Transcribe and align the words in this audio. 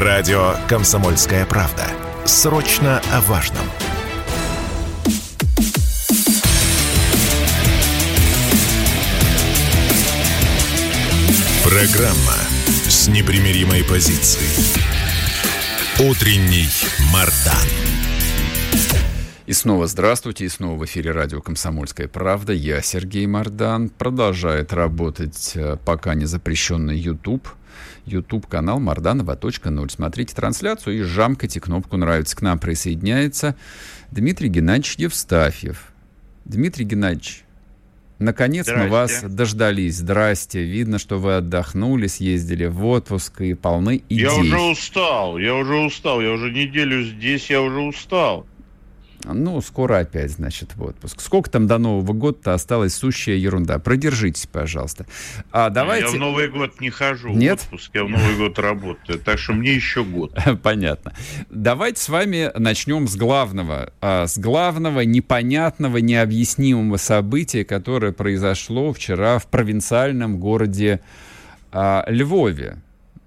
Радио 0.00 0.54
«Комсомольская 0.68 1.44
правда». 1.44 1.82
Срочно 2.24 3.02
о 3.12 3.20
важном. 3.22 3.64
Программа 11.64 12.38
с 12.86 13.08
непримиримой 13.08 13.82
позицией. 13.82 14.46
Утренний 16.08 16.68
Мардан. 17.12 17.66
И 19.46 19.52
снова 19.52 19.88
здравствуйте, 19.88 20.44
и 20.44 20.48
снова 20.48 20.78
в 20.78 20.84
эфире 20.84 21.10
радио 21.10 21.40
«Комсомольская 21.40 22.06
правда». 22.06 22.52
Я 22.52 22.82
Сергей 22.82 23.26
Мардан. 23.26 23.88
Продолжает 23.88 24.72
работать 24.72 25.54
э, 25.56 25.76
пока 25.84 26.14
не 26.14 26.26
запрещенный 26.26 26.96
YouTube. 26.96 27.48
YouTube-канал 28.12 28.80
Марданова 28.80 29.36
.0. 29.36 29.90
Смотрите 29.90 30.34
трансляцию 30.34 30.98
и 30.98 31.02
жамкайте 31.02 31.60
кнопку 31.60 31.96
«Нравится». 31.96 32.36
К 32.36 32.42
нам 32.42 32.58
присоединяется 32.58 33.56
Дмитрий 34.10 34.48
Геннадьевич 34.48 34.96
Евстафьев. 34.96 35.92
Дмитрий 36.44 36.84
Геннадьевич, 36.84 37.44
Наконец 38.18 38.66
мы 38.68 38.88
вас 38.88 39.22
дождались. 39.22 39.98
Здрасте. 39.98 40.62
Видно, 40.64 40.98
что 40.98 41.18
вы 41.18 41.36
отдохнули, 41.36 42.08
съездили 42.08 42.66
в 42.66 42.84
отпуск 42.84 43.40
и 43.42 43.54
полны 43.54 44.02
идей. 44.08 44.24
Я 44.24 44.34
уже 44.34 44.58
устал, 44.58 45.38
я 45.38 45.54
уже 45.54 45.74
устал. 45.76 46.20
Я 46.20 46.32
уже 46.32 46.50
неделю 46.50 47.04
здесь, 47.04 47.48
я 47.48 47.62
уже 47.62 47.78
устал. 47.78 48.46
Ну, 49.24 49.60
скоро 49.60 49.98
опять, 49.98 50.30
значит, 50.30 50.76
в 50.76 50.82
отпуск. 50.82 51.20
Сколько 51.20 51.50
там 51.50 51.66
до 51.66 51.78
Нового 51.78 52.12
года-то 52.12 52.54
осталась 52.54 52.94
сущая 52.94 53.36
ерунда? 53.36 53.78
Продержитесь, 53.78 54.46
пожалуйста. 54.46 55.06
А 55.50 55.70
давайте... 55.70 56.06
Я 56.06 56.12
в 56.12 56.16
Новый 56.16 56.48
год 56.48 56.80
не 56.80 56.90
хожу 56.90 57.30
Нет? 57.30 57.60
в 57.60 57.64
отпуск, 57.64 57.90
я 57.94 58.04
в 58.04 58.08
Новый 58.08 58.36
год 58.36 58.58
работаю, 58.58 59.18
так 59.18 59.38
что 59.38 59.52
мне 59.52 59.74
еще 59.74 60.04
год. 60.04 60.36
Понятно. 60.62 61.14
Давайте 61.50 62.00
с 62.00 62.08
вами 62.08 62.50
начнем 62.56 63.08
с 63.08 63.16
главного. 63.16 63.92
А, 64.00 64.26
с 64.26 64.38
главного, 64.38 65.00
непонятного, 65.00 65.98
необъяснимого 65.98 66.96
события, 66.96 67.64
которое 67.64 68.12
произошло 68.12 68.92
вчера 68.92 69.38
в 69.38 69.46
провинциальном 69.46 70.38
городе 70.38 71.00
а, 71.72 72.04
Львове. 72.08 72.78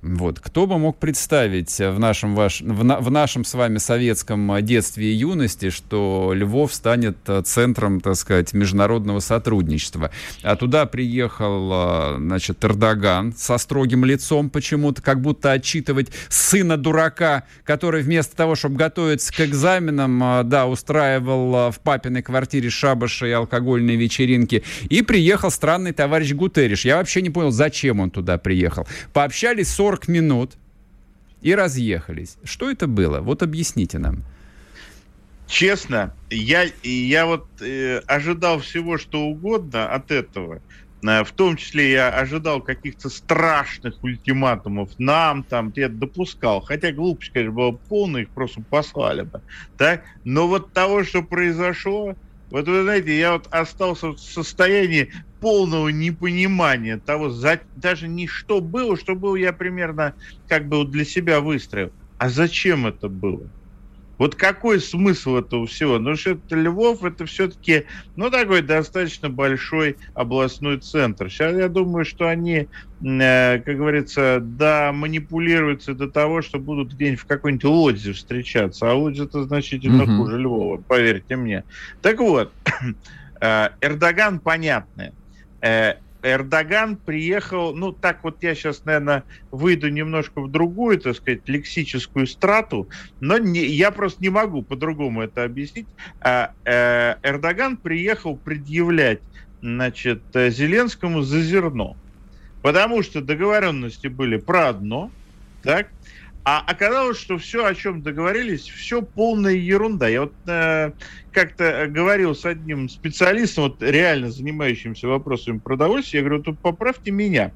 Вот. 0.01 0.39
Кто 0.39 0.65
бы 0.65 0.79
мог 0.79 0.97
представить 0.97 1.77
в 1.77 1.99
нашем, 1.99 2.33
ваш, 2.33 2.61
в, 2.61 2.83
на, 2.83 2.99
в 2.99 3.11
нашем 3.11 3.45
с 3.45 3.53
вами 3.53 3.77
советском 3.77 4.51
детстве 4.65 5.11
и 5.11 5.15
юности, 5.15 5.69
что 5.69 6.31
Львов 6.33 6.73
станет 6.73 7.17
э, 7.27 7.43
центром, 7.45 8.01
так 8.01 8.15
сказать, 8.15 8.53
международного 8.53 9.19
сотрудничества. 9.19 10.09
А 10.41 10.55
туда 10.55 10.87
приехал, 10.87 11.71
э, 11.71 12.15
значит, 12.17 12.65
Эрдоган 12.65 13.33
со 13.37 13.59
строгим 13.59 14.03
лицом 14.03 14.49
почему-то, 14.49 15.03
как 15.03 15.21
будто 15.21 15.51
отчитывать 15.51 16.07
сына 16.29 16.77
дурака, 16.77 17.43
который 17.63 18.01
вместо 18.01 18.35
того, 18.35 18.55
чтобы 18.55 18.77
готовиться 18.77 19.31
к 19.31 19.41
экзаменам, 19.41 20.23
э, 20.23 20.43
да, 20.45 20.65
устраивал 20.65 21.71
в 21.71 21.79
папиной 21.79 22.23
квартире 22.23 22.71
шабаши 22.71 23.29
и 23.29 23.33
алкогольные 23.33 23.97
вечеринки. 23.97 24.63
И 24.89 25.03
приехал 25.03 25.51
странный 25.51 25.91
товарищ 25.91 26.33
Гутериш. 26.33 26.85
Я 26.85 26.97
вообще 26.97 27.21
не 27.21 27.29
понял, 27.29 27.51
зачем 27.51 27.99
он 27.99 28.09
туда 28.09 28.39
приехал. 28.39 28.87
Пообщались 29.13 29.69
40 29.69 29.90
40 29.91 30.07
минут 30.07 30.57
и 31.41 31.53
разъехались. 31.53 32.37
Что 32.45 32.69
это 32.71 32.87
было? 32.87 33.19
Вот 33.19 33.43
объясните 33.43 33.99
нам. 33.99 34.23
Честно, 35.47 36.15
я, 36.29 36.65
я 36.83 37.25
вот 37.25 37.45
э, 37.61 37.99
ожидал 38.07 38.59
всего, 38.59 38.97
что 38.97 39.19
угодно 39.23 39.93
от 39.93 40.11
этого. 40.11 40.61
Э, 41.03 41.25
в 41.25 41.31
том 41.33 41.57
числе 41.57 41.91
я 41.91 42.09
ожидал 42.09 42.61
каких-то 42.61 43.09
страшных 43.09 44.01
ультиматумов 44.01 44.91
нам, 44.97 45.43
там, 45.43 45.73
я 45.75 45.89
допускал. 45.89 46.61
Хотя 46.61 46.93
глупость, 46.93 47.33
конечно, 47.33 47.53
была 47.53 47.71
полная, 47.73 48.21
их 48.21 48.29
просто 48.29 48.61
послали 48.61 49.23
бы. 49.23 49.41
Так? 49.77 50.05
Но 50.23 50.47
вот 50.47 50.71
того, 50.71 51.03
что 51.03 51.21
произошло, 51.21 52.15
вот 52.51 52.67
вы 52.67 52.83
знаете, 52.83 53.17
я 53.17 53.33
вот 53.33 53.47
остался 53.51 54.09
в 54.13 54.19
состоянии 54.19 55.11
полного 55.39 55.89
непонимания 55.89 56.99
того, 56.99 57.29
за, 57.29 57.61
даже 57.73 58.07
не 58.07 58.27
что 58.27 58.61
было, 58.61 58.97
что 58.97 59.15
было, 59.15 59.35
я 59.35 59.53
примерно 59.53 60.15
как 60.47 60.67
бы 60.69 60.85
для 60.85 61.05
себя 61.05 61.41
выстроил. 61.41 61.91
А 62.17 62.29
зачем 62.29 62.85
это 62.87 63.09
было? 63.09 63.49
Вот 64.21 64.35
какой 64.35 64.79
смысл 64.79 65.37
этого 65.37 65.65
всего? 65.65 65.97
Ну, 65.97 66.15
что 66.15 66.33
это 66.33 66.55
Львов, 66.55 67.03
это 67.03 67.25
все-таки, 67.25 67.85
ну, 68.15 68.29
такой 68.29 68.61
достаточно 68.61 69.31
большой 69.31 69.97
областной 70.13 70.77
центр. 70.77 71.27
Сейчас 71.27 71.57
я 71.57 71.67
думаю, 71.67 72.05
что 72.05 72.29
они, 72.29 72.67
э, 73.03 73.59
как 73.65 73.77
говорится, 73.77 74.37
да, 74.39 74.91
манипулируются 74.93 75.95
до 75.95 76.07
того, 76.07 76.43
что 76.43 76.59
будут 76.59 76.93
где-нибудь 76.93 77.19
в 77.19 77.25
какой-нибудь 77.25 77.63
Лодзе 77.63 78.13
встречаться. 78.13 78.91
А 78.91 78.93
Лодзе 78.93 79.23
это 79.23 79.43
значительно 79.43 80.03
mm-hmm. 80.03 80.17
хуже 80.17 80.37
Львова, 80.37 80.77
поверьте 80.77 81.35
мне. 81.35 81.63
Так 82.03 82.19
вот, 82.19 82.53
э, 83.41 83.69
Эрдоган 83.81 84.39
понятный. 84.39 85.13
Э, 86.21 86.33
Эрдоган 86.33 86.97
приехал, 86.97 87.75
ну 87.75 87.91
так 87.91 88.23
вот 88.23 88.37
я 88.41 88.55
сейчас, 88.55 88.83
наверное, 88.85 89.25
выйду 89.51 89.89
немножко 89.89 90.41
в 90.41 90.51
другую, 90.51 90.99
так 90.99 91.15
сказать, 91.15 91.41
лексическую 91.47 92.27
страту, 92.27 92.89
но 93.19 93.37
не, 93.37 93.65
я 93.65 93.91
просто 93.91 94.23
не 94.23 94.29
могу 94.29 94.63
по-другому 94.63 95.21
это 95.21 95.43
объяснить. 95.43 95.89
А, 96.23 96.51
э, 96.65 97.15
Эрдоган 97.23 97.77
приехал 97.77 98.37
предъявлять, 98.37 99.21
значит, 99.61 100.23
Зеленскому 100.33 101.21
за 101.21 101.41
зерно, 101.41 101.97
потому 102.61 103.03
что 103.03 103.21
договоренности 103.21 104.07
были 104.07 104.37
про 104.37 104.69
одно, 104.69 105.11
так, 105.61 105.89
а 106.43 106.59
оказалось, 106.59 107.19
что 107.19 107.37
все, 107.37 107.65
о 107.65 107.75
чем 107.75 108.01
договорились, 108.01 108.67
все 108.67 109.01
полная 109.01 109.53
ерунда. 109.53 110.07
Я 110.07 110.21
вот 110.21 110.33
э, 110.47 110.91
как-то 111.31 111.87
говорил 111.87 112.33
с 112.33 112.45
одним 112.45 112.89
специалистом, 112.89 113.65
вот 113.65 113.83
реально 113.83 114.31
занимающимся 114.31 115.07
вопросами 115.07 115.59
продовольствия, 115.59 116.19
я 116.19 116.25
говорю, 116.25 116.43
тут 116.43 116.59
поправьте 116.59 117.11
меня. 117.11 117.51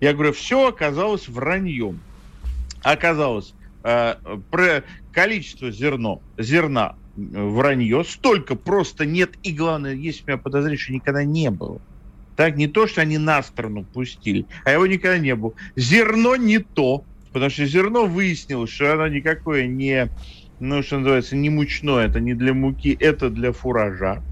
Я 0.00 0.14
говорю, 0.14 0.32
все 0.32 0.68
оказалось 0.68 1.28
враньем. 1.28 2.00
Оказалось, 2.82 3.54
э, 3.84 4.14
про 4.50 4.82
количество 5.12 5.70
зерно, 5.70 6.22
зерна 6.38 6.96
вранье, 7.16 8.02
столько 8.04 8.54
просто 8.54 9.04
нет, 9.04 9.32
и 9.42 9.52
главное, 9.52 9.94
есть 9.94 10.22
у 10.24 10.30
меня 10.30 10.38
подозрение, 10.38 10.78
что 10.78 10.92
никогда 10.92 11.24
не 11.24 11.50
было. 11.50 11.80
Так, 12.36 12.56
не 12.56 12.66
то, 12.66 12.86
что 12.86 13.02
они 13.02 13.18
на 13.18 13.42
сторону 13.42 13.84
пустили, 13.84 14.46
а 14.64 14.70
его 14.70 14.86
никогда 14.86 15.18
не 15.18 15.34
было. 15.34 15.52
Зерно 15.76 16.36
не 16.36 16.58
то, 16.60 17.04
Потому 17.32 17.50
что 17.50 17.66
зерно 17.66 18.06
выяснилось, 18.06 18.70
что 18.70 18.92
оно 18.92 19.08
никакое 19.08 19.66
не, 19.66 20.08
ну, 20.60 20.82
что 20.82 20.98
называется, 20.98 21.36
не 21.36 21.50
мучное, 21.50 22.06
это 22.06 22.20
не 22.20 22.34
для 22.34 22.52
муки, 22.54 22.96
это 22.98 23.30
для 23.30 23.52
фуража. 23.52 24.22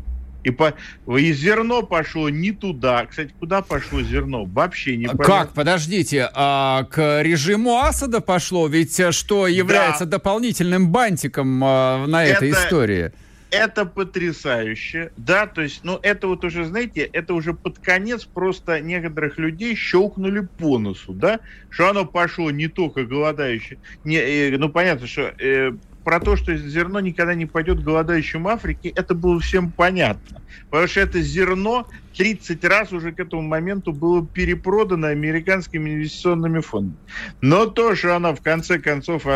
И, 0.43 0.51
по, 0.51 0.75
и 1.07 1.33
зерно 1.33 1.83
пошло 1.83 2.31
не 2.31 2.53
туда. 2.53 3.05
Кстати, 3.07 3.35
куда 3.39 3.61
пошло 3.61 4.01
зерно? 4.01 4.45
Вообще 4.45 4.97
не 4.97 5.07
понятно. 5.07 5.25
Как? 5.25 5.53
Подождите, 5.53 6.31
а 6.33 6.85
к 6.85 7.23
режиму 7.23 7.77
Асада 7.77 8.21
пошло? 8.21 8.67
Ведь 8.67 8.99
э, 8.99 9.13
что 9.13 9.47
является 9.47 10.07
да. 10.07 10.13
дополнительным 10.13 10.91
бантиком 10.91 11.63
а, 11.63 12.07
на 12.07 12.25
это, 12.25 12.47
этой 12.47 12.53
истории? 12.53 13.13
Это 13.51 13.85
потрясающе, 13.85 15.13
да, 15.17 15.47
то 15.47 15.63
есть, 15.63 15.81
ну, 15.85 15.99
это 16.03 16.27
вот 16.29 16.45
уже, 16.45 16.65
знаете, 16.65 17.03
это 17.03 17.35
уже 17.35 17.55
под 17.55 17.79
конец 17.79 18.25
просто 18.25 18.81
некоторых 18.81 19.39
людей 19.39 19.75
щелкнули 19.75 20.49
по 20.59 20.79
носу, 20.79 21.13
да, 21.13 21.41
что 21.69 21.89
оно 21.89 22.05
пошло 22.05 22.51
не 22.51 22.69
только 22.69 23.05
голодающее, 23.05 23.79
не, 24.05 24.17
э, 24.17 24.57
ну, 24.59 24.69
понятно, 24.69 25.07
что 25.07 25.23
э, 25.39 25.73
про 26.05 26.21
то, 26.21 26.37
что 26.37 26.57
зерно 26.57 27.01
никогда 27.01 27.35
не 27.35 27.47
пойдет 27.47 27.83
голодающим 27.83 28.49
Африке, 28.49 28.91
это 28.91 29.15
было 29.15 29.39
всем 29.41 29.71
понятно. 29.71 30.41
Потому 30.71 30.89
что 30.89 31.01
это 31.01 31.21
зерно 31.21 31.87
30 32.17 32.65
раз 32.65 32.93
уже 32.93 33.13
к 33.13 33.21
этому 33.21 33.43
моменту 33.43 33.93
было 33.93 34.27
перепродано 34.27 35.09
американскими 35.09 35.91
инвестиционными 35.91 36.61
фондами. 36.61 36.97
Но 37.41 37.67
то, 37.67 37.95
что 37.95 38.17
оно 38.17 38.35
в 38.35 38.41
конце 38.41 38.79
концов 38.79 39.27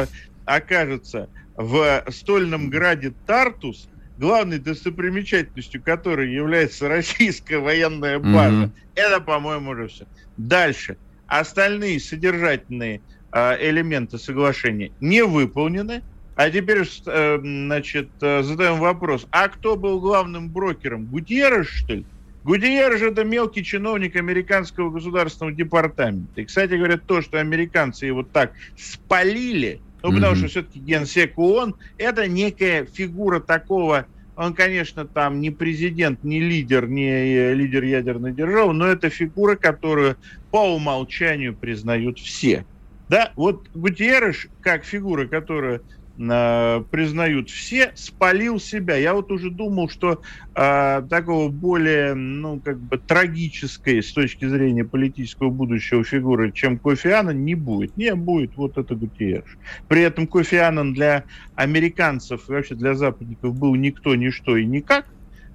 окажется 0.46 1.28
в 1.56 2.04
стольном 2.08 2.70
граде 2.70 3.12
Тартус, 3.26 3.88
главной 4.18 4.58
достопримечательностью 4.58 5.82
которой 5.82 6.32
является 6.32 6.88
российская 6.88 7.58
военная 7.58 8.18
база. 8.18 8.64
Mm-hmm. 8.64 8.70
Это, 8.94 9.20
по-моему, 9.20 9.70
уже 9.70 9.88
все. 9.88 10.06
Дальше. 10.36 10.96
Остальные 11.26 12.00
содержательные 12.00 13.00
э, 13.32 13.70
элементы 13.70 14.18
соглашения 14.18 14.92
не 15.00 15.22
выполнены. 15.24 16.02
А 16.36 16.50
теперь, 16.50 16.82
э, 17.06 17.38
значит, 17.40 18.08
э, 18.20 18.42
задаем 18.42 18.78
вопрос. 18.78 19.26
А 19.30 19.48
кто 19.48 19.76
был 19.76 20.00
главным 20.00 20.50
брокером? 20.50 21.06
Гутьеррес, 21.06 21.68
что 21.68 21.94
ли? 21.94 22.06
Гутьеррес– 22.42 23.00
это 23.02 23.24
мелкий 23.24 23.64
чиновник 23.64 24.16
американского 24.16 24.90
государственного 24.90 25.56
департамента. 25.56 26.40
И, 26.40 26.44
кстати 26.44 26.74
говоря, 26.74 26.98
то, 26.98 27.22
что 27.22 27.38
американцы 27.38 28.06
его 28.06 28.22
так 28.22 28.52
спалили– 28.76 29.80
ну, 30.04 30.12
потому 30.12 30.34
mm-hmm. 30.34 30.38
что 30.38 30.48
все-таки 30.48 30.78
генсек 30.80 31.38
ООН– 31.38 31.76
это 31.98 32.28
некая 32.28 32.84
фигура 32.84 33.40
такого, 33.40 34.06
он, 34.36 34.52
конечно, 34.52 35.06
там 35.06 35.40
не 35.40 35.50
президент, 35.50 36.22
не 36.24 36.40
лидер, 36.40 36.88
не 36.88 37.08
э, 37.08 37.54
лидер 37.54 37.84
ядерной 37.84 38.32
державы, 38.32 38.74
но 38.74 38.86
это 38.86 39.08
фигура, 39.08 39.56
которую 39.56 40.16
по 40.50 40.74
умолчанию 40.74 41.54
признают 41.54 42.18
все. 42.18 42.66
Да, 43.08 43.32
вот 43.34 43.68
Гутиерыш, 43.74 44.48
как 44.60 44.84
фигура, 44.84 45.26
которая 45.26 45.80
признают 46.16 47.50
все, 47.50 47.92
спалил 47.96 48.60
себя. 48.60 48.96
Я 48.96 49.14
вот 49.14 49.32
уже 49.32 49.50
думал, 49.50 49.88
что 49.88 50.22
э, 50.54 51.02
такого 51.10 51.48
более, 51.48 52.14
ну, 52.14 52.60
как 52.60 52.78
бы 52.78 52.98
трагической 52.98 54.02
с 54.02 54.12
точки 54.12 54.46
зрения 54.46 54.84
политического 54.84 55.50
будущего 55.50 56.04
фигуры, 56.04 56.52
чем 56.52 56.78
Кофи 56.78 57.08
Аннан, 57.08 57.44
не 57.44 57.56
будет. 57.56 57.96
Не 57.96 58.14
будет 58.14 58.56
вот 58.56 58.78
это 58.78 58.94
Гутиерш. 58.94 59.58
При 59.88 60.02
этом 60.02 60.28
Кофи 60.28 60.56
Аннан 60.56 60.94
для 60.94 61.24
американцев 61.56 62.48
и 62.48 62.52
вообще 62.52 62.76
для 62.76 62.94
западников 62.94 63.58
был 63.58 63.74
никто, 63.74 64.14
ничто 64.14 64.56
и 64.56 64.64
никак 64.64 65.06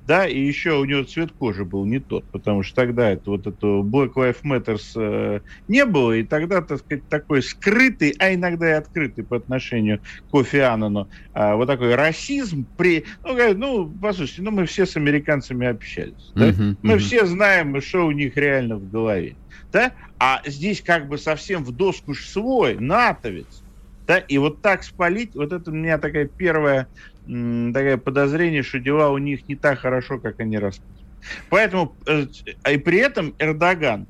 да, 0.09 0.25
и 0.25 0.39
еще 0.39 0.79
у 0.79 0.85
него 0.85 1.03
цвет 1.03 1.31
кожи 1.33 1.63
был 1.63 1.85
не 1.85 1.99
тот, 1.99 2.25
потому 2.31 2.63
что 2.63 2.77
тогда 2.77 3.11
это 3.11 3.29
вот 3.29 3.45
это 3.45 3.67
Black 3.67 4.13
Lives 4.15 4.41
Matter 4.43 4.81
э, 4.95 5.41
не 5.67 5.85
было, 5.85 6.13
и 6.13 6.23
тогда, 6.23 6.61
так 6.63 6.79
сказать, 6.79 7.07
такой 7.09 7.43
скрытый, 7.43 8.15
а 8.17 8.33
иногда 8.33 8.69
и 8.69 8.71
открытый 8.71 9.23
по 9.23 9.37
отношению 9.37 9.99
к 9.99 10.31
Кофи 10.31 10.55
Аннану, 10.55 11.07
э, 11.35 11.53
вот 11.53 11.67
такой 11.67 11.93
расизм 11.93 12.65
при, 12.75 13.05
ну, 13.23 13.53
ну, 13.53 13.93
послушайте, 14.01 14.41
ну, 14.41 14.49
мы 14.49 14.65
все 14.65 14.87
с 14.87 14.97
американцами 14.97 15.67
общались, 15.67 16.31
да? 16.33 16.49
uh-huh, 16.49 16.77
мы 16.81 16.95
uh-huh. 16.95 16.97
все 16.97 17.27
знаем, 17.27 17.79
что 17.79 18.07
у 18.07 18.11
них 18.11 18.35
реально 18.35 18.77
в 18.77 18.89
голове, 18.89 19.35
да, 19.71 19.91
а 20.17 20.41
здесь 20.43 20.81
как 20.81 21.07
бы 21.07 21.19
совсем 21.19 21.63
в 21.63 21.71
доску 21.71 22.15
свой, 22.15 22.77
натовец, 22.79 23.61
да, 24.09 24.17
и 24.17 24.39
вот 24.39 24.63
так 24.63 24.83
спалить, 24.83 25.35
вот 25.35 25.53
это 25.53 25.69
у 25.69 25.73
меня 25.73 25.99
такая 25.99 26.25
первая 26.25 26.87
такое 27.27 27.97
подозрение, 27.97 28.63
что 28.63 28.79
дела 28.79 29.11
у 29.11 29.19
них 29.19 29.47
не 29.47 29.55
так 29.55 29.77
хорошо, 29.81 30.17
как 30.17 30.39
они 30.39 30.57
рассказывают. 30.57 31.05
Поэтому, 31.51 31.95
э, 32.07 32.25
и 32.71 32.77
при 32.77 32.97
этом 32.97 33.35
Эрдоган, 33.37 34.07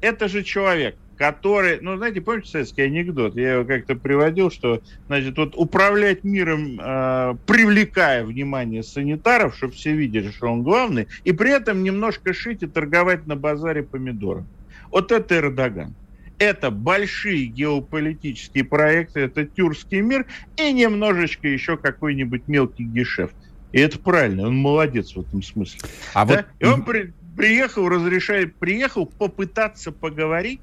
это 0.00 0.28
же 0.28 0.42
человек, 0.42 0.96
который, 1.18 1.80
ну, 1.82 1.98
знаете, 1.98 2.22
помните 2.22 2.48
советский 2.48 2.80
анекдот? 2.80 3.36
Я 3.36 3.56
его 3.56 3.66
как-то 3.66 3.94
приводил, 3.94 4.50
что, 4.50 4.80
значит, 5.06 5.36
вот 5.36 5.52
управлять 5.54 6.24
миром, 6.24 6.80
э, 6.80 7.34
привлекая 7.44 8.24
внимание 8.24 8.82
санитаров, 8.82 9.54
чтобы 9.54 9.74
все 9.74 9.92
видели, 9.92 10.30
что 10.30 10.46
он 10.46 10.62
главный, 10.62 11.08
и 11.24 11.32
при 11.32 11.50
этом 11.50 11.82
немножко 11.82 12.32
шить 12.32 12.62
и 12.62 12.66
торговать 12.66 13.26
на 13.26 13.36
базаре 13.36 13.82
помидором. 13.82 14.46
Вот 14.90 15.12
это 15.12 15.36
Эрдоган 15.36 15.94
это 16.38 16.70
большие 16.70 17.46
геополитические 17.46 18.64
проекты, 18.64 19.20
это 19.20 19.44
тюркский 19.44 20.00
мир 20.00 20.26
и 20.56 20.72
немножечко 20.72 21.48
еще 21.48 21.76
какой-нибудь 21.76 22.48
мелкий 22.48 22.84
гешефт. 22.84 23.34
И 23.72 23.80
это 23.80 23.98
правильно, 23.98 24.46
он 24.46 24.56
молодец 24.56 25.14
в 25.14 25.20
этом 25.20 25.42
смысле. 25.42 25.80
А 26.14 26.24
да? 26.24 26.36
вот... 26.36 26.46
И 26.60 26.64
он 26.64 26.84
при, 26.84 27.12
приехал, 27.36 27.88
разрешает, 27.88 28.56
приехал 28.56 29.06
попытаться 29.06 29.92
поговорить 29.92 30.60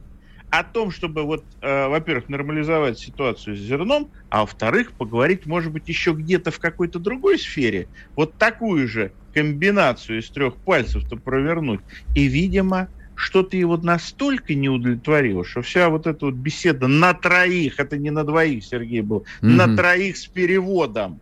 о 0.50 0.64
том, 0.64 0.92
чтобы 0.92 1.24
вот, 1.24 1.44
э, 1.62 1.88
во-первых, 1.88 2.30
нормализовать 2.30 3.00
ситуацию 3.00 3.56
с 3.56 3.60
зерном, 3.60 4.12
а 4.30 4.42
во-вторых, 4.42 4.92
поговорить, 4.92 5.48
может 5.48 5.72
быть, 5.72 5.90
еще 5.90 6.14
где-то 6.14 6.52
в 6.52 6.60
какой-то 6.60 7.00
другой 7.00 7.40
сфере, 7.40 7.88
вот 8.16 8.36
такую 8.38 8.88
же 8.88 9.14
комбинацию 9.34 10.20
из 10.20 10.30
трех 10.30 10.56
пальцев-то 10.58 11.16
провернуть. 11.16 11.82
И, 12.16 12.28
видимо, 12.28 12.88
что-то 13.16 13.58
его 13.58 13.78
настолько 13.78 14.54
не 14.56 14.70
удовлетворило, 14.70 15.46
что 15.46 15.62
вся 15.62 15.90
вот 15.90 16.08
эта 16.08 16.26
вот 16.26 16.36
беседа 16.36 16.88
на 16.88 17.14
троих, 17.14 17.80
это 17.80 17.98
не 17.98 18.10
на 18.10 18.24
двоих, 18.24 18.64
Сергей 18.64 19.02
был, 19.02 19.26
mm-hmm. 19.42 19.48
на 19.48 19.76
троих 19.76 20.18
с 20.18 20.28
переводом. 20.28 21.20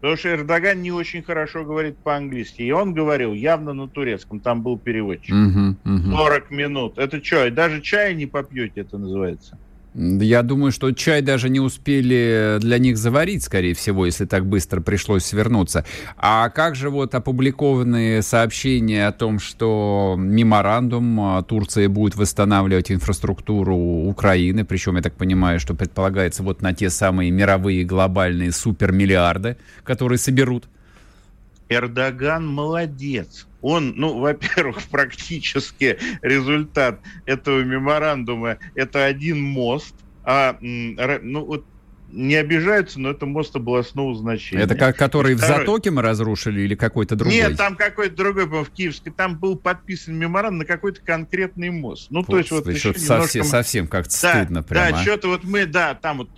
Потому 0.00 0.16
что 0.16 0.30
Эрдоган 0.30 0.80
не 0.80 0.92
очень 0.92 1.22
хорошо 1.22 1.62
говорит 1.62 1.98
по-английски. 1.98 2.62
И 2.62 2.70
он 2.70 2.94
говорил 2.94 3.34
явно 3.34 3.74
на 3.74 3.86
турецком. 3.86 4.40
Там 4.40 4.62
был 4.62 4.78
переводчик. 4.78 5.34
Uh-huh, 5.34 5.76
uh-huh. 5.84 6.16
40 6.16 6.50
минут. 6.50 6.96
Это 6.96 7.22
что, 7.22 7.50
даже 7.50 7.82
чая 7.82 8.14
не 8.14 8.24
попьете, 8.24 8.80
это 8.80 8.96
называется? 8.96 9.58
Я 9.94 10.42
думаю, 10.42 10.70
что 10.70 10.92
чай 10.92 11.20
даже 11.20 11.48
не 11.48 11.58
успели 11.58 12.58
для 12.60 12.78
них 12.78 12.96
заварить, 12.96 13.42
скорее 13.42 13.74
всего, 13.74 14.06
если 14.06 14.24
так 14.24 14.46
быстро 14.46 14.80
пришлось 14.80 15.24
свернуться. 15.24 15.84
А 16.16 16.48
как 16.48 16.76
же 16.76 16.90
вот 16.90 17.14
опубликованные 17.14 18.22
сообщения 18.22 19.08
о 19.08 19.12
том, 19.12 19.40
что 19.40 20.14
меморандум 20.16 21.20
а, 21.20 21.42
Турция 21.42 21.88
будет 21.88 22.14
восстанавливать 22.14 22.92
инфраструктуру 22.92 23.76
Украины, 23.76 24.64
причем, 24.64 24.94
я 24.96 25.02
так 25.02 25.14
понимаю, 25.14 25.58
что 25.58 25.74
предполагается 25.74 26.44
вот 26.44 26.62
на 26.62 26.72
те 26.72 26.88
самые 26.88 27.32
мировые 27.32 27.82
глобальные 27.82 28.52
супермиллиарды, 28.52 29.56
которые 29.82 30.18
соберут? 30.18 30.68
Эрдоган 31.68 32.46
молодец 32.46 33.46
он, 33.62 33.94
ну, 33.96 34.18
во-первых, 34.18 34.82
практически 34.90 35.98
результат 36.22 37.00
этого 37.26 37.62
меморандума 37.62 38.58
это 38.74 39.04
один 39.04 39.40
мост, 39.40 39.94
а, 40.24 40.56
ну, 40.60 41.44
вот 41.44 41.64
не 42.12 42.34
обижаются, 42.34 43.00
но 43.00 43.10
это 43.10 43.26
мост 43.26 43.54
областного 43.54 44.14
значения. 44.14 44.62
Это 44.62 44.74
как, 44.74 44.96
который 44.96 45.34
Второй... 45.34 45.54
в 45.54 45.58
Затоке 45.58 45.90
мы 45.90 46.02
разрушили 46.02 46.62
или 46.62 46.74
какой-то 46.74 47.16
другой? 47.16 47.34
Нет, 47.34 47.56
там 47.56 47.76
какой-то 47.76 48.16
другой, 48.16 48.48
по 48.48 48.64
в 48.64 48.70
Киевской. 48.70 49.10
Там 49.10 49.38
был 49.38 49.56
подписан 49.56 50.16
меморандум 50.16 50.60
на 50.60 50.64
какой-то 50.64 51.00
конкретный 51.02 51.70
мост. 51.70 52.08
Ну, 52.10 52.20
Господи, 52.20 52.48
то 52.48 52.70
есть 52.70 52.84
вот 52.84 52.94
еще 52.94 52.94
совсем, 52.98 53.40
немножко... 53.40 53.44
совсем 53.44 53.86
как-то 53.86 54.22
да, 54.22 54.32
стыдно 54.32 54.62
прямо. 54.62 54.90
Да, 54.90 55.02
что-то 55.02 55.28
вот 55.28 55.44
мы, 55.44 55.66
да, 55.66 55.94
там 55.94 56.18
вот 56.18 56.30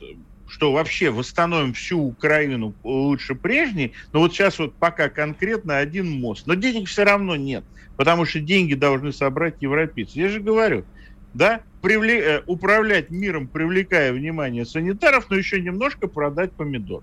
что 0.53 0.71
вообще 0.71 1.11
восстановим 1.11 1.73
всю 1.73 1.99
Украину 1.99 2.75
лучше 2.85 3.35
прежней, 3.35 3.95
но 4.13 4.21
вот 4.21 4.35
сейчас 4.35 4.59
вот 4.59 4.75
пока 4.75 5.09
конкретно 5.09 5.79
один 5.79 6.11
мост. 6.11 6.47
Но 6.47 6.53
денег 6.53 6.89
все 6.89 7.05
равно 7.05 7.37
нет, 7.37 7.65
потому 7.97 8.27
что 8.27 8.39
деньги 8.39 8.75
должны 8.75 9.13
собрать 9.13 9.55
европейцы. 9.61 10.19
Я 10.19 10.29
же 10.29 10.41
говорю, 10.41 10.85
да, 11.33 11.63
привле... 11.81 12.21
Э, 12.21 12.43
управлять 12.45 13.09
миром, 13.09 13.49
привлекая 13.49 14.13
внимание 14.13 14.67
санитаров, 14.67 15.31
но 15.31 15.37
еще 15.37 15.59
немножко 15.59 16.07
продать 16.07 16.53
помидор. 16.53 17.03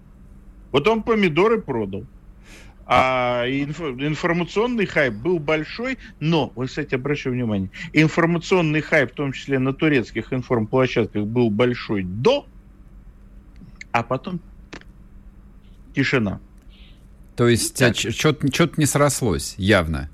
Вот 0.72 0.88
он 0.88 1.02
помидоры 1.02 1.60
продал. 1.60 2.06
А 2.86 3.46
инф... 3.48 3.82
информационный 3.82 4.86
хайп 4.86 5.16
был 5.16 5.40
большой, 5.40 5.98
но, 6.20 6.52
вы, 6.56 6.68
кстати, 6.68 6.94
обращаю 6.94 7.34
внимание, 7.34 7.72
информационный 7.94 8.82
хайп, 8.82 9.12
в 9.12 9.16
том 9.16 9.32
числе 9.32 9.58
на 9.58 9.74
турецких 9.74 10.34
информплощадках, 10.34 11.26
был 11.26 11.50
большой 11.50 12.04
до 12.04 12.46
а 13.92 14.04
потом 14.04 14.40
тишина. 15.96 16.40
То 17.36 17.48
есть 17.48 17.82
а, 17.82 17.94
что-то 17.94 18.78
не 18.78 18.86
срослось, 18.86 19.56
явно. 19.58 20.10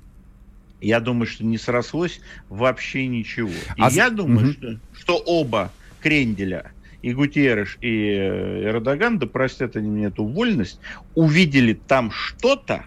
Я 0.80 1.00
думаю, 1.00 1.26
что 1.26 1.44
не 1.44 1.58
срослось 1.58 2.20
вообще 2.48 3.06
ничего. 3.06 3.50
И 3.50 3.82
а... 3.82 3.90
я 3.90 4.10
думаю, 4.10 4.50
угу. 4.50 4.52
что, 4.52 4.78
что 4.94 5.16
оба 5.18 5.72
Кренделя, 6.00 6.72
и 7.02 7.12
Гутьерреш, 7.12 7.78
и 7.80 7.88
э, 7.88 8.64
Эрдоган, 8.68 9.18
да 9.18 9.26
простят 9.26 9.76
они 9.76 9.88
мне 9.88 10.06
эту 10.06 10.24
вольность, 10.24 10.80
увидели 11.14 11.72
там 11.72 12.10
что-то, 12.10 12.84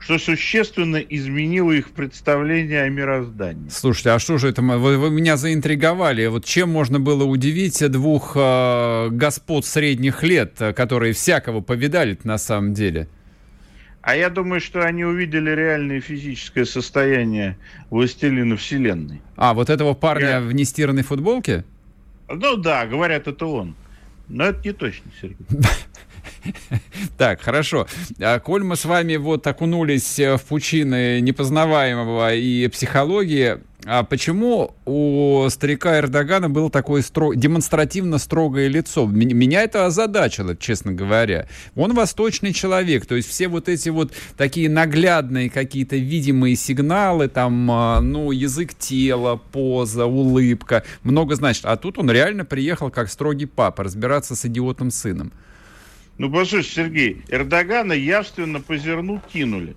что 0.00 0.18
существенно 0.18 0.96
изменило 0.96 1.72
их 1.72 1.90
представление 1.90 2.82
о 2.82 2.88
мироздании. 2.88 3.68
Слушайте, 3.68 4.10
а 4.10 4.18
что 4.18 4.38
же 4.38 4.48
это? 4.48 4.62
Вы, 4.62 4.98
вы 4.98 5.10
меня 5.10 5.36
заинтриговали. 5.36 6.26
Вот 6.26 6.44
чем 6.44 6.70
можно 6.70 6.98
было 6.98 7.24
удивить 7.24 7.86
двух 7.90 8.32
э, 8.34 9.08
господ 9.10 9.66
средних 9.66 10.22
лет, 10.22 10.54
которые 10.74 11.12
всякого 11.12 11.60
повидали 11.60 12.18
на 12.24 12.38
самом 12.38 12.74
деле? 12.74 13.08
А 14.02 14.16
я 14.16 14.30
думаю, 14.30 14.60
что 14.62 14.82
они 14.82 15.04
увидели 15.04 15.50
реальное 15.50 16.00
физическое 16.00 16.64
состояние 16.64 17.58
властелина 17.90 18.56
Вселенной. 18.56 19.20
А, 19.36 19.52
вот 19.52 19.68
этого 19.68 19.92
парня 19.92 20.30
я... 20.30 20.40
в 20.40 20.52
нестиранной 20.52 21.02
футболке? 21.02 21.64
Ну 22.28 22.56
да, 22.56 22.86
говорят, 22.86 23.28
это 23.28 23.44
он. 23.44 23.76
Но 24.28 24.44
это 24.44 24.66
не 24.66 24.72
точно, 24.72 25.10
Сергей. 25.20 25.46
Так, 27.18 27.40
хорошо. 27.40 27.86
А, 28.20 28.38
коль 28.40 28.62
мы 28.64 28.76
с 28.76 28.84
вами 28.84 29.16
вот 29.16 29.46
окунулись 29.46 30.18
э, 30.18 30.36
в 30.36 30.42
пучины 30.42 31.20
непознаваемого 31.20 32.34
и 32.34 32.68
психологии, 32.68 33.58
а 33.86 34.02
почему 34.02 34.74
у 34.84 35.46
старика 35.48 35.98
Эрдогана 35.98 36.50
было 36.50 36.70
такое 36.70 37.00
стро... 37.00 37.32
демонстративно 37.32 38.18
строгое 38.18 38.68
лицо? 38.68 39.06
Меня 39.06 39.62
это 39.62 39.86
озадачило, 39.86 40.54
честно 40.54 40.92
говоря. 40.92 41.48
Он 41.74 41.94
восточный 41.94 42.52
человек, 42.52 43.06
то 43.06 43.14
есть 43.14 43.28
все 43.28 43.48
вот 43.48 43.68
эти 43.68 43.88
вот 43.88 44.12
такие 44.36 44.68
наглядные 44.68 45.48
какие-то 45.48 45.96
видимые 45.96 46.56
сигналы, 46.56 47.28
там, 47.28 47.70
а, 47.70 48.00
ну, 48.00 48.30
язык 48.32 48.74
тела, 48.74 49.40
поза, 49.50 50.04
улыбка, 50.04 50.84
много 51.02 51.34
значит. 51.34 51.64
А 51.64 51.76
тут 51.76 51.98
он 51.98 52.10
реально 52.10 52.44
приехал 52.44 52.90
как 52.90 53.10
строгий 53.10 53.46
папа 53.46 53.84
разбираться 53.84 54.36
с 54.36 54.44
идиотом 54.44 54.90
сыном. 54.90 55.32
Ну, 56.20 56.30
послушай, 56.30 56.68
Сергей, 56.68 57.22
Эрдогана 57.30 57.94
явственно 57.94 58.60
по 58.60 58.76
зерну 58.76 59.22
кинули. 59.32 59.74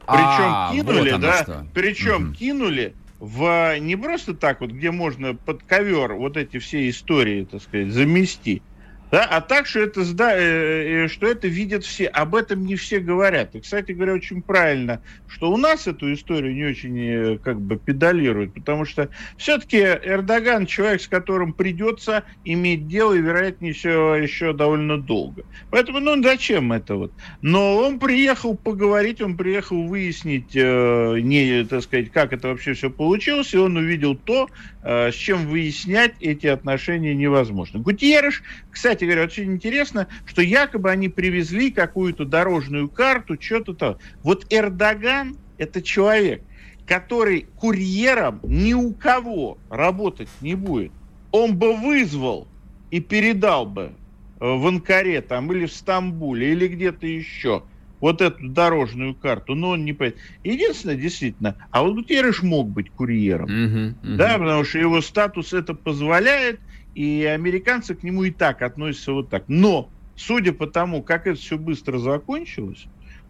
Причем 0.00 0.20
а, 0.20 0.70
кинули, 0.70 1.12
вот 1.12 1.20
да, 1.22 1.42
что. 1.42 1.66
причем 1.72 2.28
угу. 2.28 2.34
кинули 2.34 2.94
в 3.18 3.78
не 3.78 3.96
просто 3.96 4.34
так 4.34 4.60
вот, 4.60 4.72
где 4.72 4.90
можно 4.90 5.34
под 5.34 5.62
ковер 5.62 6.12
вот 6.12 6.36
эти 6.36 6.58
все 6.58 6.90
истории, 6.90 7.48
так 7.50 7.62
сказать, 7.62 7.92
замести, 7.92 8.60
Да? 9.10 9.24
А 9.24 9.40
так, 9.40 9.66
что 9.66 9.80
это, 9.80 10.04
да, 10.14 10.36
э, 10.36 11.04
э, 11.04 11.08
что 11.08 11.26
это 11.26 11.46
видят 11.46 11.84
все. 11.84 12.06
Об 12.06 12.34
этом 12.34 12.66
не 12.66 12.74
все 12.74 12.98
говорят. 12.98 13.54
И, 13.54 13.60
кстати 13.60 13.92
говоря, 13.92 14.14
очень 14.14 14.42
правильно, 14.42 15.00
что 15.28 15.52
у 15.52 15.56
нас 15.56 15.86
эту 15.86 16.12
историю 16.12 16.54
не 16.54 16.64
очень 16.64 16.98
э, 16.98 17.38
как 17.38 17.60
бы 17.60 17.76
педалируют, 17.76 18.54
потому 18.54 18.84
что 18.84 19.08
все-таки 19.36 19.78
Эрдоган 19.78 20.66
человек, 20.66 21.00
с 21.02 21.08
которым 21.08 21.52
придется 21.52 22.24
иметь 22.44 22.88
дело, 22.88 23.12
и, 23.12 23.20
вероятнее 23.20 23.74
всего, 23.74 24.16
еще 24.16 24.52
довольно 24.52 24.98
долго. 24.98 25.44
Поэтому, 25.70 26.00
ну, 26.00 26.20
зачем 26.22 26.72
это 26.72 26.96
вот? 26.96 27.12
Но 27.42 27.76
он 27.76 28.00
приехал 28.00 28.56
поговорить, 28.56 29.20
он 29.20 29.36
приехал 29.36 29.86
выяснить, 29.86 30.50
э, 30.54 31.20
не, 31.20 31.64
так 31.64 31.82
сказать, 31.82 32.10
как 32.10 32.32
это 32.32 32.48
вообще 32.48 32.74
все 32.74 32.90
получилось, 32.90 33.54
и 33.54 33.58
он 33.58 33.76
увидел 33.76 34.16
то, 34.16 34.48
э, 34.75 34.75
с 34.86 35.14
чем 35.14 35.48
выяснять 35.48 36.14
эти 36.20 36.46
отношения 36.46 37.12
невозможно. 37.12 37.80
Гутьерреш, 37.80 38.44
кстати 38.70 39.04
говоря, 39.04 39.24
очень 39.24 39.52
интересно, 39.52 40.06
что 40.24 40.42
якобы 40.42 40.90
они 40.90 41.08
привезли 41.08 41.72
какую-то 41.72 42.24
дорожную 42.24 42.88
карту, 42.88 43.36
что-то 43.40 43.74
там. 43.74 43.96
Вот 44.22 44.46
Эрдоган– 44.48 45.36
это 45.58 45.82
человек, 45.82 46.42
который 46.86 47.46
курьером 47.56 48.40
ни 48.44 48.74
у 48.74 48.92
кого 48.92 49.58
работать 49.70 50.28
не 50.40 50.54
будет. 50.54 50.92
Он 51.32 51.56
бы 51.56 51.76
вызвал 51.76 52.46
и 52.92 53.00
передал 53.00 53.66
бы 53.66 53.92
э, 54.40 54.46
в 54.46 54.66
Анкаре 54.68 55.20
там 55.20 55.50
или 55.52 55.66
в 55.66 55.72
Стамбуле 55.72 56.52
или 56.52 56.68
где-то 56.68 57.06
еще 57.06 57.64
вот 58.00 58.20
эту 58.20 58.48
дорожную 58.48 59.14
карту, 59.14 59.54
но 59.54 59.70
он 59.70 59.84
не 59.84 59.92
понимает. 59.92 60.20
Единственное, 60.44 60.96
действительно, 60.96 61.56
а 61.70 61.82
вот 61.82 61.94
Гутерреш 61.94 62.42
мог 62.42 62.68
быть 62.68 62.90
курьером, 62.90 63.48
uh-huh, 63.48 63.94
uh-huh. 64.02 64.16
да, 64.16 64.38
потому 64.38 64.64
что 64.64 64.78
его 64.78 65.00
статус 65.00 65.52
это 65.52 65.74
позволяет, 65.74 66.60
и 66.94 67.24
американцы 67.24 67.94
к 67.94 68.02
нему 68.02 68.24
и 68.24 68.30
так 68.30 68.62
относятся 68.62 69.12
вот 69.12 69.30
так. 69.30 69.44
Но, 69.48 69.90
судя 70.14 70.52
по 70.52 70.66
тому, 70.66 71.02
как 71.02 71.26
это 71.26 71.38
все 71.38 71.58
быстро 71.58 71.98
закончилось, 71.98 72.86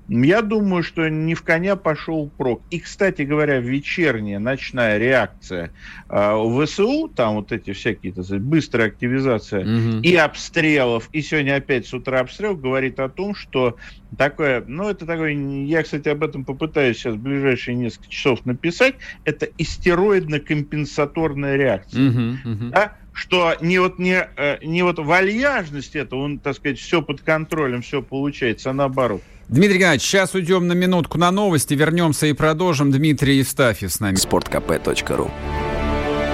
я 0.08 0.42
думаю, 0.42 0.82
что 0.82 1.08
не 1.08 1.34
в 1.34 1.42
коня 1.42 1.76
пошел 1.76 2.28
прок. 2.28 2.62
И, 2.70 2.78
кстати 2.80 3.22
говоря, 3.22 3.58
вечерняя, 3.58 4.38
ночная 4.38 4.98
реакция 4.98 5.72
э, 6.08 6.64
ВСУ, 6.64 7.08
там 7.08 7.36
вот 7.36 7.52
эти 7.52 7.72
всякие, 7.72 8.12
так 8.12 8.24
сказать, 8.24 8.42
быстрая 8.42 8.88
активизация 8.88 9.62
угу. 9.62 10.00
и 10.02 10.14
обстрелов, 10.14 11.08
и 11.12 11.22
сегодня 11.22 11.56
опять 11.56 11.86
с 11.86 11.94
утра 11.94 12.20
обстрел, 12.20 12.56
говорит 12.56 13.00
о 13.00 13.08
том, 13.08 13.34
что 13.34 13.76
такое, 14.16 14.62
ну, 14.66 14.88
это 14.88 15.06
такое, 15.06 15.32
я, 15.64 15.82
кстати, 15.82 16.08
об 16.08 16.22
этом 16.22 16.44
попытаюсь 16.44 16.98
сейчас 16.98 17.14
в 17.14 17.20
ближайшие 17.20 17.74
несколько 17.74 18.08
часов 18.08 18.46
написать, 18.46 18.94
это 19.24 19.46
истероидно-компенсаторная 19.58 21.56
реакция. 21.56 22.10
Угу, 22.10 22.20
угу. 22.44 22.70
Да? 22.70 22.96
что 23.12 23.54
не 23.62 23.78
вот, 23.78 23.98
не, 23.98 24.28
э, 24.36 24.58
не 24.62 24.82
вот 24.82 24.98
вальяжность 24.98 25.96
это, 25.96 26.16
он, 26.16 26.38
так 26.38 26.54
сказать, 26.54 26.78
все 26.78 27.00
под 27.00 27.22
контролем, 27.22 27.80
все 27.80 28.02
получается, 28.02 28.70
а 28.70 28.72
наоборот. 28.74 29.22
Дмитрий 29.48 29.78
Геннадьевич, 29.78 30.02
сейчас 30.02 30.34
уйдем 30.34 30.66
на 30.66 30.72
минутку 30.72 31.18
на 31.18 31.30
новости, 31.30 31.74
вернемся 31.74 32.26
и 32.26 32.32
продолжим. 32.32 32.90
Дмитрий 32.90 33.38
Евстафьев 33.38 33.92
с 33.92 34.00
нами. 34.00 34.16
Спорткп.ру 34.16 35.30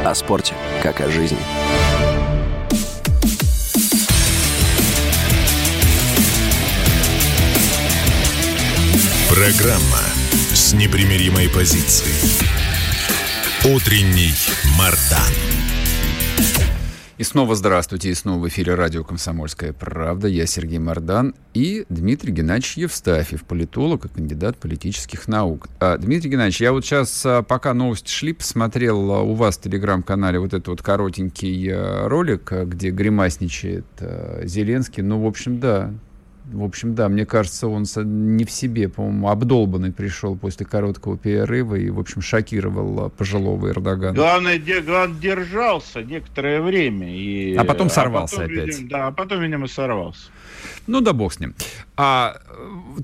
О 0.05 0.15
спорте, 0.15 0.55
как 0.83 1.01
о 1.03 1.11
жизни. 1.11 1.39
Программа 9.29 10.01
с 10.55 10.73
непримиримой 10.73 11.51
позицией. 11.51 12.15
Утренний 13.65 14.33
Мардан. 14.79 15.62
И 17.23 17.25
снова 17.25 17.55
здравствуйте, 17.55 18.11
и 18.11 18.15
снова 18.15 18.41
в 18.41 18.49
эфире 18.49 18.75
радио 18.75 19.05
«Комсомольская 19.05 19.73
правда». 19.73 20.27
Я 20.27 20.45
Сергей 20.45 20.81
Мордан 20.81 21.37
и 21.55 21.87
Дмитрий 21.89 22.33
Геннадьевич 22.33 22.77
Евстафьев, 22.79 23.45
политолог 23.45 24.07
и 24.07 24.09
кандидат 24.09 24.57
политических 24.57 25.29
наук. 25.29 25.69
А, 25.79 25.97
Дмитрий 25.99 26.31
Геннадьевич, 26.31 26.61
я 26.61 26.73
вот 26.73 26.85
сейчас, 26.85 27.25
а, 27.25 27.45
пока 27.45 27.75
новости 27.75 28.11
шли, 28.11 28.33
посмотрел 28.33 29.13
а, 29.13 29.23
у 29.23 29.35
вас 29.35 29.57
в 29.57 29.61
телеграм-канале 29.61 30.41
вот 30.41 30.53
этот 30.53 30.67
вот 30.67 30.83
коротенький 30.83 31.69
а, 31.73 32.09
ролик, 32.09 32.51
где 32.51 32.91
гримасничает 32.91 33.87
Зеленский. 34.43 35.05
Ну, 35.05 35.23
в 35.23 35.27
общем, 35.29 35.61
да, 35.61 35.95
в 36.53 36.63
общем, 36.63 36.95
да, 36.95 37.09
мне 37.09 37.27
кажется, 37.27 37.69
он 37.69 37.85
не 37.97 38.45
в 38.45 38.51
себе, 38.51 38.89
по-моему, 38.89 39.29
обдолбанный 39.29 39.93
пришел 39.93 40.37
после 40.37 40.67
короткого 40.67 41.17
перерыва 41.17 41.75
и, 41.75 41.91
в 41.91 41.99
общем, 41.99 42.23
шокировал 42.23 43.11
пожилого 43.11 43.69
Эрдогана. 43.69 44.15
Главное, 44.15 44.59
де, 44.59 44.81
главное 44.81 45.19
держался 45.21 46.03
некоторое 46.03 46.61
время. 46.61 47.15
И, 47.15 47.55
а 47.57 47.65
потом 47.65 47.91
сорвался 47.91 48.37
а 48.37 48.41
потом, 48.41 48.55
опять. 48.55 48.69
Видимо, 48.69 48.89
да, 48.91 49.07
а 49.09 49.13
потом, 49.13 49.41
видимо, 49.41 49.67
сорвался. 49.67 50.29
Ну 50.87 51.01
да 51.01 51.13
бог 51.13 51.33
с 51.33 51.41
ним. 51.41 51.55
А 51.97 52.37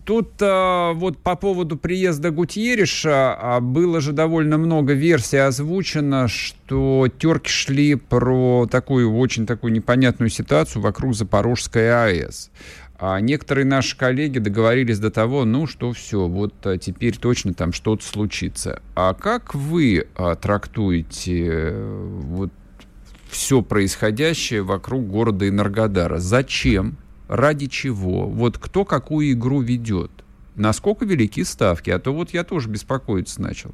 тут 0.05 0.31
а, 0.41 0.93
вот 0.95 1.19
по 1.19 1.37
поводу 1.37 1.77
приезда 1.77 2.31
Гутьериша 2.31 3.35
а, 3.35 3.61
было 3.61 4.01
же 4.01 4.13
довольно 4.13 4.59
много 4.59 4.95
версий 4.95 5.37
озвучено, 5.37 6.27
что 6.29 7.09
терки 7.19 7.49
шли 7.49 7.95
про 7.95 8.67
такую 8.71 9.15
очень 9.15 9.47
такую 9.47 9.73
непонятную 9.73 10.31
ситуацию 10.31 10.83
вокруг 10.83 11.15
Запорожской 11.15 11.91
АЭС. 11.93 12.51
А 13.01 13.21
некоторые 13.21 13.65
наши 13.65 13.97
коллеги 13.97 14.41
договорились 14.41 14.99
до 14.99 15.13
того, 15.13 15.45
ну 15.45 15.69
что 15.69 15.93
все, 15.93 16.27
вот 16.27 16.55
а, 16.67 16.79
теперь 16.79 17.17
точно 17.17 17.55
там 17.55 17.73
что-то 17.73 18.05
случится. 18.05 18.83
А 18.97 19.15
как 19.15 19.55
вы 19.55 20.09
а, 20.17 20.35
трактуете 20.35 21.47
э, 21.47 22.07
вот 22.23 22.51
все 23.31 23.63
происходящее 23.63 24.63
вокруг 24.63 25.07
города 25.07 25.49
Энергодара? 25.49 26.19
Зачем? 26.19 26.97
Ради 27.29 27.69
чего? 27.69 28.27
Вот 28.27 28.59
кто 28.59 28.85
какую 28.85 29.31
игру 29.31 29.61
ведет? 29.61 30.11
Насколько 30.57 31.05
велики 31.05 31.45
ставки? 31.45 31.91
А 31.91 32.01
то 32.01 32.13
вот 32.13 32.31
я 32.31 32.43
тоже 32.43 32.69
беспокоиться 32.69 33.41
начал. 33.41 33.73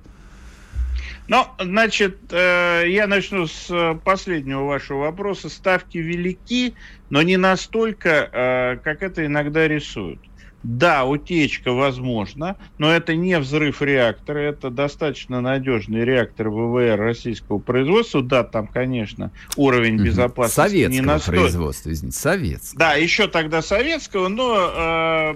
Ну, 1.26 1.47
значит, 1.59 2.19
э, 2.33 2.85
я 2.87 3.07
начну 3.07 3.47
с 3.47 3.71
э, 3.71 3.99
последнего 4.04 4.64
вашего 4.64 4.99
вопроса. 4.99 5.49
Ставки 5.49 5.97
велики, 5.97 6.75
но 7.09 7.23
не 7.23 7.38
настолько, 7.38 8.28
э, 8.31 8.76
как 8.85 9.02
это 9.02 9.25
иногда 9.25 9.66
рисуют. 9.66 10.21
Да, 10.64 11.04
утечка 11.04 11.73
возможна, 11.73 12.56
но 12.78 12.90
это 12.90 13.14
не 13.14 13.38
взрыв 13.38 13.83
реактора, 13.83 14.38
это 14.38 14.71
достаточно 14.71 15.42
надежный 15.42 16.04
реактор 16.04 16.49
ВВР 16.49 16.99
российского 16.99 17.59
производства. 17.59 18.23
Да, 18.23 18.44
там, 18.44 18.66
конечно, 18.66 19.30
уровень 19.56 19.99
безопасности 19.99 20.56
советского 20.56 21.02
не 21.02 21.06
настолько... 21.06 21.40
производства, 21.42 21.92
извините, 21.92 22.18
советского. 22.18 22.78
Да, 22.78 22.94
еще 22.94 23.28
тогда 23.28 23.61
советского, 23.61 24.28
но 24.28 24.71
э, 24.75 25.35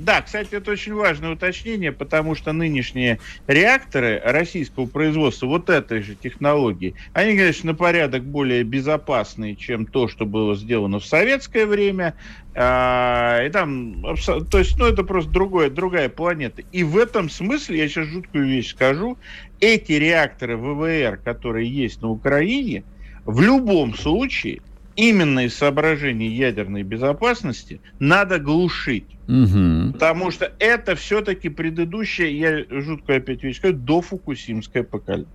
да, 0.00 0.22
кстати, 0.22 0.54
это 0.54 0.72
очень 0.72 0.94
важное 0.94 1.30
уточнение, 1.30 1.92
потому 1.92 2.34
что 2.34 2.52
нынешние 2.52 3.20
реакторы 3.46 4.20
российского 4.24 4.86
производства 4.86 5.46
вот 5.46 5.70
этой 5.70 6.02
же 6.02 6.16
технологии, 6.16 6.96
они, 7.12 7.36
конечно, 7.36 7.70
на 7.70 7.74
порядок 7.76 8.24
более 8.24 8.64
безопасные, 8.64 9.54
чем 9.54 9.86
то, 9.86 10.08
что 10.08 10.26
было 10.26 10.56
сделано 10.56 10.98
в 10.98 11.06
советское 11.06 11.64
время. 11.64 12.14
А, 12.56 13.42
и 13.44 13.50
там, 13.50 14.04
то 14.50 14.58
есть, 14.58 14.78
ну, 14.78 14.86
это 14.86 15.02
просто 15.02 15.30
другое, 15.30 15.70
другая 15.70 16.08
планета. 16.08 16.62
И 16.70 16.84
в 16.84 16.96
этом 16.96 17.28
смысле, 17.28 17.78
я 17.78 17.88
сейчас 17.88 18.06
жуткую 18.06 18.46
вещь 18.46 18.70
скажу, 18.70 19.18
эти 19.60 19.92
реакторы 19.92 20.56
ВВР, 20.56 21.18
которые 21.24 21.68
есть 21.68 22.00
на 22.00 22.10
Украине, 22.10 22.84
в 23.24 23.40
любом 23.40 23.96
случае, 23.96 24.60
именно 24.94 25.46
из 25.46 25.54
соображений 25.56 26.28
ядерной 26.28 26.84
безопасности, 26.84 27.80
надо 27.98 28.38
глушить. 28.38 29.06
Угу. 29.26 29.94
Потому 29.94 30.30
что 30.30 30.52
это 30.60 30.94
все-таки 30.94 31.48
предыдущее, 31.48 32.38
я 32.38 32.64
жуткую 32.82 33.18
опять 33.18 33.42
вещь 33.42 33.56
скажу, 33.56 33.74
до 33.74 34.00
Фукусимское 34.00 34.84
поколение. 34.84 35.26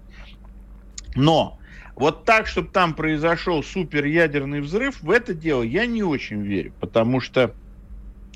Но 1.15 1.58
вот 1.99 2.23
так, 2.23 2.47
чтобы 2.47 2.69
там 2.69 2.93
произошел 2.93 3.61
суперядерный 3.61 4.61
взрыв, 4.61 5.01
в 5.03 5.11
это 5.11 5.33
дело 5.33 5.61
я 5.61 5.85
не 5.85 6.01
очень 6.01 6.41
верю, 6.41 6.73
потому 6.79 7.19
что 7.19 7.53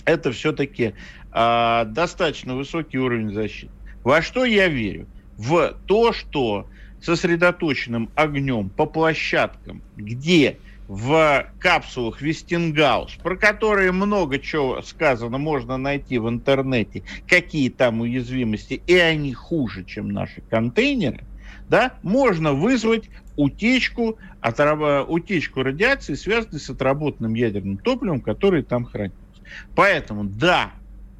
это 0.04 0.34
все-таки 0.34 0.84
э, 0.84 0.94
а, 1.32 1.86
достаточно 1.86 2.56
высокий 2.56 3.00
уровень 3.00 3.34
защиты. 3.34 3.72
Во 4.04 4.22
что 4.22 4.44
я 4.44 4.68
верю? 4.68 5.08
В 5.38 5.78
то, 5.88 6.12
что 6.12 6.68
сосредоточенным 7.02 8.10
огнем 8.16 8.70
по 8.70 8.86
площадкам, 8.86 9.82
где 9.96 10.58
в 10.90 11.48
капсулах 11.60 12.22
Вестингаус, 12.22 13.14
про 13.24 13.38
которые 13.38 13.94
много 13.94 14.40
чего 14.40 14.82
сказано, 14.82 15.38
можно 15.38 15.78
найти 15.78 16.18
в 16.18 16.28
интернете, 16.28 17.04
какие 17.30 17.70
там 17.70 18.02
уязвимости, 18.02 18.82
и 18.86 18.96
они 18.98 19.34
хуже, 19.34 19.86
чем 19.86 20.10
наши 20.10 20.42
контейнеры, 20.50 21.24
да, 21.70 21.94
можно 22.04 22.54
вызвать 22.54 23.10
утечку, 23.36 24.18
отраб... 24.42 25.10
утечку 25.10 25.64
радиации, 25.64 26.16
связанную 26.16 26.60
с 26.60 26.70
отработанным 26.70 27.34
ядерным 27.34 27.78
топливом, 27.78 28.22
которое 28.22 28.64
там 28.64 28.86
хранится. 28.86 29.18
Поэтому, 29.76 30.24
да, 30.24 30.72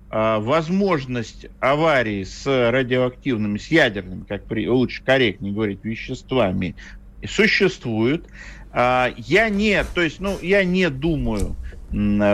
а, 0.10 0.40
возможность 0.40 1.48
аварии 1.60 2.24
с 2.24 2.46
радиоактивными, 2.46 3.58
с 3.58 3.68
ядерными, 3.68 4.26
как 4.28 4.46
при, 4.46 4.68
лучше 4.68 5.04
корректнее 5.04 5.54
говорить, 5.54 5.84
веществами 5.84 6.76
существует. 7.28 8.26
А, 8.72 9.12
я 9.18 9.50
не, 9.50 9.84
то 9.84 10.02
есть, 10.02 10.20
ну, 10.20 10.38
я 10.42 10.64
не 10.64 10.90
думаю, 10.90 11.56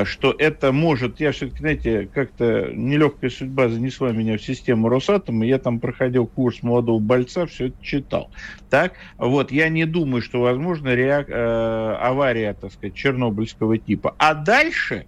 что 0.05 0.33
это 0.37 0.71
может, 0.71 1.19
я 1.19 1.33
все-таки, 1.33 1.59
знаете, 1.59 2.09
как-то 2.13 2.71
нелегкая 2.73 3.29
судьба 3.29 3.67
занесла 3.67 4.11
меня 4.11 4.37
в 4.37 4.41
систему 4.41 4.87
Росатома, 4.87 5.45
я 5.45 5.59
там 5.59 5.79
проходил 5.81 6.27
курс 6.27 6.63
молодого 6.63 6.99
бойца, 6.99 7.45
все 7.45 7.67
это 7.67 7.83
читал. 7.83 8.31
Так, 8.69 8.93
вот, 9.17 9.51
я 9.51 9.67
не 9.67 9.85
думаю, 9.85 10.21
что 10.21 10.39
возможно 10.39 10.95
реак... 10.95 11.29
э, 11.29 11.97
авария, 11.99 12.53
так 12.53 12.71
сказать, 12.71 12.95
чернобыльского 12.95 13.77
типа. 13.77 14.15
А 14.17 14.33
дальше 14.33 15.05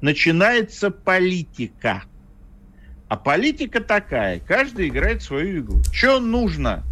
начинается 0.00 0.90
политика. 0.90 2.02
А 3.06 3.16
политика 3.16 3.80
такая, 3.80 4.40
каждый 4.40 4.88
играет 4.88 5.22
свою 5.22 5.60
игру. 5.60 5.80
Что 5.92 6.18
нужно 6.18 6.82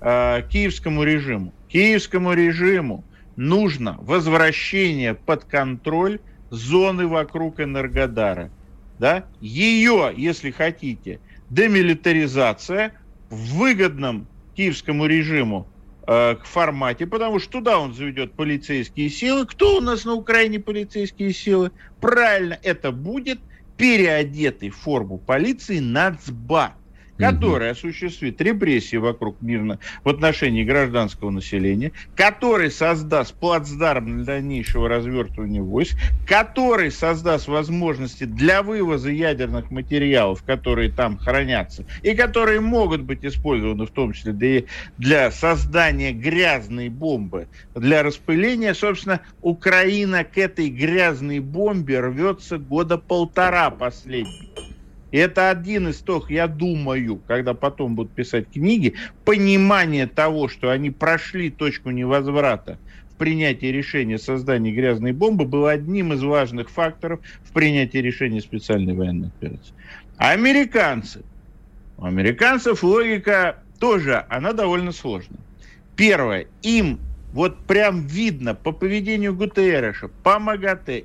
э, 0.00 0.42
киевскому 0.50 1.04
режиму? 1.04 1.52
Киевскому 1.68 2.32
режиму 2.32 3.04
нужно 3.36 3.96
возвращение 4.00 5.14
под 5.14 5.44
контроль 5.44 6.18
зоны 6.50 7.06
вокруг 7.06 7.60
Энергодара. 7.60 8.50
Да? 8.98 9.26
Ее, 9.40 10.12
если 10.16 10.50
хотите, 10.50 11.20
демилитаризация 11.50 12.94
в 13.30 13.56
выгодном 13.56 14.26
киевскому 14.56 15.06
режиму 15.06 15.68
э, 16.06 16.36
к 16.36 16.44
формате, 16.44 17.06
потому 17.06 17.38
что 17.38 17.52
туда 17.52 17.78
он 17.78 17.94
заведет 17.94 18.32
полицейские 18.32 19.08
силы. 19.08 19.46
Кто 19.46 19.78
у 19.78 19.80
нас 19.80 20.04
на 20.04 20.14
Украине 20.14 20.58
полицейские 20.58 21.32
силы? 21.32 21.70
Правильно, 22.00 22.58
это 22.62 22.90
будет 22.90 23.40
переодетый 23.76 24.70
в 24.70 24.76
форму 24.76 25.18
полиции 25.18 25.78
нацбат 25.78 26.77
который 27.18 27.70
осуществит 27.70 28.40
репрессии 28.40 28.96
вокруг 28.96 29.40
мирно 29.42 29.78
в 30.04 30.08
отношении 30.08 30.64
гражданского 30.64 31.30
населения, 31.30 31.92
который 32.14 32.70
создаст 32.70 33.34
плацдарм 33.34 34.16
для 34.16 34.24
дальнейшего 34.24 34.88
развертывания 34.88 35.62
войск, 35.62 35.96
который 36.26 36.90
создаст 36.90 37.48
возможности 37.48 38.24
для 38.24 38.62
вывоза 38.62 39.10
ядерных 39.10 39.70
материалов, 39.70 40.42
которые 40.44 40.90
там 40.90 41.18
хранятся, 41.18 41.84
и 42.02 42.14
которые 42.14 42.60
могут 42.60 43.02
быть 43.02 43.24
использованы 43.24 43.86
в 43.86 43.90
том 43.90 44.12
числе 44.12 44.32
для, 44.32 44.62
для 44.96 45.30
создания 45.30 46.12
грязной 46.12 46.88
бомбы, 46.88 47.48
для 47.74 48.02
распыления. 48.02 48.74
Собственно, 48.74 49.20
Украина 49.42 50.24
к 50.24 50.38
этой 50.38 50.68
грязной 50.68 51.40
бомбе 51.40 52.00
рвется 52.00 52.58
года 52.58 52.96
полтора 52.98 53.70
последних. 53.70 54.48
И 55.10 55.18
это 55.18 55.50
один 55.50 55.88
из 55.88 55.98
тех, 55.98 56.30
я 56.30 56.46
думаю, 56.46 57.16
когда 57.26 57.54
потом 57.54 57.94
будут 57.94 58.12
писать 58.12 58.50
книги, 58.52 58.94
понимание 59.24 60.06
того, 60.06 60.48
что 60.48 60.70
они 60.70 60.90
прошли 60.90 61.50
точку 61.50 61.90
невозврата 61.90 62.78
в 63.10 63.16
принятии 63.16 63.66
решения 63.66 64.18
создания 64.18 64.70
грязной 64.70 65.12
бомбы, 65.12 65.44
было 65.44 65.70
одним 65.70 66.12
из 66.12 66.22
важных 66.22 66.70
факторов 66.70 67.20
в 67.42 67.52
принятии 67.52 67.98
решения 67.98 68.40
специальной 68.40 68.94
военной 68.94 69.28
операции. 69.28 69.74
А 70.18 70.32
американцы, 70.32 71.22
у 71.96 72.04
американцев 72.04 72.82
логика 72.82 73.58
тоже, 73.80 74.26
она 74.28 74.52
довольно 74.52 74.92
сложная. 74.92 75.40
Первое, 75.96 76.46
им 76.62 77.00
вот 77.32 77.58
прям 77.66 78.06
видно 78.06 78.54
по 78.54 78.72
поведению 78.72 79.34
Гутерреша, 79.34 80.08
по 80.22 80.38
МАГАТЭ, 80.38 81.04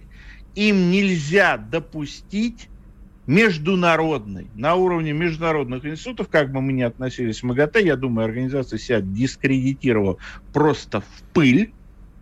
им 0.56 0.92
нельзя 0.92 1.58
допустить 1.58 2.70
международной, 3.28 4.48
на 4.56 4.76
уровне 4.76 5.14
международных 5.14 5.86
институтов, 5.86 6.28
как 6.30 6.52
бы 6.52 6.62
мы 6.62 6.74
ни 6.74 6.82
относились 6.82 7.40
к 7.40 7.44
МАГАТЭ, 7.44 7.82
я 7.82 7.96
думаю, 7.96 8.26
организация 8.26 8.78
себя 8.78 9.02
дискредитировала 9.02 10.18
просто 10.52 11.02
в 11.02 11.24
пыль, 11.34 11.72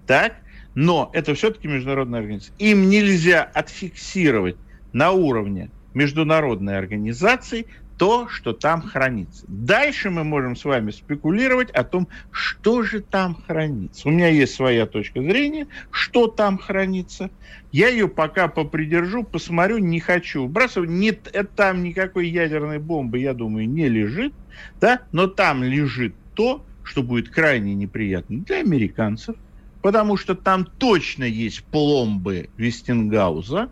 так? 0.05 0.35
Но 0.75 1.09
это 1.13 1.33
все-таки 1.33 1.67
международная 1.67 2.19
организация. 2.19 2.55
Им 2.59 2.89
нельзя 2.89 3.43
отфиксировать 3.43 4.57
на 4.93 5.11
уровне 5.11 5.69
международной 5.93 6.77
организации 6.77 7.65
то, 8.01 8.27
что 8.27 8.53
там 8.53 8.81
хранится. 8.81 9.45
Дальше 9.47 10.09
мы 10.09 10.23
можем 10.23 10.55
с 10.55 10.65
вами 10.65 10.89
спекулировать 10.89 11.69
о 11.69 11.83
том, 11.83 12.07
что 12.31 12.81
же 12.81 12.99
там 12.99 13.35
хранится. 13.35 14.07
У 14.07 14.11
меня 14.11 14.27
есть 14.27 14.55
своя 14.55 14.87
точка 14.87 15.21
зрения, 15.21 15.67
что 15.91 16.25
там 16.25 16.57
хранится. 16.57 17.29
Я 17.71 17.89
ее 17.89 18.07
пока 18.07 18.47
попридержу, 18.47 19.23
посмотрю, 19.23 19.77
не 19.77 19.99
хочу. 19.99 20.47
Бросаю, 20.47 20.89
нет, 20.89 21.29
это 21.31 21.47
там 21.55 21.83
никакой 21.83 22.27
ядерной 22.27 22.79
бомбы, 22.79 23.19
я 23.19 23.35
думаю, 23.35 23.69
не 23.69 23.87
лежит, 23.87 24.33
да, 24.79 25.01
но 25.11 25.27
там 25.27 25.63
лежит 25.63 26.15
то, 26.33 26.65
что 26.81 27.03
будет 27.03 27.29
крайне 27.29 27.75
неприятно 27.75 28.39
для 28.39 28.61
американцев, 28.61 29.35
потому 29.83 30.17
что 30.17 30.33
там 30.33 30.65
точно 30.65 31.25
есть 31.25 31.63
пломбы 31.65 32.49
Вестингауза, 32.57 33.69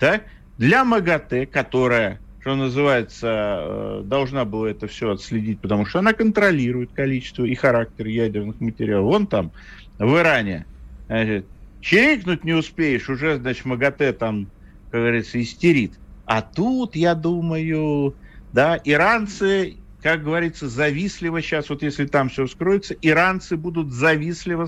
да, 0.00 0.22
для 0.56 0.82
МАГАТЭ, 0.82 1.44
которая 1.44 2.20
что 2.40 2.56
называется, 2.56 3.58
э, 3.60 4.02
должна 4.04 4.44
была 4.44 4.70
это 4.70 4.86
все 4.86 5.10
отследить, 5.10 5.60
потому 5.60 5.84
что 5.84 5.98
она 5.98 6.14
контролирует 6.14 6.90
количество 6.92 7.44
и 7.44 7.54
характер 7.54 8.06
ядерных 8.06 8.60
материалов. 8.60 9.12
Вон 9.12 9.26
там, 9.26 9.52
в 9.98 10.16
Иране, 10.16 10.64
значит, 11.06 11.46
чирикнуть 11.82 12.44
не 12.44 12.54
успеешь, 12.54 13.10
уже, 13.10 13.36
значит, 13.36 13.66
МАГАТЭ 13.66 14.14
там, 14.14 14.50
как 14.90 15.00
говорится, 15.00 15.40
истерит. 15.40 15.92
А 16.24 16.40
тут, 16.40 16.96
я 16.96 17.14
думаю, 17.14 18.14
да, 18.54 18.80
иранцы, 18.84 19.76
как 20.02 20.24
говорится, 20.24 20.66
завистливо 20.66 21.42
сейчас, 21.42 21.68
вот 21.68 21.82
если 21.82 22.06
там 22.06 22.30
все 22.30 22.46
вскроется, 22.46 22.94
иранцы 23.02 23.58
будут 23.58 23.92
завистливо 23.92 24.66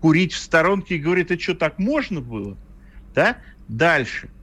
курить 0.00 0.32
в 0.32 0.38
сторонке 0.38 0.94
и 0.96 0.98
говорить, 0.98 1.30
а 1.30 1.38
что, 1.38 1.54
так 1.54 1.78
можно 1.78 2.22
было? 2.22 2.56
Да? 3.14 3.36
Дальше– 3.68 4.30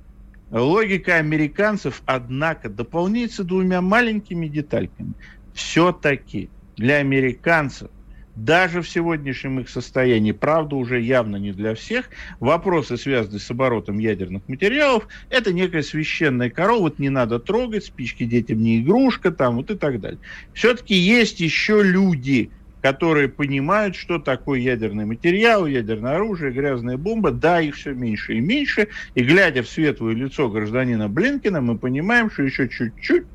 Логика 0.51 1.15
американцев, 1.15 2.01
однако, 2.05 2.69
дополняется 2.69 3.43
двумя 3.43 3.81
маленькими 3.81 4.47
детальками. 4.47 5.13
Все-таки 5.53 6.49
для 6.77 6.97
американцев 6.97 7.89
даже 8.38 8.83
в 8.83 8.89
сегодняшнем 8.89 9.60
их 9.60 9.67
состоянии, 9.67 10.31
правда, 10.31 10.75
уже 10.75 11.01
явно 11.01 11.38
не 11.38 11.51
для 11.53 11.73
всех, 11.73 12.10
вопросы, 12.39 12.95
связанные 12.95 13.39
с 13.39 13.49
оборотом 13.49 13.97
ядерных 13.97 14.47
материалов, 14.47 15.07
это 15.31 15.51
некая 15.51 15.81
священная 15.81 16.51
корова, 16.51 16.81
вот 16.81 16.99
не 16.99 17.10
надо 17.10 17.39
трогать, 17.39 17.86
спички 17.86 18.25
детям 18.25 18.60
не 18.60 18.79
игрушка, 18.79 19.31
там 19.31 19.55
вот 19.55 19.71
и 19.71 19.75
так 19.75 19.99
далее. 19.99 20.19
Все-таки 20.53 20.93
есть 20.93 21.39
еще 21.39 21.81
люди, 21.81 22.51
которые 22.91 23.28
понимают, 23.28 23.97
что 23.97 24.17
такое 24.17 24.60
ядерный 24.62 25.04
материал, 25.04 25.67
ядерное 25.67 26.15
оружие, 26.15 26.54
грязная 26.54 26.95
бомба. 26.95 27.32
Да, 27.32 27.60
их 27.60 27.76
все 27.76 27.93
меньше 27.93 28.36
и 28.36 28.39
меньше. 28.39 28.88
И 29.13 29.23
глядя 29.23 29.62
в 29.62 29.67
светлое 29.67 30.15
лицо 30.15 30.50
гражданина 30.50 31.10
Блинкина, 31.10 31.60
мы 31.60 31.78
понимаем, 31.78 32.32
что 32.32 32.43
еще 32.43 32.69
чуть-чуть, 32.69 33.26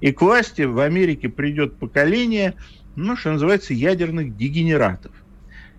и 0.00 0.10
к 0.10 0.20
власти 0.22 0.62
в 0.62 0.80
Америке 0.80 1.28
придет 1.28 1.78
поколение, 1.78 2.54
ну, 2.96 3.16
что 3.16 3.30
называется, 3.30 3.74
ядерных 3.74 4.36
дегенератов. 4.36 5.12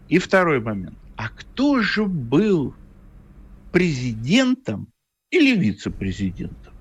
И 0.07 0.19
второй 0.19 0.61
момент. 0.61 0.97
А 1.17 1.27
кто 1.27 1.81
же 1.81 2.05
был 2.05 2.75
президентом 3.73 4.87
или 5.31 5.53
вице-президентом 5.53 6.73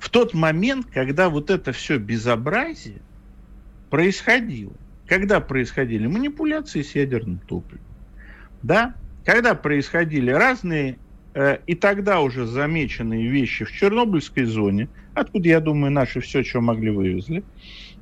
в 0.00 0.10
тот 0.10 0.34
момент, 0.34 0.86
когда 0.92 1.28
вот 1.28 1.50
это 1.50 1.70
все 1.70 1.98
безобразие 1.98 3.02
происходило? 3.88 4.74
Когда 5.06 5.40
происходили 5.40 6.06
манипуляции 6.06 6.82
с 6.82 6.94
ядерным 6.94 7.38
топливом, 7.38 7.84
да, 8.62 8.94
когда 9.24 9.54
происходили 9.54 10.30
разные 10.30 10.98
э, 11.34 11.58
и 11.66 11.74
тогда 11.74 12.20
уже 12.20 12.46
замеченные 12.46 13.28
вещи 13.28 13.64
в 13.64 13.72
Чернобыльской 13.72 14.44
зоне, 14.44 14.88
откуда, 15.14 15.48
я 15.48 15.60
думаю, 15.60 15.92
наши 15.92 16.20
все, 16.20 16.42
что 16.42 16.60
могли, 16.60 16.90
вывезли, 16.90 17.42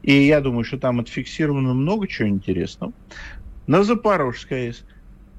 и 0.03 0.13
я 0.13 0.41
думаю, 0.41 0.65
что 0.65 0.79
там 0.79 1.01
отфиксировано 1.01 1.75
много 1.75 2.07
чего 2.07 2.29
интересного, 2.29 2.93
на 3.67 3.83
Запорожской 3.83 4.69
АЭС. 4.69 4.85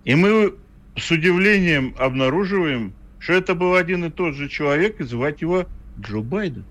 И 0.05 0.15
мы 0.15 0.55
с 0.95 1.11
удивлением 1.11 1.95
обнаруживаем, 1.97 2.93
что 3.19 3.33
это 3.33 3.55
был 3.55 3.75
один 3.75 4.05
и 4.05 4.09
тот 4.09 4.35
же 4.35 4.49
человек, 4.49 4.99
и 4.99 5.03
звать 5.03 5.41
его 5.41 5.65
Джо 5.99 6.19
Байден. 6.19 6.65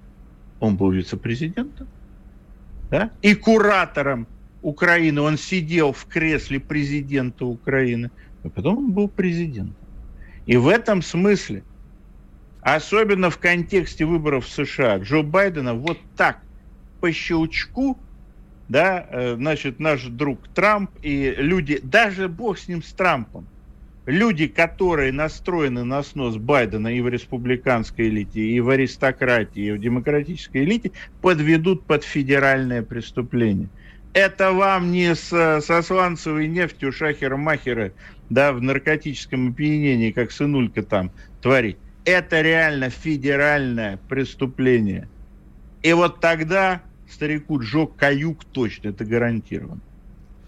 Он 0.61 0.77
был 0.77 0.91
вице-президентом 0.91 1.89
да? 2.91 3.11
и 3.23 3.35
куратором 3.35 4.27
Украины, 4.63 5.21
он 5.21 5.37
сидел 5.37 5.93
в 5.93 6.07
кресле 6.07 6.61
президента 6.61 7.45
Украины, 7.45 8.11
а 8.45 8.49
потом 8.49 8.79
он 8.79 8.93
был 8.93 9.09
президентом. 9.09 9.77
И 10.47 10.57
в 10.57 10.69
этом 10.69 11.03
смысле, 11.03 11.65
особенно 12.63 13.31
в 13.31 13.39
контексте 13.39 14.05
выборов 14.05 14.47
в 14.47 14.49
США, 14.49 14.99
Джо 14.99 15.23
Байдена 15.23 15.75
вот 15.75 15.99
так 16.17 16.41
по 17.01 17.13
щелчку, 17.13 17.99
да, 18.69 19.07
э, 19.11 19.35
значит, 19.35 19.81
наш 19.81 20.05
друг 20.05 20.49
Трамп 20.49 20.91
и 21.03 21.35
люди, 21.37 21.81
даже 21.83 22.29
бог 22.29 22.59
с 22.59 22.69
ним, 22.69 22.83
с 22.83 22.93
Трампом, 22.93 23.47
люди, 24.07 24.47
которые 24.47 25.13
настроены 25.13 25.85
на 25.85 26.03
снос 26.05 26.37
Байдена 26.37 26.89
и 26.95 27.01
в 27.01 27.09
республиканской 27.09 28.09
элите, 28.09 28.41
и 28.41 28.61
в 28.61 28.71
аристократии, 28.71 29.65
и 29.65 29.73
в 29.73 29.79
демократической 29.79 30.65
элите, 30.65 30.93
подведут 31.21 31.85
под 31.85 32.05
федеральное 32.05 32.83
преступление– 32.83 33.69
это 34.15 34.53
вам 34.53 34.93
не 34.93 35.15
с, 35.15 35.29
со 35.61 35.83
сланцевой 35.83 36.49
нефтью 36.49 36.93
шахера-махера 36.93 37.93
да, 38.31 38.53
в 38.53 38.63
наркотическом 38.63 39.51
опьянении, 39.51 40.11
как 40.11 40.33
сынулька 40.33 40.83
там 40.83 41.11
творить. 41.41 41.77
Это 42.05 42.41
реально 42.41 42.91
федеральное 42.91 43.99
преступление. 44.09 45.09
И 45.83 45.93
вот 45.93 46.21
тогда 46.21 46.83
старику 47.11 47.61
Джо 47.61 47.87
каюк 47.87 48.45
точно, 48.45 48.89
это 48.89 49.05
гарантировано. 49.05 49.81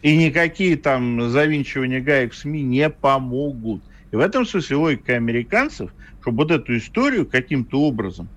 И 0.02 0.16
никакие 0.16 0.76
там 0.76 1.30
завинчивания 1.30 2.00
гаек 2.00 2.32
в 2.32 2.36
СМИ 2.36 2.62
не 2.62 2.90
помогут. 2.90 3.82
И 4.12 4.16
в 4.16 4.20
этом 4.20 4.44
смысле 4.44 4.76
логика 4.76 5.14
американцев, 5.14 5.90
чтобы 6.20 6.38
вот 6.38 6.50
эту 6.50 6.76
историю 6.76 7.26
каким-то 7.26 7.80
образом 7.80 8.28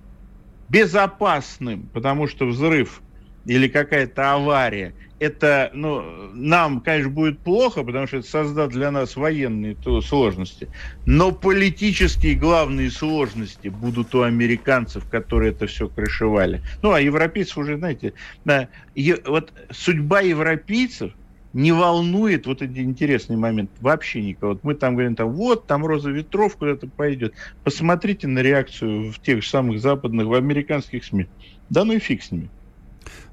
безопасным, 0.68 1.88
потому 1.92 2.26
что 2.26 2.46
взрыв 2.46 3.02
или 3.44 3.68
какая-то 3.68 4.34
авария, 4.34 4.94
это, 5.20 5.70
ну, 5.74 6.02
нам, 6.34 6.80
конечно, 6.80 7.10
будет 7.10 7.40
плохо, 7.40 7.82
потому 7.82 8.06
что 8.06 8.18
это 8.18 8.28
создаст 8.28 8.72
для 8.72 8.90
нас 8.90 9.16
военные 9.16 9.74
то, 9.74 10.00
сложности, 10.00 10.68
но 11.06 11.32
политические 11.32 12.34
главные 12.34 12.90
сложности 12.90 13.68
будут 13.68 14.14
у 14.14 14.22
американцев, 14.22 15.08
которые 15.08 15.52
это 15.52 15.66
все 15.66 15.88
крышевали. 15.88 16.62
Ну, 16.82 16.92
а 16.92 17.00
европейцев 17.00 17.58
уже, 17.58 17.78
знаете, 17.78 18.14
да, 18.44 18.68
и, 18.94 19.16
вот 19.26 19.52
судьба 19.70 20.20
европейцев 20.20 21.12
не 21.52 21.72
волнует 21.72 22.46
вот 22.46 22.62
этот 22.62 22.76
интересный 22.76 23.36
момент 23.36 23.70
вообще 23.80 24.20
никого. 24.20 24.52
Вот 24.52 24.64
мы 24.64 24.74
там 24.74 24.94
говорим, 24.94 25.16
там, 25.16 25.32
вот, 25.32 25.66
там 25.66 25.84
роза 25.84 26.10
ветров 26.10 26.56
куда-то 26.56 26.86
пойдет. 26.88 27.34
Посмотрите 27.64 28.28
на 28.28 28.40
реакцию 28.40 29.10
в 29.12 29.18
тех 29.20 29.42
же 29.42 29.48
самых 29.48 29.80
западных, 29.80 30.26
в 30.26 30.34
американских 30.34 31.04
СМИ. 31.04 31.26
Да 31.70 31.84
ну 31.84 31.94
и 31.94 31.98
фиг 31.98 32.22
с 32.22 32.30
ними. 32.30 32.50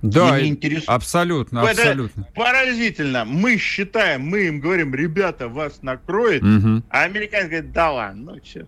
Да, 0.02 0.40
не 0.40 0.50
интересует. 0.50 0.90
абсолютно, 0.90 1.60
Это 1.60 1.70
абсолютно. 1.70 2.28
Поразительно. 2.36 3.26
Мы 3.26 3.58
считаем, 3.58 4.22
мы 4.22 4.48
им 4.48 4.60
говорим, 4.60 4.94
ребята, 4.94 5.48
вас 5.48 5.82
накроет, 5.82 6.44
угу. 6.44 6.84
а 6.90 7.04
американцы 7.04 7.48
говорят, 7.48 7.72
да 7.72 7.92
ладно, 7.92 8.34
ну 8.34 8.42
что 8.44 8.68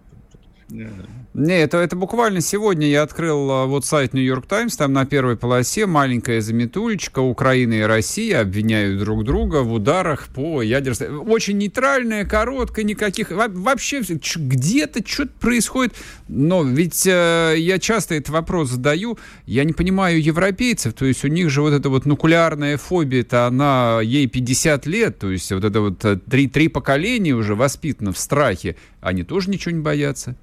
не, 0.70 1.62
это, 1.62 1.78
это 1.78 1.96
буквально 1.96 2.42
сегодня 2.42 2.88
я 2.88 3.04
открыл 3.04 3.50
а, 3.52 3.66
вот 3.68 3.86
сайт 3.86 4.14
New 4.14 4.24
York 4.24 4.48
Times, 4.48 4.76
там 4.76 4.92
на 4.92 5.06
первой 5.06 5.38
полосе 5.38 5.86
маленькая 5.86 6.42
заметулечка 6.42 7.20
Украина 7.20 7.74
и 7.76 7.82
Россия 7.82 8.42
обвиняют 8.42 9.00
друг 9.00 9.24
друга 9.24 9.62
в 9.62 9.72
ударах 9.72 10.28
по 10.28 10.62
ядерной... 10.62 11.20
Очень 11.20 11.58
нейтральная, 11.60 12.26
короткая, 12.26 12.84
никаких... 12.84 13.32
Вообще 13.32 14.02
где-то 14.02 15.08
что-то 15.08 15.32
происходит. 15.40 15.94
Но 16.28 16.64
ведь 16.64 17.08
э, 17.08 17.56
я 17.58 17.80
часто 17.80 18.16
этот 18.16 18.30
вопрос 18.30 18.72
задаю, 18.72 19.18
я 19.46 19.64
не 19.64 19.74
понимаю 19.74 20.22
европейцев, 20.22 20.94
то 20.94 21.06
есть 21.06 21.24
у 21.24 21.30
них 21.30 21.50
же 21.50 21.62
вот 21.62 21.72
эта 21.72 21.90
вот 21.90 22.06
нукleарная 22.06 22.78
фобия-то, 22.78 23.46
она 23.46 24.02
ей 24.04 24.28
50 24.28 24.86
лет, 24.86 25.20
то 25.20 25.32
есть 25.32 25.50
вот 25.50 25.64
это 25.64 25.80
вот 25.80 26.04
э, 26.04 26.18
три, 26.30 26.50
три 26.50 26.68
поколения 26.68 27.34
уже 27.34 27.56
воспитано 27.56 28.12
в 28.12 28.18
страхе, 28.18 28.76
они 29.00 29.24
тоже 29.24 29.50
ничего 29.50 29.74
не 29.74 29.82
боятся 29.82 30.36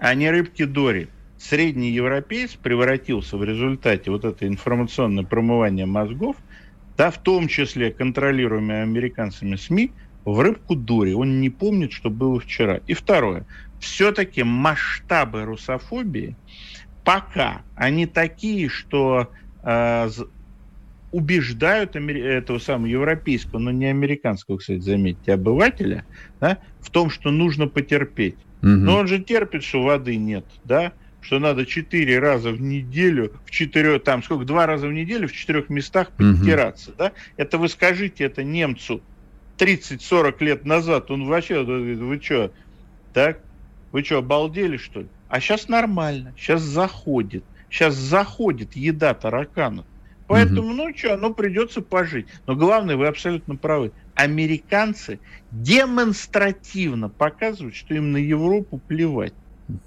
а 0.00 0.14
не 0.14 0.30
рыбки 0.30 0.64
Дори. 0.64 1.08
Средний 1.38 1.90
европеец 1.90 2.54
превратился 2.54 3.36
в 3.36 3.44
результате 3.44 4.10
вот 4.10 4.24
это 4.24 4.46
информационное 4.46 5.24
промывание 5.24 5.86
мозгов, 5.86 6.36
да, 6.96 7.10
в 7.10 7.18
том 7.18 7.48
числе 7.48 7.92
контролируемые 7.92 8.82
американцами 8.82 9.56
СМИ, 9.56 9.92
в 10.24 10.40
рыбку 10.40 10.74
Дори. 10.74 11.14
Он 11.14 11.40
не 11.40 11.50
помнит, 11.50 11.92
что 11.92 12.10
было 12.10 12.40
вчера. 12.40 12.80
И 12.86 12.94
второе. 12.94 13.46
Все-таки 13.78 14.42
масштабы 14.42 15.44
русофобии 15.44 16.36
пока 17.04 17.62
они 17.74 18.06
такие, 18.06 18.68
что 18.68 19.30
э, 19.62 20.10
убеждают 21.12 21.96
этого 21.96 22.58
самого 22.58 22.86
европейского, 22.86 23.58
но 23.58 23.70
не 23.70 23.86
американского, 23.86 24.58
кстати, 24.58 24.80
заметьте, 24.80 25.32
обывателя, 25.32 26.04
да, 26.40 26.58
в 26.80 26.90
том, 26.90 27.10
что 27.10 27.30
нужно 27.30 27.66
потерпеть. 27.66 28.36
Угу. 28.62 28.68
Но 28.68 28.98
он 28.98 29.06
же 29.06 29.18
терпит, 29.20 29.64
что 29.64 29.82
воды 29.82 30.16
нет, 30.16 30.44
да? 30.64 30.92
Что 31.20 31.38
надо 31.38 31.66
четыре 31.66 32.18
раза 32.18 32.50
в 32.50 32.60
неделю, 32.60 33.32
в 33.44 33.50
четырех, 33.50 34.02
там 34.04 34.22
сколько, 34.22 34.44
два 34.44 34.66
раза 34.66 34.88
в 34.88 34.92
неделю 34.92 35.28
в 35.28 35.32
четырех 35.32 35.68
местах 35.68 36.10
подтираться, 36.12 36.90
угу. 36.90 36.98
да? 36.98 37.12
Это 37.36 37.58
вы 37.58 37.68
скажите 37.68 38.24
это 38.24 38.42
немцу 38.42 39.02
30-40 39.58 40.44
лет 40.44 40.64
назад, 40.64 41.10
он 41.10 41.26
вообще, 41.26 41.62
вы 41.62 42.20
что, 42.22 42.52
так? 43.12 43.40
Вы 43.92 44.04
что, 44.04 44.18
обалдели, 44.18 44.76
что 44.76 45.00
ли? 45.00 45.08
А 45.28 45.40
сейчас 45.40 45.68
нормально, 45.68 46.34
сейчас 46.36 46.62
заходит. 46.62 47.44
Сейчас 47.70 47.94
заходит 47.94 48.74
еда 48.74 49.14
тараканов. 49.14 49.86
Поэтому, 50.26 50.68
угу. 50.68 50.74
ну 50.74 50.96
что, 50.96 51.16
ну 51.16 51.34
придется 51.34 51.82
пожить. 51.82 52.26
Но 52.46 52.54
главное, 52.54 52.96
вы 52.96 53.06
абсолютно 53.06 53.56
правы 53.56 53.92
американцы 54.22 55.18
демонстративно 55.50 57.08
показывают, 57.08 57.74
что 57.74 57.94
им 57.94 58.12
на 58.12 58.18
Европу 58.18 58.78
плевать. 58.78 59.34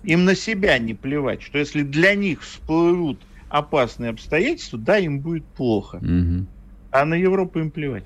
Им 0.04 0.26
на 0.26 0.36
себя 0.36 0.78
не 0.78 0.94
плевать, 0.94 1.42
что 1.42 1.58
если 1.58 1.84
для 1.84 2.16
них 2.16 2.42
всплывут 2.42 3.22
опасные 3.50 4.12
обстоятельства, 4.12 4.80
да, 4.80 4.98
им 4.98 5.20
будет 5.20 5.46
плохо. 5.46 5.98
Угу. 5.98 6.46
А 6.92 7.06
на 7.06 7.16
Европу 7.16 7.60
им 7.60 7.70
плевать. 7.70 8.04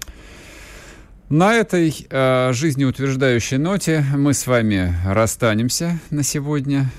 На 1.29 1.55
этой 1.55 1.93
э, 2.09 2.53
жизнеутверждающей 2.53 3.57
ноте 3.57 4.03
мы 4.15 4.33
с 4.33 4.47
вами 4.47 4.93
расстанемся 5.05 5.99
на 6.09 6.23
сегодня. 6.23 6.89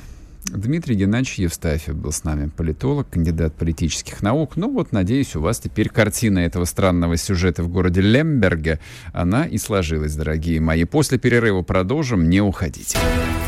Дмитрий 0.50 0.94
Геннадьевич 0.94 1.38
Евстафьев 1.38 1.94
был 1.96 2.12
с 2.12 2.24
нами, 2.24 2.48
политолог, 2.48 3.08
кандидат 3.11 3.54
политических 3.54 4.22
наук. 4.22 4.56
Ну 4.56 4.72
вот, 4.72 4.92
надеюсь, 4.92 5.37
у 5.37 5.40
вас 5.40 5.61
теперь 5.61 5.88
картина 5.88 6.40
этого 6.40 6.64
странного 6.64 7.16
сюжета 7.16 7.62
в 7.62 7.68
городе 7.68 8.00
Лемберге, 8.00 8.80
она 9.12 9.44
и 9.44 9.58
сложилась, 9.58 10.14
дорогие 10.14 10.61
мои. 10.61 10.84
После 10.84 11.18
перерыва 11.18 11.62
продолжим, 11.62 12.28
не 12.28 12.40
уходите. 12.40 12.98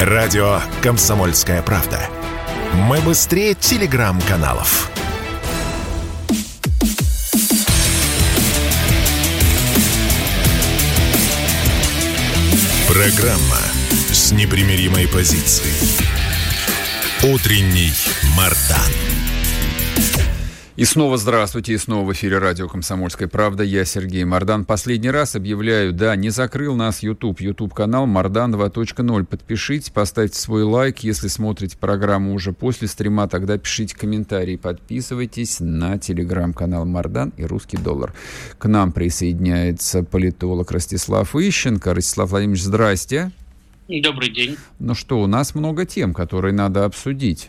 Радио 0.00 0.60
«Комсомольская 0.82 1.62
правда». 1.62 2.00
Мы 2.88 3.00
быстрее 3.00 3.54
телеграм-каналов. 3.54 4.90
Программа 12.88 13.58
с 14.12 14.32
непримиримой 14.32 15.08
позицией. 15.08 16.19
Утренний 17.22 17.92
Мардан. 18.34 18.80
И 20.76 20.86
снова 20.86 21.18
здравствуйте, 21.18 21.74
и 21.74 21.76
снова 21.76 22.06
в 22.06 22.12
эфире 22.14 22.38
радио 22.38 22.66
«Комсомольская 22.66 23.28
правда». 23.28 23.62
Я 23.62 23.84
Сергей 23.84 24.24
Мордан. 24.24 24.64
Последний 24.64 25.10
раз 25.10 25.36
объявляю, 25.36 25.92
да, 25.92 26.16
не 26.16 26.30
закрыл 26.30 26.74
нас 26.76 27.02
YouTube. 27.02 27.42
YouTube-канал 27.42 28.06
Мордан 28.06 28.54
2.0. 28.54 29.26
Подпишитесь, 29.26 29.90
поставьте 29.90 30.38
свой 30.38 30.62
лайк. 30.62 31.00
Если 31.00 31.28
смотрите 31.28 31.76
программу 31.76 32.32
уже 32.32 32.54
после 32.54 32.88
стрима, 32.88 33.28
тогда 33.28 33.58
пишите 33.58 33.94
комментарии. 33.94 34.56
Подписывайтесь 34.56 35.60
на 35.60 35.98
телеграм-канал 35.98 36.86
Мордан 36.86 37.34
и 37.36 37.44
«Русский 37.44 37.76
доллар». 37.76 38.14
К 38.56 38.64
нам 38.64 38.92
присоединяется 38.92 40.02
политолог 40.04 40.70
Ростислав 40.70 41.36
Ищенко. 41.36 41.92
Ростислав 41.92 42.30
Владимирович, 42.30 42.62
здрасте. 42.62 43.30
Добрый 43.98 44.30
день. 44.30 44.56
Ну 44.78 44.94
что, 44.94 45.20
у 45.20 45.26
нас 45.26 45.56
много 45.56 45.84
тем, 45.84 46.14
которые 46.14 46.54
надо 46.54 46.84
обсудить. 46.84 47.48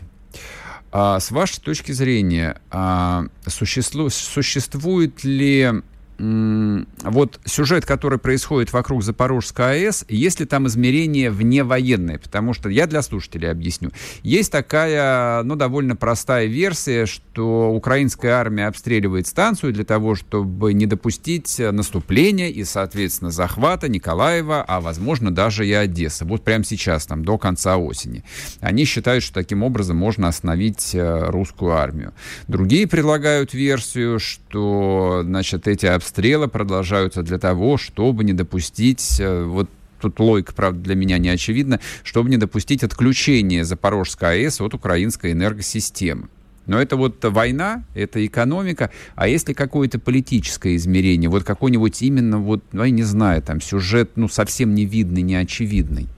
А 0.90 1.20
с 1.20 1.30
вашей 1.30 1.60
точки 1.60 1.92
зрения, 1.92 2.60
а, 2.70 3.26
существует, 3.46 4.12
существует 4.12 5.22
ли 5.22 5.82
вот 6.22 7.40
сюжет, 7.44 7.84
который 7.84 8.18
происходит 8.18 8.72
вокруг 8.72 9.02
Запорожской 9.02 9.86
АЭС, 9.86 10.04
есть 10.08 10.38
ли 10.38 10.46
там 10.46 10.68
измерение 10.68 11.30
вневоенное? 11.30 12.18
Потому 12.18 12.54
что 12.54 12.68
я 12.68 12.86
для 12.86 13.02
слушателей 13.02 13.50
объясню. 13.50 13.90
Есть 14.22 14.52
такая, 14.52 15.42
ну, 15.42 15.56
довольно 15.56 15.96
простая 15.96 16.46
версия, 16.46 17.06
что 17.06 17.72
украинская 17.72 18.34
армия 18.34 18.68
обстреливает 18.68 19.26
станцию 19.26 19.72
для 19.72 19.84
того, 19.84 20.14
чтобы 20.14 20.72
не 20.74 20.86
допустить 20.86 21.58
наступления 21.58 22.50
и, 22.50 22.62
соответственно, 22.62 23.32
захвата 23.32 23.88
Николаева, 23.88 24.62
а, 24.62 24.80
возможно, 24.80 25.34
даже 25.34 25.66
и 25.66 25.72
Одессы. 25.72 26.24
Вот 26.24 26.44
прямо 26.44 26.62
сейчас, 26.62 27.04
там, 27.06 27.24
до 27.24 27.36
конца 27.36 27.78
осени. 27.78 28.22
Они 28.60 28.84
считают, 28.84 29.24
что 29.24 29.34
таким 29.34 29.64
образом 29.64 29.96
можно 29.96 30.28
остановить 30.28 30.94
э, 30.94 31.30
русскую 31.30 31.72
армию. 31.72 32.14
Другие 32.46 32.86
предлагают 32.86 33.54
версию, 33.54 34.20
что, 34.20 35.22
значит, 35.24 35.66
эти 35.66 35.86
обстрелы 35.86 36.11
обстрелы 36.12 36.46
продолжаются 36.46 37.22
для 37.22 37.38
того, 37.38 37.78
чтобы 37.78 38.22
не 38.24 38.34
допустить 38.34 39.18
э, 39.18 39.44
вот 39.44 39.70
тут 39.98 40.20
логика, 40.20 40.52
правда, 40.52 40.80
для 40.80 40.94
меня 40.94 41.16
не 41.16 41.30
очевидна, 41.30 41.80
чтобы 42.04 42.28
не 42.28 42.36
допустить 42.36 42.82
отключения 42.82 43.64
Запорожской 43.64 44.44
АЭС 44.44 44.60
от 44.60 44.74
украинской 44.74 45.32
энергосистемы. 45.32 46.28
Но 46.66 46.80
это 46.80 46.96
вот 46.96 47.24
война, 47.24 47.84
это 47.94 48.24
экономика. 48.26 48.90
А 49.14 49.26
если 49.26 49.54
какое-то 49.54 49.98
политическое 49.98 50.76
измерение, 50.76 51.30
вот 51.30 51.44
какой-нибудь 51.44 52.02
именно, 52.02 52.38
вот, 52.38 52.62
ну, 52.72 52.84
я 52.84 52.90
не 52.90 53.04
знаю, 53.04 53.40
там 53.40 53.62
сюжет, 53.62 54.10
ну, 54.16 54.28
совсем 54.28 54.74
не 54.74 54.84
видный, 54.84 55.22
не 55.22 55.36
очевидный. 55.36 56.08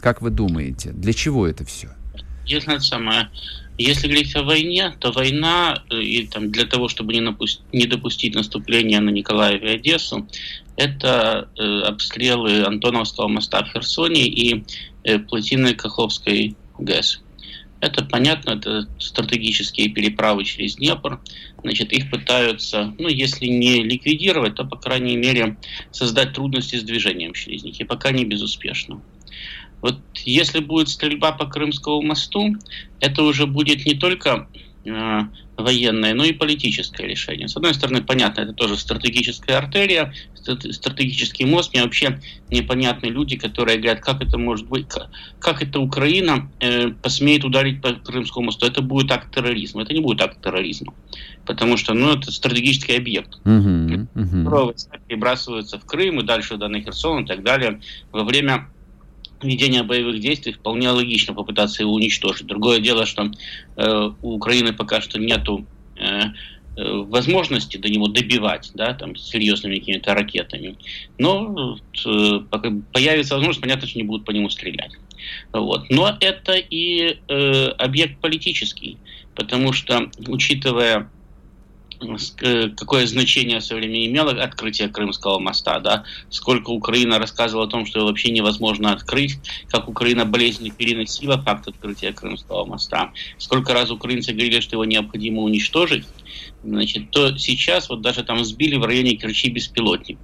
Как 0.00 0.22
вы 0.22 0.30
думаете, 0.30 0.92
для 0.92 1.12
чего 1.12 1.46
это 1.46 1.64
все? 1.64 1.88
если 2.44 2.74
это 2.74 2.82
самое, 2.82 3.28
если 3.78 4.06
говорить 4.06 4.36
о 4.36 4.42
войне, 4.42 4.94
то 5.00 5.12
война 5.12 5.82
э, 5.90 6.00
и 6.00 6.26
там 6.26 6.50
для 6.50 6.64
того, 6.66 6.88
чтобы 6.88 7.12
не, 7.12 7.20
напусть, 7.20 7.62
не 7.72 7.86
допустить 7.86 8.34
наступления 8.34 9.00
на 9.00 9.10
Николаев 9.10 9.62
и 9.62 9.68
Одессу, 9.68 10.28
это 10.76 11.48
э, 11.58 11.80
обстрелы 11.80 12.64
Антоновского 12.64 13.28
моста 13.28 13.64
в 13.64 13.72
Херсоне 13.72 14.26
и 14.26 14.64
э, 15.04 15.18
плотины 15.18 15.74
Каховской 15.74 16.56
ГЭС. 16.78 17.20
Это 17.80 18.04
понятно, 18.04 18.52
это 18.52 18.88
стратегические 18.98 19.88
переправы 19.88 20.44
через 20.44 20.76
Днепр. 20.76 21.20
Значит, 21.62 21.92
их 21.92 22.10
пытаются, 22.10 22.94
ну, 22.96 23.08
если 23.08 23.46
не 23.46 23.82
ликвидировать, 23.82 24.54
то, 24.54 24.64
по 24.64 24.76
крайней 24.76 25.16
мере, 25.16 25.56
создать 25.90 26.32
трудности 26.32 26.76
с 26.76 26.84
движением 26.84 27.32
через 27.32 27.64
них. 27.64 27.80
И 27.80 27.84
пока 27.84 28.12
не 28.12 28.24
безуспешно. 28.24 29.02
Вот 29.82 29.98
если 30.24 30.60
будет 30.60 30.88
стрельба 30.88 31.32
по 31.32 31.46
Крымскому 31.46 32.00
мосту, 32.02 32.54
это 33.00 33.22
уже 33.24 33.46
будет 33.46 33.84
не 33.84 33.94
только 33.94 34.48
э, 34.84 35.20
военное, 35.56 36.14
но 36.14 36.24
и 36.24 36.32
политическое 36.32 37.06
решение. 37.06 37.48
С 37.48 37.56
одной 37.56 37.74
стороны, 37.74 38.02
понятно, 38.02 38.42
это 38.42 38.52
тоже 38.52 38.76
стратегическая 38.76 39.56
артерия, 39.56 40.14
стратегический 40.34 41.44
мост. 41.44 41.72
Мне 41.72 41.82
вообще 41.82 42.20
непонятны 42.50 43.06
люди, 43.06 43.36
которые 43.36 43.78
говорят, 43.78 44.00
как 44.00 44.22
это 44.22 44.38
может 44.38 44.66
быть, 44.68 44.88
как, 44.88 45.10
как 45.40 45.62
это 45.62 45.80
Украина 45.80 46.50
э, 46.60 46.88
посмеет 46.90 47.44
ударить 47.44 47.82
по 47.82 47.92
Крымскому 47.92 48.46
мосту. 48.46 48.66
Это 48.66 48.82
будет 48.82 49.10
акт 49.10 49.34
терроризма. 49.34 49.82
Это 49.82 49.94
не 49.94 50.00
будет 50.00 50.20
акт 50.20 50.40
терроризма. 50.42 50.94
Потому 51.44 51.76
что, 51.76 51.92
ну, 51.94 52.12
это 52.16 52.30
стратегический 52.30 52.96
объект. 52.96 53.40
Uh-huh, 53.44 54.06
uh-huh. 54.14 54.76
перебрасываются 55.08 55.78
в 55.78 55.84
Крым 55.84 56.20
и 56.20 56.22
дальше 56.24 56.56
да, 56.56 56.68
на 56.68 56.80
Херсон 56.80 57.24
и 57.24 57.26
так 57.26 57.42
далее 57.42 57.80
во 58.12 58.24
время 58.24 58.68
ведения 59.42 59.82
боевых 59.82 60.20
действий 60.20 60.52
вполне 60.52 60.90
логично 60.90 61.34
попытаться 61.34 61.82
его 61.82 61.92
уничтожить. 61.92 62.46
Другое 62.46 62.80
дело, 62.80 63.06
что 63.06 63.30
э, 63.76 64.10
у 64.22 64.34
Украины 64.34 64.72
пока 64.72 65.00
что 65.00 65.18
нету 65.18 65.66
э, 65.96 66.22
э 66.76 67.02
возможности 67.02 67.76
до 67.76 67.88
него 67.88 68.08
добивать, 68.08 68.70
да, 68.74 68.94
там, 68.94 69.14
серьезными 69.16 69.78
какими-то 69.78 70.14
ракетами. 70.14 70.76
Но 71.18 71.78
э, 72.04 72.40
появится 72.92 73.34
возможность, 73.34 73.60
понятно, 73.60 73.86
что 73.86 73.98
не 73.98 74.04
будут 74.04 74.24
по 74.24 74.30
нему 74.30 74.48
стрелять. 74.48 74.92
Вот. 75.52 75.90
Но 75.90 76.16
это 76.20 76.54
и 76.54 77.18
э, 77.28 77.66
объект 77.78 78.20
политический, 78.20 78.98
потому 79.34 79.72
что, 79.72 80.10
учитывая 80.26 81.10
какое 82.76 83.06
значение 83.06 83.60
в 83.60 83.64
свое 83.64 83.82
время 83.82 84.06
имело 84.06 84.32
открытие 84.32 84.88
Крымского 84.88 85.38
моста, 85.38 85.78
да, 85.80 86.04
сколько 86.30 86.70
Украина 86.70 87.18
рассказывала 87.18 87.66
о 87.66 87.70
том, 87.70 87.86
что 87.86 88.04
вообще 88.04 88.30
невозможно 88.30 88.92
открыть, 88.92 89.38
как 89.68 89.88
Украина 89.88 90.24
болезненно 90.24 90.74
переносила 90.74 91.38
факт 91.38 91.68
открытия 91.68 92.12
Крымского 92.12 92.64
моста, 92.64 93.12
сколько 93.38 93.72
раз 93.72 93.90
украинцы 93.90 94.32
говорили, 94.32 94.60
что 94.60 94.76
его 94.76 94.84
необходимо 94.84 95.42
уничтожить, 95.42 96.04
значит, 96.64 97.10
то 97.10 97.36
сейчас 97.36 97.88
вот 97.88 98.00
даже 98.00 98.22
там 98.22 98.44
сбили 98.44 98.76
в 98.76 98.84
районе 98.84 99.16
Керчи 99.16 99.50
беспилотник. 99.50 100.18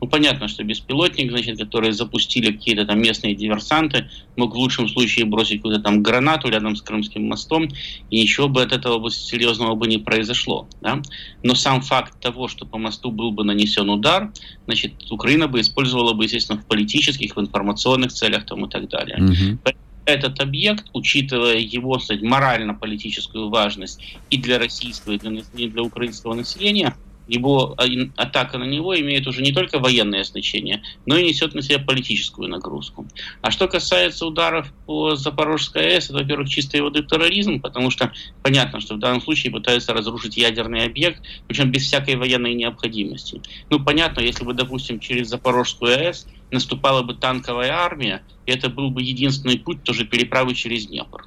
Ну, 0.00 0.08
понятно, 0.08 0.48
что 0.48 0.64
беспилотник, 0.64 1.30
значит, 1.30 1.58
который 1.58 1.92
запустили 1.92 2.52
какие-то 2.52 2.84
там 2.84 3.00
местные 3.00 3.34
диверсанты, 3.34 4.10
мог 4.36 4.54
в 4.54 4.58
лучшем 4.58 4.88
случае 4.88 5.26
бросить 5.26 5.58
какую-то 5.58 5.82
там 5.82 6.02
гранату 6.02 6.48
рядом 6.48 6.76
с 6.76 6.82
Крымским 6.82 7.26
мостом, 7.26 7.68
и 8.10 8.20
ничего 8.20 8.48
бы 8.48 8.62
от 8.62 8.72
этого 8.72 8.98
бы 8.98 9.10
серьезного 9.10 9.74
бы 9.74 9.86
не 9.86 9.98
произошло. 9.98 10.68
Да? 10.80 11.02
Но 11.42 11.54
сам 11.54 11.80
факт 11.80 12.20
того, 12.20 12.48
что 12.48 12.66
по 12.66 12.78
мосту 12.78 13.10
был 13.10 13.32
бы 13.32 13.44
нанесен 13.44 13.88
удар, 13.90 14.32
значит, 14.66 14.92
Украина 15.10 15.48
бы 15.48 15.60
использовала 15.60 16.12
бы, 16.12 16.24
естественно, 16.24 16.60
в 16.60 16.66
политических, 16.66 17.36
в 17.36 17.40
информационных 17.40 18.12
целях 18.12 18.46
там, 18.46 18.64
и 18.64 18.68
так 18.68 18.88
далее. 18.88 19.18
Mm-hmm 19.18 19.74
этот 20.04 20.40
объект, 20.40 20.86
учитывая 20.92 21.58
его 21.58 21.98
морально-политическую 22.22 23.48
важность 23.48 24.16
и 24.30 24.36
для 24.36 24.58
российского, 24.58 25.12
и 25.12 25.18
для, 25.18 25.42
и 25.54 25.68
для 25.68 25.82
украинского 25.82 26.34
населения, 26.34 26.96
его 27.28 27.76
атака 28.16 28.58
на 28.58 28.64
него 28.64 28.98
имеет 28.98 29.26
уже 29.26 29.42
не 29.42 29.52
только 29.52 29.78
военное 29.78 30.24
значение, 30.24 30.82
но 31.06 31.16
и 31.16 31.26
несет 31.26 31.54
на 31.54 31.62
себя 31.62 31.78
политическую 31.78 32.48
нагрузку. 32.48 33.06
А 33.40 33.50
что 33.50 33.68
касается 33.68 34.26
ударов 34.26 34.72
по 34.86 35.14
Запорожской 35.14 35.94
АЭС, 35.94 36.06
это, 36.06 36.14
во-первых, 36.14 36.48
чистой 36.48 36.80
воды 36.80 37.02
терроризм, 37.02 37.60
потому 37.60 37.90
что 37.90 38.12
понятно, 38.42 38.80
что 38.80 38.94
в 38.94 38.98
данном 38.98 39.20
случае 39.22 39.52
пытаются 39.52 39.92
разрушить 39.92 40.36
ядерный 40.36 40.84
объект, 40.84 41.22
причем 41.46 41.70
без 41.70 41.82
всякой 41.82 42.16
военной 42.16 42.54
необходимости. 42.54 43.40
Ну, 43.70 43.80
понятно, 43.80 44.20
если 44.20 44.44
бы, 44.44 44.54
допустим, 44.54 45.00
через 45.00 45.28
Запорожскую 45.28 45.94
АЭС 45.94 46.26
наступала 46.50 47.02
бы 47.02 47.14
танковая 47.14 47.72
армия, 47.72 48.22
и 48.46 48.52
это 48.52 48.68
был 48.68 48.90
бы 48.90 49.02
единственный 49.02 49.58
путь 49.58 49.82
тоже 49.82 50.04
переправы 50.04 50.54
через 50.54 50.86
Днепр. 50.86 51.26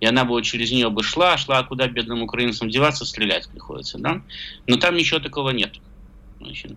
И 0.00 0.06
она 0.06 0.24
бы 0.24 0.30
вот 0.30 0.44
через 0.44 0.70
нее 0.70 0.90
бы 0.90 1.02
шла, 1.02 1.36
шла, 1.36 1.58
а 1.58 1.64
куда 1.64 1.88
бедным 1.88 2.22
украинцам 2.22 2.70
деваться, 2.70 3.04
стрелять 3.04 3.48
приходится, 3.48 3.98
да? 3.98 4.22
Но 4.66 4.76
там 4.76 4.96
ничего 4.96 5.18
такого 5.20 5.50
нет. 5.50 5.74
Значит, 6.40 6.72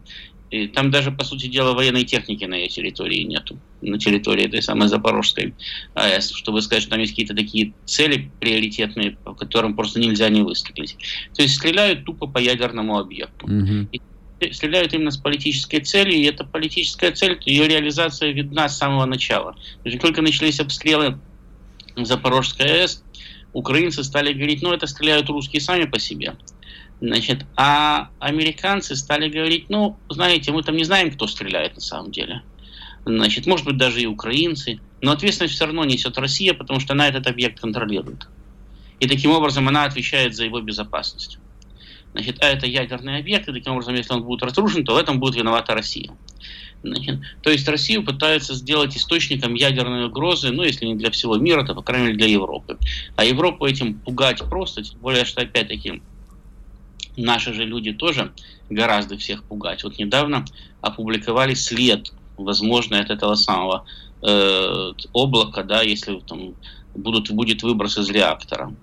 и 0.52 0.68
там 0.68 0.92
даже, 0.92 1.12
по 1.12 1.24
сути 1.24 1.48
дела, 1.48 1.74
военной 1.74 2.04
техники 2.04 2.44
на 2.44 2.56
ее 2.56 2.68
территории 2.68 3.24
нету, 3.24 3.58
на 3.82 3.98
территории 3.98 4.46
этой 4.46 4.62
самой 4.62 4.90
Запорожской 4.90 5.56
АЭС, 5.94 6.32
чтобы 6.32 6.62
сказать, 6.62 6.84
что 6.84 6.92
там 6.92 7.00
есть 7.00 7.14
какие-то 7.14 7.34
такие 7.34 7.74
цели 7.86 8.30
приоритетные, 8.42 9.12
по 9.12 9.34
которым 9.34 9.76
просто 9.76 10.02
нельзя 10.02 10.28
не 10.28 10.42
выстрелить. 10.42 10.98
То 11.34 11.42
есть 11.42 11.56
стреляют 11.56 12.04
тупо 12.04 12.28
по 12.28 12.38
ядерному 12.38 13.00
объекту. 13.00 13.48
Mm-hmm. 13.48 13.88
И 14.42 14.54
стреляют 14.54 14.94
именно 14.94 15.12
с 15.12 15.18
политической 15.18 15.80
целью, 15.80 16.16
и 16.16 16.24
эта 16.24 16.44
политическая 16.44 17.12
цель, 17.12 17.40
ее 17.46 17.70
реализация 17.70 18.32
видна 18.32 18.68
с 18.68 18.78
самого 18.78 19.06
начала. 19.06 19.54
То 19.54 19.90
есть, 19.90 20.02
только 20.02 20.22
начались 20.22 20.60
обстрелы 20.60 21.18
Запорожской 21.96 22.66
АЭС, 22.66 23.06
украинцы 23.54 24.04
стали 24.04 24.34
говорить, 24.34 24.62
ну, 24.62 24.72
это 24.74 24.88
стреляют 24.88 25.30
русские 25.30 25.62
сами 25.62 25.86
по 25.86 26.00
себе. 26.00 26.36
Значит, 27.02 27.46
а 27.56 28.10
американцы 28.20 28.96
стали 28.96 29.28
говорить, 29.28 29.70
ну, 29.70 29.98
знаете, 30.10 30.52
мы 30.52 30.62
там 30.64 30.76
не 30.76 30.84
знаем, 30.84 31.12
кто 31.12 31.28
стреляет 31.28 31.76
на 31.76 31.82
самом 31.82 32.12
деле. 32.12 32.44
Значит, 33.06 33.48
может 33.48 33.66
быть, 33.66 33.78
даже 33.78 34.02
и 34.02 34.06
украинцы. 34.06 34.80
Но 35.02 35.12
ответственность 35.12 35.56
все 35.56 35.66
равно 35.66 35.84
несет 35.84 36.18
Россия, 36.20 36.54
потому 36.54 36.80
что 36.80 36.94
она 36.94 37.08
этот 37.08 37.26
объект 37.26 37.60
контролирует. 37.60 38.28
И 39.00 39.08
таким 39.08 39.32
образом 39.32 39.68
она 39.68 39.86
отвечает 39.86 40.36
за 40.36 40.46
его 40.46 40.62
безопасность. 40.62 41.40
Значит, 42.14 42.38
а 42.44 42.48
это 42.48 42.68
ядерный 42.68 43.18
объект, 43.18 43.48
и 43.48 43.54
таким 43.54 43.74
образом, 43.74 43.96
если 43.96 44.14
он 44.14 44.24
будет 44.24 44.44
разрушен, 44.44 44.86
то 44.86 44.94
в 44.94 44.98
этом 44.98 45.20
будет 45.20 45.36
виновата 45.36 45.74
Россия. 45.74 46.12
Значит, 46.84 47.20
то 47.44 47.52
есть 47.52 47.68
Россию 47.68 48.04
пытаются 48.04 48.56
сделать 48.56 48.98
источником 48.98 49.54
ядерной 49.54 50.06
угрозы, 50.06 50.52
ну, 50.52 50.64
если 50.64 50.86
не 50.86 50.96
для 50.96 51.12
всего 51.12 51.38
мира, 51.38 51.64
то, 51.64 51.76
по 51.76 51.84
крайней 51.84 52.08
мере, 52.08 52.18
для 52.18 52.28
Европы. 52.28 52.78
А 53.16 53.24
Европу 53.24 53.66
этим 53.66 54.00
пугать 54.00 54.40
просто, 54.50 54.84
тем 54.84 55.00
более, 55.00 55.26
что, 55.26 55.42
опять-таки, 55.42 56.02
наши 57.18 57.54
же 57.54 57.66
люди 57.66 57.94
тоже 57.94 58.32
гораздо 58.70 59.18
всех 59.18 59.44
пугать. 59.44 59.84
Вот 59.84 60.00
недавно 60.00 60.46
опубликовали 60.82 61.54
след, 61.54 62.12
возможно, 62.38 63.00
от 63.00 63.12
этого 63.12 63.36
самого 63.36 63.86
э, 64.24 64.94
облака, 65.14 65.64
да, 65.64 65.84
если 65.84 66.20
там 66.20 66.56
будут, 66.96 67.30
будет 67.30 67.62
выброс 67.62 67.98
из 67.98 68.10
реактора 68.10 68.74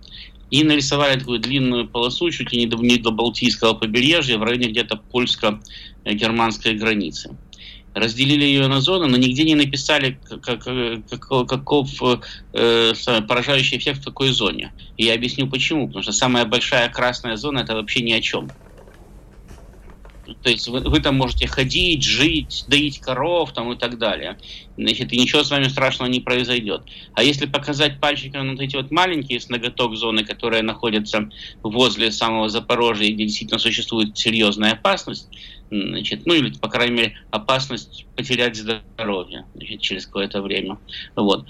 и 0.51 0.65
нарисовали 0.65 1.19
такую 1.19 1.41
длинную 1.41 1.89
полосу 1.89 2.31
чуть 2.31 2.53
ли 2.53 2.61
не 2.61 2.67
до, 2.67 2.77
не 2.79 2.97
до 2.97 3.11
Балтийского 3.11 3.75
побережья 3.75 4.39
в 4.39 4.43
районе 4.43 4.69
где-то 4.69 4.97
польско-германской 4.97 6.75
границы. 6.75 7.37
Разделили 7.99 8.45
ее 8.45 8.67
на 8.67 8.81
зоны, 8.81 9.07
но 9.07 9.17
нигде 9.17 9.45
не 9.45 9.55
написали, 9.55 10.19
как, 10.43 10.63
как, 10.63 11.49
каков 11.49 11.89
э, 12.03 12.93
поражающий 13.27 13.79
эффект 13.79 14.01
в 14.01 14.05
какой 14.05 14.31
зоне. 14.31 14.73
И 14.97 15.05
я 15.05 15.15
объясню 15.15 15.49
почему. 15.49 15.87
Потому 15.87 16.03
что 16.03 16.13
самая 16.13 16.45
большая 16.45 16.89
красная 16.89 17.37
зона 17.37 17.61
это 17.61 17.75
вообще 17.75 18.01
ни 18.01 18.13
о 18.13 18.21
чем. 18.21 18.49
То 20.43 20.51
есть 20.51 20.69
вы, 20.69 20.81
вы 20.81 21.01
там 21.01 21.17
можете 21.17 21.47
ходить, 21.47 22.03
жить, 22.03 22.65
доить 22.69 23.01
коров 23.01 23.53
там, 23.53 23.73
и 23.73 23.77
так 23.77 23.99
далее. 23.99 24.39
Значит, 24.77 25.13
и 25.13 25.19
ничего 25.19 25.43
с 25.43 25.51
вами 25.51 25.69
страшного 25.69 26.09
не 26.09 26.21
произойдет. 26.21 26.83
А 27.15 27.23
если 27.23 27.47
показать 27.47 28.01
пальчиком 28.01 28.51
вот 28.51 28.61
эти 28.61 28.77
вот 28.77 28.91
маленькие 28.91 29.41
с 29.41 29.49
ноготок 29.49 29.97
зоны, 29.97 30.25
которые 30.25 30.63
находятся 30.63 31.29
возле 31.63 32.13
самого 32.13 32.49
Запорожья, 32.49 33.11
где 33.13 33.25
действительно 33.25 33.59
существует 33.59 34.17
серьезная 34.17 34.73
опасность, 34.73 35.29
значит, 35.71 36.27
ну 36.27 36.35
или, 36.35 36.51
по 36.57 36.69
крайней 36.69 36.95
мере, 36.95 37.17
опасность 37.31 38.07
потерять 38.17 38.57
здоровье 38.57 39.47
значит, 39.55 39.81
через 39.81 40.07
какое-то 40.07 40.43
время, 40.43 40.79
вот, 41.17 41.47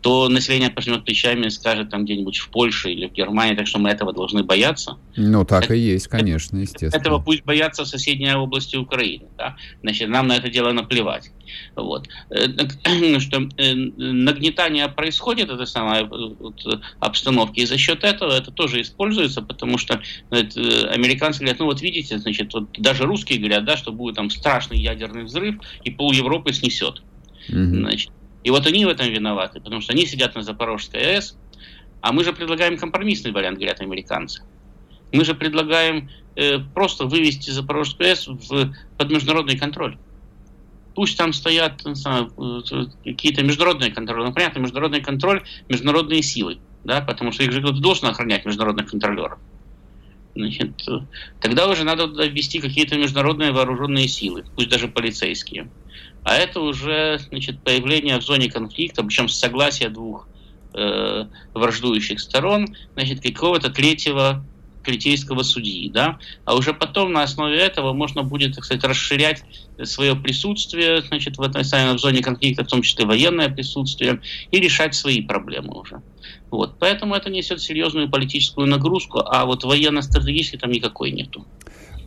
то 0.00 0.28
население 0.28 0.70
пожмет 0.70 1.04
плечами 1.04 1.46
и 1.46 1.50
скажет 1.50 1.90
там 1.90 2.04
где-нибудь 2.04 2.38
в 2.38 2.48
Польше 2.50 2.92
или 2.92 3.06
в 3.06 3.12
Германии, 3.12 3.54
так 3.54 3.66
что 3.66 3.78
мы 3.78 3.90
этого 3.90 4.12
должны 4.12 4.42
бояться. 4.42 4.98
Ну, 5.16 5.44
так 5.44 5.64
это, 5.64 5.74
и 5.74 5.80
есть, 5.80 6.08
конечно, 6.08 6.56
естественно. 6.58 7.00
Этого 7.00 7.18
пусть 7.18 7.44
боятся 7.44 7.84
в 7.84 7.88
соседней 7.88 8.34
области 8.34 8.76
Украины, 8.76 9.26
да? 9.36 9.56
значит, 9.82 10.08
нам 10.08 10.26
на 10.28 10.36
это 10.36 10.48
дело 10.48 10.72
наплевать. 10.72 11.30
Вот. 11.76 12.08
Э, 12.30 12.48
что 13.20 13.48
э, 13.56 13.74
нагнетание 13.74 14.88
происходит, 14.88 15.50
этой 15.50 15.66
самой 15.66 16.04
вот, 16.04 16.62
обстановки, 17.00 17.60
и 17.60 17.66
за 17.66 17.78
счет 17.78 18.04
этого 18.04 18.32
это 18.32 18.50
тоже 18.50 18.80
используется, 18.80 19.42
потому 19.42 19.78
что 19.78 20.00
американцы 20.30 21.40
говорят, 21.40 21.58
ну 21.58 21.66
вот 21.66 21.80
видите, 21.82 22.18
значит, 22.18 22.52
вот 22.54 22.72
даже 22.78 23.04
русские 23.04 23.38
говорят, 23.38 23.64
да, 23.64 23.76
что 23.76 23.92
будет 23.92 24.16
там 24.16 24.30
страшный 24.30 24.78
ядерный 24.78 25.24
взрыв, 25.24 25.56
и 25.84 25.90
пол 25.90 26.12
Европы 26.12 26.52
снесет. 26.52 27.02
Mm-hmm. 27.48 27.76
Значит, 27.76 28.10
и 28.44 28.50
вот 28.50 28.66
они 28.66 28.84
в 28.84 28.88
этом 28.88 29.08
виноваты, 29.08 29.60
потому 29.60 29.80
что 29.80 29.92
они 29.92 30.06
сидят 30.06 30.34
на 30.34 30.42
Запорожской 30.42 31.00
АЭС, 31.00 31.36
А 32.00 32.12
мы 32.12 32.24
же 32.24 32.32
предлагаем 32.32 32.76
компромиссный 32.76 33.32
вариант, 33.32 33.58
говорят 33.58 33.80
американцы. 33.80 34.42
Мы 35.12 35.24
же 35.24 35.34
предлагаем 35.34 36.10
э, 36.34 36.58
просто 36.58 37.06
вывести 37.06 37.50
Запорожскую 37.50 38.10
АЭС 38.10 38.26
в, 38.26 38.74
под 38.98 39.10
международный 39.10 39.56
контроль. 39.56 39.96
Пусть 40.94 41.16
там 41.16 41.32
стоят 41.32 41.82
э, 41.86 41.94
какие-то 43.04 43.42
международные 43.42 43.90
контролы. 43.90 44.26
Ну, 44.26 44.32
понятно, 44.32 44.60
международный 44.60 45.00
контроль, 45.00 45.42
международные 45.68 46.22
силы, 46.22 46.58
да, 46.84 47.00
потому 47.00 47.32
что 47.32 47.42
их 47.44 47.52
же 47.52 47.60
кто-то 47.60 47.80
должен 47.80 48.08
охранять 48.08 48.44
международных 48.44 48.90
контролеров. 48.90 49.38
Значит, 50.34 50.88
тогда 51.40 51.68
уже 51.68 51.84
надо 51.84 52.06
ввести 52.26 52.58
какие-то 52.58 52.96
международные 52.96 53.52
вооруженные 53.52 54.08
силы, 54.08 54.44
пусть 54.54 54.68
даже 54.68 54.88
полицейские. 54.88 55.68
А 56.24 56.34
это 56.34 56.60
уже 56.60 57.18
значит, 57.28 57.62
появление 57.62 58.18
в 58.18 58.22
зоне 58.22 58.50
конфликта, 58.50 59.02
причем 59.02 59.28
с 59.28 59.38
согласия 59.38 59.88
двух 59.88 60.28
э, 60.74 61.26
враждующих 61.52 62.20
сторон, 62.20 62.74
значит, 62.94 63.20
какого-то 63.20 63.70
третьего 63.70 64.44
критейского 64.82 65.42
судьи, 65.42 65.88
да, 65.88 66.18
а 66.44 66.54
уже 66.54 66.74
потом 66.74 67.12
на 67.12 67.22
основе 67.22 67.58
этого 67.58 67.92
можно 67.92 68.22
будет, 68.22 68.54
так 68.54 68.64
сказать, 68.64 68.84
расширять 68.84 69.44
свое 69.84 70.14
присутствие, 70.14 71.02
значит, 71.02 71.38
в 71.38 71.42
этой 71.42 71.64
самой 71.64 71.98
зоне 71.98 72.22
конфликта, 72.22 72.64
в 72.64 72.68
том 72.68 72.82
числе 72.82 73.06
военное 73.06 73.48
присутствие, 73.48 74.20
и 74.50 74.60
решать 74.60 74.94
свои 74.94 75.22
проблемы 75.22 75.80
уже. 75.80 76.02
Вот, 76.50 76.78
поэтому 76.78 77.14
это 77.14 77.30
несет 77.30 77.60
серьезную 77.60 78.10
политическую 78.10 78.66
нагрузку, 78.66 79.22
а 79.24 79.44
вот 79.46 79.64
военно-стратегически 79.64 80.56
там 80.56 80.70
никакой 80.70 81.10
нету. 81.10 81.46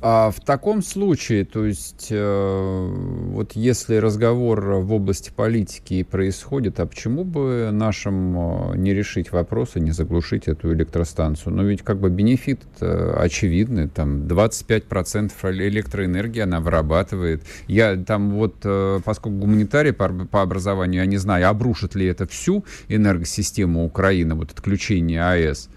А 0.08 0.30
в 0.30 0.40
таком 0.40 0.84
случае, 0.84 1.46
то 1.46 1.66
есть, 1.66 2.10
э, 2.12 2.94
вот 3.32 3.54
если 3.54 3.96
разговор 3.96 4.62
в 4.76 4.94
области 4.94 5.32
политики 5.36 6.04
происходит, 6.04 6.80
а 6.80 6.86
почему 6.86 7.24
бы 7.24 7.70
нашим 7.72 8.74
э, 8.74 8.78
не 8.78 8.94
решить 8.94 9.32
вопросы, 9.32 9.80
не 9.80 9.90
заглушить 9.90 10.48
эту 10.48 10.72
электростанцию? 10.76 11.56
Но 11.56 11.64
ведь 11.64 11.82
как 11.82 12.00
бы 12.00 12.12
бенефит 12.12 12.62
э, 12.82 13.16
очевидный, 13.18 13.90
там 13.90 14.28
25% 14.28 15.32
электроэнергии 15.44 16.42
она 16.42 16.60
вырабатывает. 16.60 17.42
Я 17.68 17.96
там 17.96 18.30
вот, 18.30 18.58
э, 18.64 19.00
поскольку 19.04 19.40
гуманитарий 19.40 19.92
по, 19.92 20.10
по 20.10 20.44
образованию, 20.44 21.02
я 21.02 21.08
не 21.08 21.18
знаю, 21.18 21.50
обрушит 21.50 21.96
ли 21.96 22.06
это 22.06 22.28
всю 22.28 22.64
энергосистему 22.90 23.84
Украины, 23.84 24.36
вот 24.36 24.52
отключение 24.52 25.24
АЭС, 25.24 25.68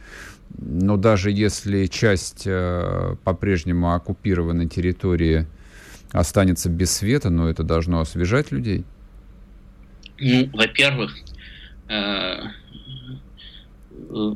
но 0.57 0.97
даже 0.97 1.31
если 1.31 1.87
часть 1.87 2.43
э, 2.47 3.17
по-прежнему 3.25 3.95
оккупированной 3.95 4.69
территории 4.69 5.47
останется 6.11 6.69
без 6.69 6.93
света, 6.93 7.31
но 7.31 7.49
это 7.49 7.63
должно 7.63 8.01
освежать 8.01 8.51
людей? 8.51 8.85
Ну, 10.21 10.51
во-первых, 10.53 11.17
э, 11.89 12.37
э, 13.93 14.35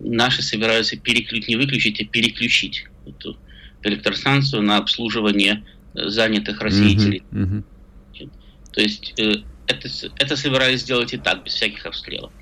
наши 0.00 0.42
собираются 0.42 0.96
переключить, 0.96 1.48
не 1.48 1.56
выключить, 1.56 2.00
а 2.00 2.04
переключить 2.04 2.86
эту 3.06 3.36
электростанцию 3.82 4.62
на 4.62 4.76
обслуживание 4.76 5.64
занятых 5.94 6.60
Россией 6.60 7.22
uh-huh, 7.32 7.64
uh-huh. 8.12 8.30
То 8.72 8.80
есть 8.80 9.14
это, 9.16 9.88
это 10.18 10.36
собирались 10.36 10.82
сделать 10.82 11.12
и 11.12 11.16
так, 11.16 11.44
без 11.44 11.54
всяких 11.54 11.84
обстрелов. 11.86 12.32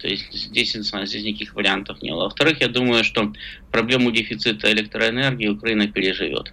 То 0.00 0.08
есть 0.08 0.32
здесь, 0.32 0.72
здесь 0.72 1.24
никаких 1.24 1.54
вариантов 1.54 2.02
не 2.02 2.10
было. 2.10 2.24
Во-вторых, 2.24 2.60
я 2.60 2.68
думаю, 2.68 3.04
что 3.04 3.32
проблему 3.70 4.10
дефицита 4.10 4.72
электроэнергии 4.72 5.48
Украина 5.48 5.86
переживет. 5.88 6.52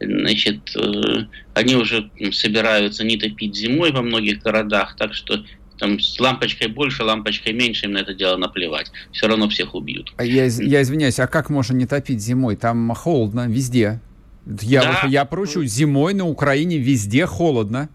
Значит, 0.00 0.74
э, 0.76 1.26
они 1.54 1.76
уже 1.76 2.10
собираются 2.32 3.04
не 3.04 3.16
топить 3.16 3.54
зимой 3.54 3.92
во 3.92 4.02
многих 4.02 4.42
городах, 4.42 4.96
так 4.96 5.14
что 5.14 5.44
там 5.78 5.98
с 6.00 6.18
лампочкой 6.18 6.68
больше, 6.68 7.04
лампочкой 7.04 7.52
меньше, 7.52 7.86
им 7.86 7.92
на 7.92 7.98
это 7.98 8.14
дело 8.14 8.36
наплевать. 8.36 8.90
Все 9.12 9.26
равно 9.26 9.48
всех 9.48 9.74
убьют. 9.74 10.12
А 10.16 10.24
я, 10.24 10.44
я 10.44 10.82
извиняюсь, 10.82 11.18
а 11.18 11.26
как 11.26 11.50
можно 11.50 11.74
не 11.74 11.86
топить 11.86 12.20
зимой? 12.20 12.56
Там 12.56 12.92
холодно 12.94 13.48
везде. 13.48 14.00
Я, 14.60 14.82
да. 14.82 15.08
я 15.08 15.24
прочу, 15.24 15.64
зимой 15.64 16.14
на 16.14 16.26
Украине 16.26 16.78
везде 16.78 17.26
холодно. 17.26 17.88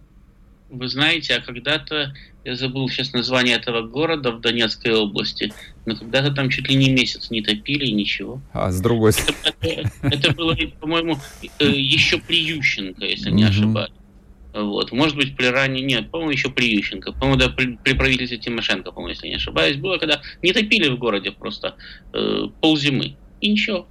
Вы 0.70 0.88
знаете, 0.90 1.36
а 1.36 1.42
когда-то 1.42 2.14
я 2.44 2.56
забыл 2.56 2.90
сейчас 2.90 3.14
название 3.14 3.56
этого 3.56 3.82
города 3.82 4.32
в 4.32 4.42
Донецкой 4.42 4.96
области, 4.96 5.54
но 5.86 5.96
когда-то 5.96 6.32
там 6.32 6.50
чуть 6.50 6.68
ли 6.70 6.76
не 6.76 6.90
месяц 6.90 7.30
не 7.30 7.42
топили 7.42 7.86
и 7.86 7.94
ничего. 7.94 8.42
А 8.54 8.72
с 8.72 8.82
другой 8.82 9.14
стороны? 9.14 9.42
Это, 9.62 9.92
это 10.02 10.34
было, 10.34 10.56
по-моему, 10.80 11.18
э, 11.60 11.66
еще 11.66 12.18
при 12.18 12.42
Ющенко, 12.42 13.06
если 13.06 13.32
не 13.32 13.44
ошибаюсь. 13.44 13.92
Вот. 14.54 14.92
Может 14.92 15.16
быть, 15.16 15.36
при 15.36 15.46
ранее 15.48 15.84
нет, 15.84 16.10
по-моему, 16.10 16.32
еще 16.32 16.50
при 16.50 16.74
Ющенко. 16.74 17.14
По-моему, 17.14 17.40
да, 17.40 17.50
при, 17.50 17.78
при 17.84 17.94
правительстве 17.94 18.38
Тимошенко, 18.38 18.92
по-моему, 18.92 19.10
если 19.10 19.28
не 19.28 19.36
ошибаюсь, 19.36 19.78
было, 19.78 19.98
когда 19.98 20.22
не 20.42 20.52
топили 20.52 20.90
в 20.90 20.98
городе 20.98 21.32
просто 21.32 21.76
э, 22.14 22.48
ползимы. 22.62 23.16
И 23.40 23.50
ничего. 23.52 23.88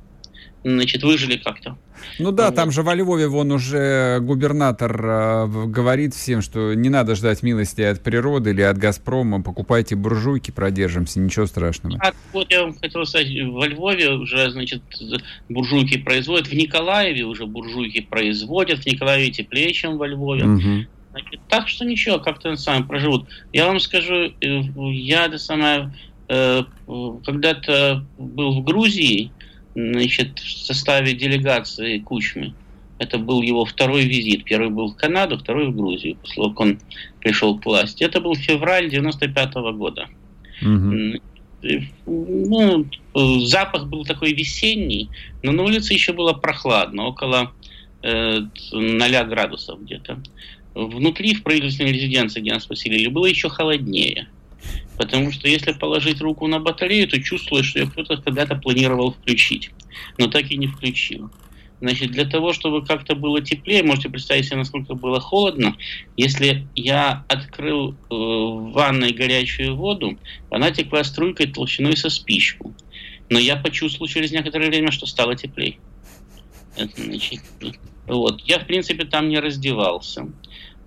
Значит, 0.66 1.05
выжили 1.05 1.37
как-то. 1.37 1.79
Ну 2.18 2.33
да, 2.33 2.50
там 2.50 2.72
же 2.72 2.83
во 2.83 2.92
Львове 2.92 3.29
вон 3.29 3.52
уже 3.52 4.18
губернатор 4.20 5.00
э, 5.00 5.46
говорит 5.66 6.12
всем, 6.12 6.42
что 6.42 6.74
не 6.74 6.88
надо 6.88 7.14
ждать 7.14 7.44
милости 7.44 7.83
от 7.83 8.02
природы 8.02 8.50
или 8.50 8.62
от 8.62 8.76
Газпрома, 8.76 9.40
покупайте 9.40 9.94
буржуйки, 9.94 10.50
продержимся, 10.50 11.20
ничего 11.20 11.46
страшного. 11.46 12.00
А, 12.02 12.11
вот 12.33 12.50
я 12.50 12.64
вам 12.64 12.74
хотел 12.76 13.07
сказать, 13.07 13.29
во 13.44 13.68
Львове 13.68 14.11
уже, 14.11 14.50
значит, 14.50 14.83
буржуйки 15.48 15.98
производят, 15.98 16.48
в 16.48 16.52
Николаеве 16.52 17.22
уже 17.22 17.46
буржуйки 17.46 18.00
производят, 18.00 18.81
в 18.81 18.87
Николаеве 18.87 19.31
теплее, 19.31 19.72
чем 19.72 19.98
во 19.98 20.09
Львове. 20.09 20.46
Угу. 20.46 20.87
Значит, 21.12 21.40
так 21.48 21.68
что 21.68 21.85
ничего, 21.85 22.18
как-то 22.18 22.57
сами 22.57 22.83
проживут. 22.83 23.29
Я 23.52 23.68
вам 23.68 23.79
скажу, 23.79 24.33
э, 24.40 24.62
я 24.90 25.26
это 25.26 25.38
самое, 25.38 25.94
э, 26.29 26.64
когда-то 27.24 28.05
был 28.18 28.61
в 28.61 28.64
Грузии, 28.64 29.31
значит, 29.77 30.39
в 30.39 30.67
составе 30.67 31.12
делегации 31.12 31.99
Кучмы. 31.99 32.55
Это 32.99 33.19
был 33.19 33.43
его 33.43 33.67
второй 33.67 34.07
визит. 34.07 34.45
Первый 34.45 34.71
был 34.71 34.89
в 34.89 34.97
Канаду, 34.97 35.39
второй 35.39 35.67
в 35.67 35.77
Грузию, 35.77 36.17
после 36.17 36.35
того, 36.37 36.51
как 36.51 36.61
он 36.61 36.79
пришел 37.21 37.59
к 37.59 37.67
власти. 37.67 38.03
Это 38.03 38.21
был 38.21 38.35
февраль 38.35 38.89
95 38.89 39.55
-го 39.55 39.73
года. 39.73 40.09
Угу. 40.62 41.21
Ну, 42.07 42.87
запах 43.45 43.89
был 43.89 44.05
такой 44.05 44.33
весенний, 44.33 45.11
но 45.43 45.53
на 45.53 45.62
улице 45.62 45.93
еще 45.93 46.12
было 46.12 46.33
прохладно, 46.33 47.07
около 47.07 47.53
э, 48.03 48.41
0 48.73 49.25
градусов 49.29 49.83
где-то. 49.83 50.23
Внутри, 50.75 51.35
в 51.35 51.43
правительственной 51.43 51.93
резиденции, 51.93 52.41
нас 52.41 52.67
поселили, 52.67 53.09
было 53.09 53.27
еще 53.27 53.49
холоднее. 53.49 54.29
Потому 54.96 55.30
что 55.30 55.48
если 55.48 55.72
положить 55.72 56.20
руку 56.20 56.46
на 56.46 56.59
батарею, 56.59 57.09
то 57.09 57.20
чувствуешь, 57.20 57.66
что 57.66 57.80
ее 57.80 57.90
кто-то 57.90 58.16
когда-то 58.16 58.56
планировал 58.56 59.12
включить, 59.12 59.70
но 60.18 60.28
так 60.28 60.50
и 60.50 60.56
не 60.56 60.66
включил. 60.66 61.30
Значит, 61.80 62.12
для 62.12 62.24
того, 62.24 62.54
чтобы 62.54 62.85
как-то 62.85 63.14
было 63.14 63.42
теплее, 63.42 63.82
можете 63.82 64.09
представить 64.09 64.46
себе, 64.46 64.56
насколько 64.56 64.94
было 64.94 65.20
холодно. 65.20 65.76
Если 66.16 66.66
я 66.74 67.24
открыл 67.28 67.92
э, 67.92 67.94
в 68.11 68.72
ванной 68.72 69.12
горячую 69.12 69.76
воду, 69.76 70.18
она 70.50 70.70
текла 70.70 71.04
струйкой 71.04 71.48
толщиной 71.48 71.96
со 71.96 72.09
спичку. 72.09 72.74
Но 73.28 73.38
я 73.38 73.56
почувствовал 73.56 74.09
через 74.09 74.32
некоторое 74.32 74.68
время, 74.68 74.90
что 74.90 75.04
стало 75.04 75.37
теплее. 75.37 75.78
Значит, 76.76 77.42
вот. 78.06 78.40
Я, 78.42 78.59
в 78.59 78.66
принципе, 78.66 79.04
там 79.04 79.28
не 79.28 79.38
раздевался. 79.38 80.28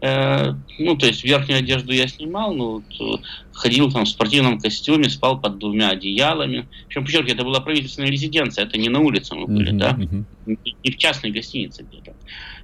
Э, 0.02 0.54
ну, 0.78 0.96
то 0.96 1.08
есть 1.08 1.24
верхнюю 1.24 1.60
одежду 1.60 1.92
я 1.92 2.08
снимал, 2.08 2.54
ну, 2.54 2.84
вот, 3.00 3.22
ходил 3.52 3.92
там 3.92 4.06
в 4.06 4.10
спортивном 4.10 4.60
костюме, 4.60 5.10
спал 5.10 5.40
под 5.40 5.58
двумя 5.58 5.90
одеялами. 5.90 6.68
Причем, 6.88 7.04
подчеркиваю, 7.04 7.36
это 7.36 7.44
была 7.44 7.60
правительственная 7.60 8.10
резиденция, 8.10 8.66
это 8.66 8.78
не 8.78 8.90
на 8.90 9.00
улице 9.00 9.36
мы 9.36 9.48
были, 9.48 9.74
uh-huh, 9.74 9.78
да, 9.78 9.92
uh-huh. 9.92 10.58
не 10.84 10.92
в 10.92 10.98
частной 10.98 11.32
гостинице 11.32 11.84
где-то. 11.84 12.14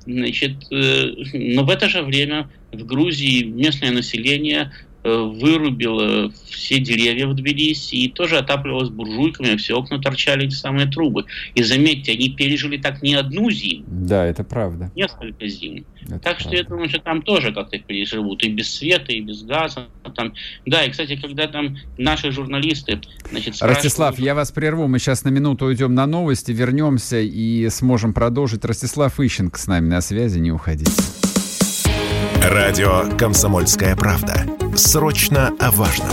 Значит, 0.06 0.72
э, 0.72 1.12
но 1.34 1.64
в 1.66 1.70
это 1.70 1.90
же 1.90 2.04
время 2.04 2.50
в 2.72 2.86
Грузии 2.86 3.44
местное 3.44 3.92
население 3.92 4.72
Э, 4.72 4.85
вырубила 5.06 6.32
все 6.50 6.80
деревья 6.80 7.28
в 7.28 7.36
Тбилиси 7.36 7.96
и 7.96 8.10
тоже 8.10 8.38
отапливалась 8.38 8.90
буржуйками, 8.90 9.56
все 9.56 9.76
окна 9.76 10.00
торчали 10.02 10.48
эти 10.48 10.56
самые 10.56 10.88
трубы. 10.88 11.26
И 11.54 11.64
заметьте, 11.64 12.14
они 12.14 12.30
пережили 12.30 12.78
так 12.78 13.04
не 13.04 13.14
одну 13.14 13.52
зиму. 13.52 13.86
Да, 13.88 14.26
это 14.26 14.44
правда. 14.44 14.92
Несколько 14.96 15.48
зим. 15.48 15.86
Это 16.02 16.14
так 16.14 16.22
правда. 16.22 16.42
что 16.42 16.56
я 16.56 16.64
думаю, 16.64 16.90
что 16.90 17.00
там 17.00 17.22
тоже 17.22 17.54
как-то 17.54 17.78
переживут. 17.78 18.44
И 18.44 18.50
без 18.50 18.74
света, 18.74 19.12
и 19.12 19.22
без 19.22 19.44
газа. 19.44 19.88
Там... 20.16 20.34
Да, 20.66 20.84
и, 20.84 20.92
кстати, 20.92 21.16
когда 21.16 21.48
там 21.48 21.78
наши 21.98 22.32
журналисты... 22.32 23.00
Значит, 23.30 23.56
спрашивают... 23.56 23.84
Ростислав, 23.84 24.20
я 24.20 24.34
вас 24.34 24.52
прерву. 24.52 24.88
Мы 24.88 25.00
сейчас 25.00 25.24
на 25.24 25.30
минуту 25.30 25.66
уйдем 25.66 25.94
на 25.94 26.08
новости, 26.08 26.52
вернемся 26.52 27.20
и 27.20 27.70
сможем 27.70 28.14
продолжить. 28.14 28.66
Ростислав 28.66 29.20
Ищенко 29.20 29.60
с 29.60 29.68
нами 29.68 29.88
на 29.88 30.02
связи, 30.02 30.40
не 30.40 30.52
уходите. 30.52 30.92
Радио 32.42 33.06
«Комсомольская 33.18 33.96
правда». 33.96 34.65
Срочно 34.76 35.54
о 35.60 35.72
важном. 35.72 36.10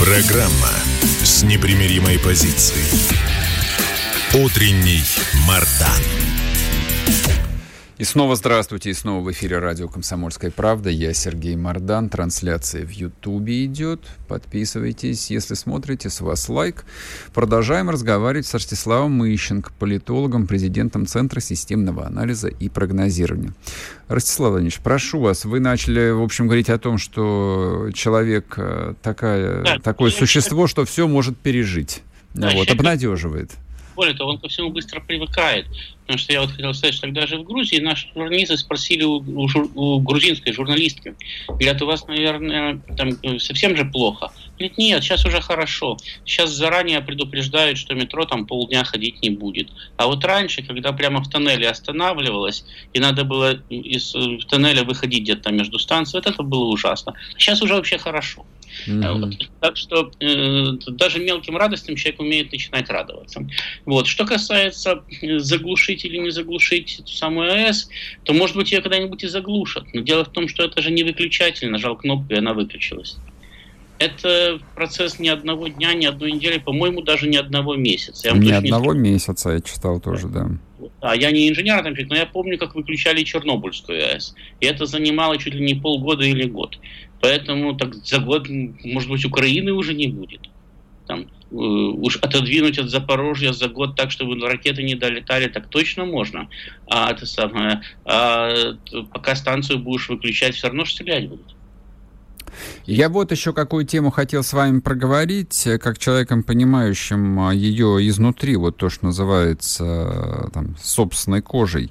Программа 0.00 0.70
с 1.22 1.44
непримиримой 1.44 2.18
позицией. 2.18 2.84
Утренний 4.34 5.02
Мардан. 5.46 6.13
И 8.04 8.06
снова 8.06 8.36
здравствуйте, 8.36 8.90
и 8.90 8.92
снова 8.92 9.24
в 9.24 9.32
эфире 9.32 9.60
радио 9.60 9.88
«Комсомольская 9.88 10.50
правда». 10.50 10.90
Я 10.90 11.14
Сергей 11.14 11.56
Мордан. 11.56 12.10
Трансляция 12.10 12.84
в 12.84 12.90
Ютубе 12.90 13.64
идет. 13.64 14.02
Подписывайтесь, 14.28 15.30
если 15.30 15.54
смотрите, 15.54 16.10
с 16.10 16.20
вас 16.20 16.50
лайк. 16.50 16.84
Продолжаем 17.32 17.88
разговаривать 17.88 18.46
с 18.46 18.52
Ростиславом 18.52 19.12
Мыщенко, 19.12 19.72
политологом, 19.78 20.46
президентом 20.46 21.06
Центра 21.06 21.40
системного 21.40 22.06
анализа 22.06 22.48
и 22.48 22.68
прогнозирования. 22.68 23.54
Ростислав 24.08 24.50
Владимирович, 24.50 24.80
прошу 24.80 25.20
вас, 25.20 25.46
вы 25.46 25.60
начали, 25.60 26.10
в 26.10 26.20
общем, 26.20 26.44
говорить 26.44 26.68
о 26.68 26.78
том, 26.78 26.98
что 26.98 27.88
человек 27.94 28.52
э, 28.58 28.92
такая, 29.00 29.62
да, 29.62 29.78
такое 29.78 30.10
существо, 30.10 30.66
что 30.66 30.84
все 30.84 31.08
может 31.08 31.38
пережить. 31.38 32.02
Вот, 32.34 32.68
обнадеживает. 32.68 33.52
Более 33.94 34.14
того, 34.14 34.30
он 34.30 34.38
ко 34.38 34.48
всему 34.48 34.70
быстро 34.70 35.00
привыкает. 35.00 35.66
Потому 36.02 36.18
что 36.18 36.32
я 36.32 36.40
вот 36.42 36.50
хотел 36.50 36.74
сказать, 36.74 36.94
что 36.94 37.06
тогда 37.06 37.26
же 37.26 37.38
в 37.38 37.44
Грузии 37.44 37.78
наши 37.78 38.08
журналисты 38.14 38.56
спросили 38.56 39.04
у, 39.04 39.16
у, 39.16 39.48
у 39.74 40.00
грузинской 40.00 40.52
журналистки. 40.52 41.14
Говорят, 41.48 41.80
у 41.82 41.86
вас, 41.86 42.06
наверное, 42.06 42.80
там 42.96 43.10
э, 43.22 43.38
совсем 43.38 43.76
же 43.76 43.84
плохо. 43.84 44.30
Говорит, 44.58 44.78
нет, 44.78 45.02
сейчас 45.02 45.24
уже 45.26 45.40
хорошо. 45.40 45.96
Сейчас 46.24 46.50
заранее 46.50 47.00
предупреждают, 47.00 47.76
что 47.76 47.94
метро 47.94 48.24
там 48.24 48.46
полдня 48.46 48.84
ходить 48.84 49.20
не 49.22 49.30
будет. 49.30 49.68
А 49.96 50.06
вот 50.06 50.24
раньше, 50.24 50.62
когда 50.62 50.92
прямо 50.92 51.22
в 51.22 51.28
тоннеле 51.28 51.68
останавливалось, 51.68 52.64
и 52.92 53.00
надо 53.00 53.24
было 53.24 53.54
из 53.68 54.14
э, 54.14 54.38
тоннеля 54.48 54.84
выходить 54.84 55.22
где-то 55.22 55.50
между 55.50 55.78
станциями, 55.78 56.24
вот 56.24 56.32
это 56.32 56.42
было 56.42 56.64
ужасно. 56.66 57.14
Сейчас 57.36 57.62
уже 57.62 57.74
вообще 57.74 57.98
хорошо. 57.98 58.46
Mm-hmm. 58.86 59.48
Так 59.60 59.76
что 59.76 60.10
э, 60.20 60.72
даже 60.88 61.18
мелким 61.18 61.56
радостям 61.56 61.96
человек 61.96 62.20
умеет 62.20 62.52
начинать 62.52 62.88
радоваться. 62.88 63.46
Вот. 63.84 64.06
Что 64.06 64.24
касается 64.24 65.02
э, 65.20 65.38
заглушить 65.38 66.04
или 66.04 66.18
не 66.18 66.30
заглушить 66.30 67.00
эту 67.00 67.12
самую 67.12 67.52
АЭС, 67.52 67.88
то, 68.24 68.32
может 68.32 68.56
быть, 68.56 68.72
ее 68.72 68.80
когда-нибудь 68.82 69.24
и 69.24 69.28
заглушат. 69.28 69.84
Но 69.92 70.00
дело 70.00 70.24
в 70.24 70.30
том, 70.30 70.48
что 70.48 70.64
это 70.64 70.82
же 70.82 70.90
не 70.90 71.02
выключатель, 71.02 71.68
нажал 71.70 71.96
кнопку, 71.96 72.32
и 72.32 72.36
она 72.36 72.54
выключилась. 72.54 73.16
Это 73.98 74.58
процесс 74.74 75.18
ни 75.20 75.28
одного 75.28 75.68
дня, 75.68 75.94
ни 75.94 76.04
одной 76.04 76.32
недели, 76.32 76.58
по-моему, 76.58 77.02
даже 77.02 77.28
ни 77.28 77.36
одного 77.36 77.76
месяца. 77.76 78.28
Я 78.28 78.34
ни 78.36 78.50
одного 78.50 78.92
не... 78.92 79.12
месяца 79.12 79.50
я 79.50 79.60
читал 79.60 80.00
тоже, 80.00 80.28
да. 80.28 80.50
А 81.00 81.14
я 81.14 81.30
не 81.30 81.48
инженер, 81.48 81.84
но 82.08 82.16
я 82.16 82.26
помню, 82.26 82.58
как 82.58 82.74
выключали 82.74 83.22
Чернобыльскую 83.22 84.02
АЭС. 84.02 84.34
И 84.60 84.66
это 84.66 84.86
занимало 84.86 85.38
чуть 85.38 85.54
ли 85.54 85.64
не 85.64 85.74
полгода 85.74 86.24
или 86.24 86.44
год. 86.44 86.78
Поэтому 87.20 87.76
так 87.76 87.94
за 87.94 88.18
год, 88.18 88.48
может 88.48 89.08
быть, 89.08 89.24
Украины 89.24 89.72
уже 89.72 89.94
не 89.94 90.08
будет. 90.08 90.50
Там, 91.06 91.20
э, 91.50 91.54
уж 91.54 92.16
отодвинуть 92.16 92.78
от 92.78 92.90
Запорожья 92.90 93.52
за 93.52 93.68
год 93.68 93.94
так, 93.94 94.10
чтобы 94.10 94.38
ракеты 94.46 94.82
не 94.82 94.94
долетали, 94.94 95.48
так 95.48 95.68
точно 95.68 96.04
можно. 96.04 96.48
А 96.86 97.10
это 97.10 97.26
самое, 97.26 97.82
а, 98.04 98.74
пока 99.12 99.36
станцию 99.36 99.78
будешь 99.78 100.08
выключать, 100.08 100.54
все 100.54 100.66
равно 100.66 100.84
стрелять 100.84 101.28
будут. 101.28 101.54
Я 102.86 103.08
вот 103.08 103.30
еще 103.30 103.52
какую 103.52 103.84
тему 103.86 104.10
хотел 104.10 104.42
с 104.42 104.52
вами 104.52 104.80
проговорить, 104.80 105.68
как 105.80 105.98
человеком, 105.98 106.42
понимающим 106.42 107.40
а, 107.40 107.54
ее 107.54 108.06
изнутри, 108.08 108.56
вот 108.56 108.76
то, 108.76 108.88
что 108.90 109.06
называется 109.06 110.50
там, 110.52 110.76
собственной 110.82 111.42
кожей. 111.42 111.90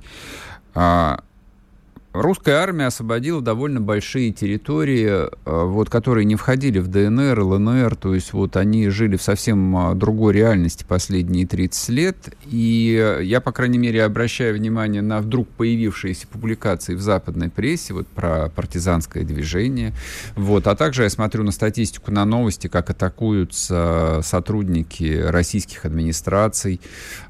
Русская 2.13 2.57
армия 2.57 2.85
освободила 2.85 3.41
довольно 3.41 3.81
большие 3.81 4.31
территории, 4.31 5.07
э, 5.07 5.29
вот, 5.45 5.89
которые 5.89 6.25
не 6.25 6.35
входили 6.35 6.77
в 6.77 6.87
ДНР, 6.87 7.39
ЛНР, 7.39 7.95
то 7.95 8.13
есть 8.13 8.33
вот 8.33 8.55
они 8.55 8.87
жили 8.89 9.17
в 9.17 9.23
совсем 9.23 9.75
а, 9.75 9.95
другой 9.95 10.33
реальности 10.33 10.85
последние 10.87 11.47
30 11.47 11.89
лет, 11.89 12.17
и 12.45 13.19
я, 13.23 13.41
по 13.41 13.51
крайней 13.51 13.79
мере, 13.79 14.03
обращаю 14.03 14.53
внимание 14.53 15.01
на 15.01 15.21
вдруг 15.21 15.47
появившиеся 15.49 16.27
публикации 16.27 16.93
в 16.93 17.01
западной 17.01 17.49
прессе 17.49 17.95
вот 17.95 18.07
про 18.07 18.49
партизанское 18.49 19.23
движение, 19.23 19.91
вот, 20.35 20.67
а 20.67 20.75
также 20.75 21.01
я 21.01 21.09
смотрю 21.09 21.43
на 21.43 21.51
статистику, 21.51 22.11
на 22.11 22.25
новости, 22.25 22.67
как 22.67 22.91
атакуются 22.91 24.19
сотрудники 24.21 25.19
российских 25.19 25.83
администраций, 25.85 26.79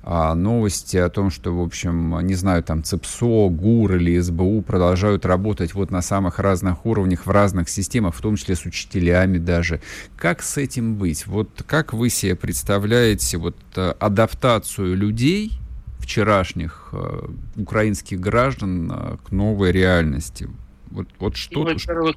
а, 0.03 0.35
новости 0.35 0.97
о 0.97 1.07
том, 1.07 1.29
что, 1.29 1.55
в 1.55 1.61
общем, 1.61 2.19
не 2.19 2.35
знаю, 2.35 2.63
там 2.63 2.83
ЦИПСО, 2.83 3.47
ГУР 3.47 3.95
или 3.95 4.19
СБУ 4.19 4.61
продолжают 4.73 5.23
работать 5.23 5.75
вот 5.75 5.91
на 5.91 6.01
самых 6.01 6.39
разных 6.39 6.87
уровнях, 6.87 7.27
в 7.27 7.29
разных 7.29 7.69
системах, 7.69 8.15
в 8.15 8.21
том 8.21 8.37
числе 8.37 8.55
с 8.55 8.65
учителями 8.65 9.37
даже. 9.37 9.81
Как 10.17 10.41
с 10.41 10.57
этим 10.57 10.95
быть? 10.95 11.27
Вот 11.27 11.61
как 11.67 11.93
вы 11.93 12.09
себе 12.09 12.35
представляете 12.35 13.37
вот 13.37 13.55
э, 13.75 13.93
адаптацию 13.99 14.97
людей, 14.97 15.51
вчерашних 15.99 16.89
э, 16.91 17.27
украинских 17.55 18.19
граждан 18.19 18.91
э, 18.91 19.17
к 19.23 19.31
новой 19.31 19.71
реальности? 19.71 20.49
Вот, 20.89 21.07
вот 21.19 21.37
что... 21.37 21.59
Ну, 21.59 21.65
во-первых, 21.65 22.15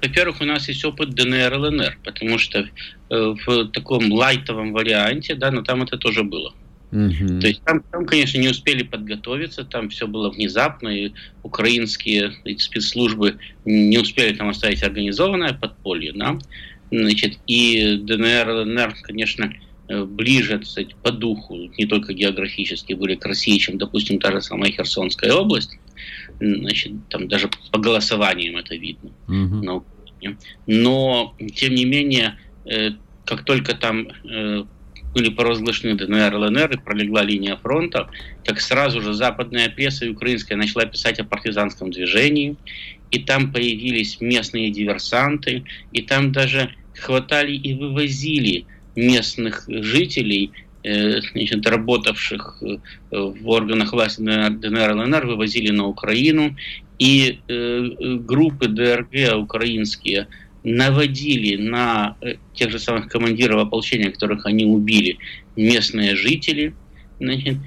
во-первых, 0.00 0.40
у 0.40 0.44
нас 0.46 0.68
есть 0.68 0.82
опыт 0.82 1.10
ДНР, 1.10 1.58
ЛНР, 1.58 1.98
потому 2.04 2.38
что 2.38 2.60
э, 2.60 2.68
в 3.10 3.68
таком 3.68 4.10
лайтовом 4.10 4.72
варианте, 4.72 5.34
да, 5.34 5.50
но 5.50 5.60
там 5.60 5.82
это 5.82 5.98
тоже 5.98 6.22
было. 6.22 6.54
Угу. 6.92 7.40
То 7.40 7.48
есть 7.48 7.62
там, 7.64 7.82
там, 7.90 8.06
конечно, 8.06 8.38
не 8.38 8.48
успели 8.48 8.82
подготовиться, 8.82 9.64
там 9.64 9.88
все 9.88 10.06
было 10.06 10.30
внезапно, 10.30 10.88
и 10.88 11.12
украинские 11.42 12.32
спецслужбы 12.58 13.38
не 13.64 13.98
успели 13.98 14.34
там 14.34 14.48
оставить 14.48 14.82
организованное 14.82 15.52
подполье, 15.52 16.12
да, 16.12 16.38
значит, 16.90 17.38
и 17.46 17.96
ДНР, 17.96 18.48
ЛНР, 18.48 18.94
конечно, 19.02 19.52
э, 19.88 20.04
ближе, 20.04 20.58
так 20.58 20.66
сказать, 20.66 20.94
по 20.96 21.10
духу, 21.10 21.56
не 21.76 21.86
только 21.86 22.12
географически, 22.12 22.92
были 22.92 23.16
к 23.16 23.26
России, 23.26 23.58
чем, 23.58 23.78
допустим, 23.78 24.20
та 24.20 24.30
же 24.30 24.40
самая 24.40 24.70
Херсонская 24.70 25.32
область, 25.32 25.78
значит, 26.38 26.92
там 27.08 27.26
даже 27.28 27.50
по 27.72 27.78
голосованиям 27.78 28.56
это 28.56 28.76
видно. 28.76 29.10
Угу. 29.26 29.84
Но, 30.66 31.34
тем 31.54 31.74
не 31.74 31.84
менее, 31.84 32.38
э, 32.64 32.90
как 33.24 33.44
только 33.44 33.74
там 33.74 34.08
э, 34.24 34.64
были 35.16 35.30
провозглашены 35.30 35.94
ДНР, 35.94 36.34
ЛНР, 36.34 36.72
и 36.72 36.76
пролегла 36.76 37.22
линия 37.22 37.56
фронта, 37.56 38.10
как 38.44 38.60
сразу 38.60 39.00
же 39.00 39.14
западная 39.14 39.70
пресса 39.70 40.04
и 40.04 40.10
украинская 40.10 40.58
начала 40.58 40.84
писать 40.84 41.18
о 41.18 41.24
партизанском 41.24 41.90
движении, 41.90 42.56
и 43.10 43.20
там 43.20 43.50
появились 43.50 44.20
местные 44.20 44.70
диверсанты, 44.70 45.64
и 45.92 46.02
там 46.02 46.32
даже 46.32 46.74
хватали 46.94 47.52
и 47.52 47.72
вывозили 47.72 48.66
местных 48.94 49.64
жителей, 49.66 50.52
э, 50.82 51.22
значит, 51.32 51.66
работавших 51.66 52.62
э, 52.62 52.76
в 53.10 53.48
органах 53.48 53.94
власти 53.94 54.20
ДНР, 54.20 54.96
ЛНР, 54.96 55.26
вывозили 55.26 55.70
на 55.70 55.86
Украину, 55.86 56.54
и 56.98 57.38
э, 57.48 57.88
группы 58.20 58.68
ДРГ 58.68 59.34
украинские– 59.38 60.26
наводили 60.66 61.56
на 61.56 62.16
э, 62.20 62.34
тех 62.52 62.72
же 62.72 62.80
самых 62.80 63.08
командиров 63.08 63.62
ополчения, 63.62 64.10
которых 64.10 64.46
они 64.46 64.64
убили, 64.64 65.16
местные 65.54 66.16
жители. 66.16 66.74
Значит, 67.20 67.58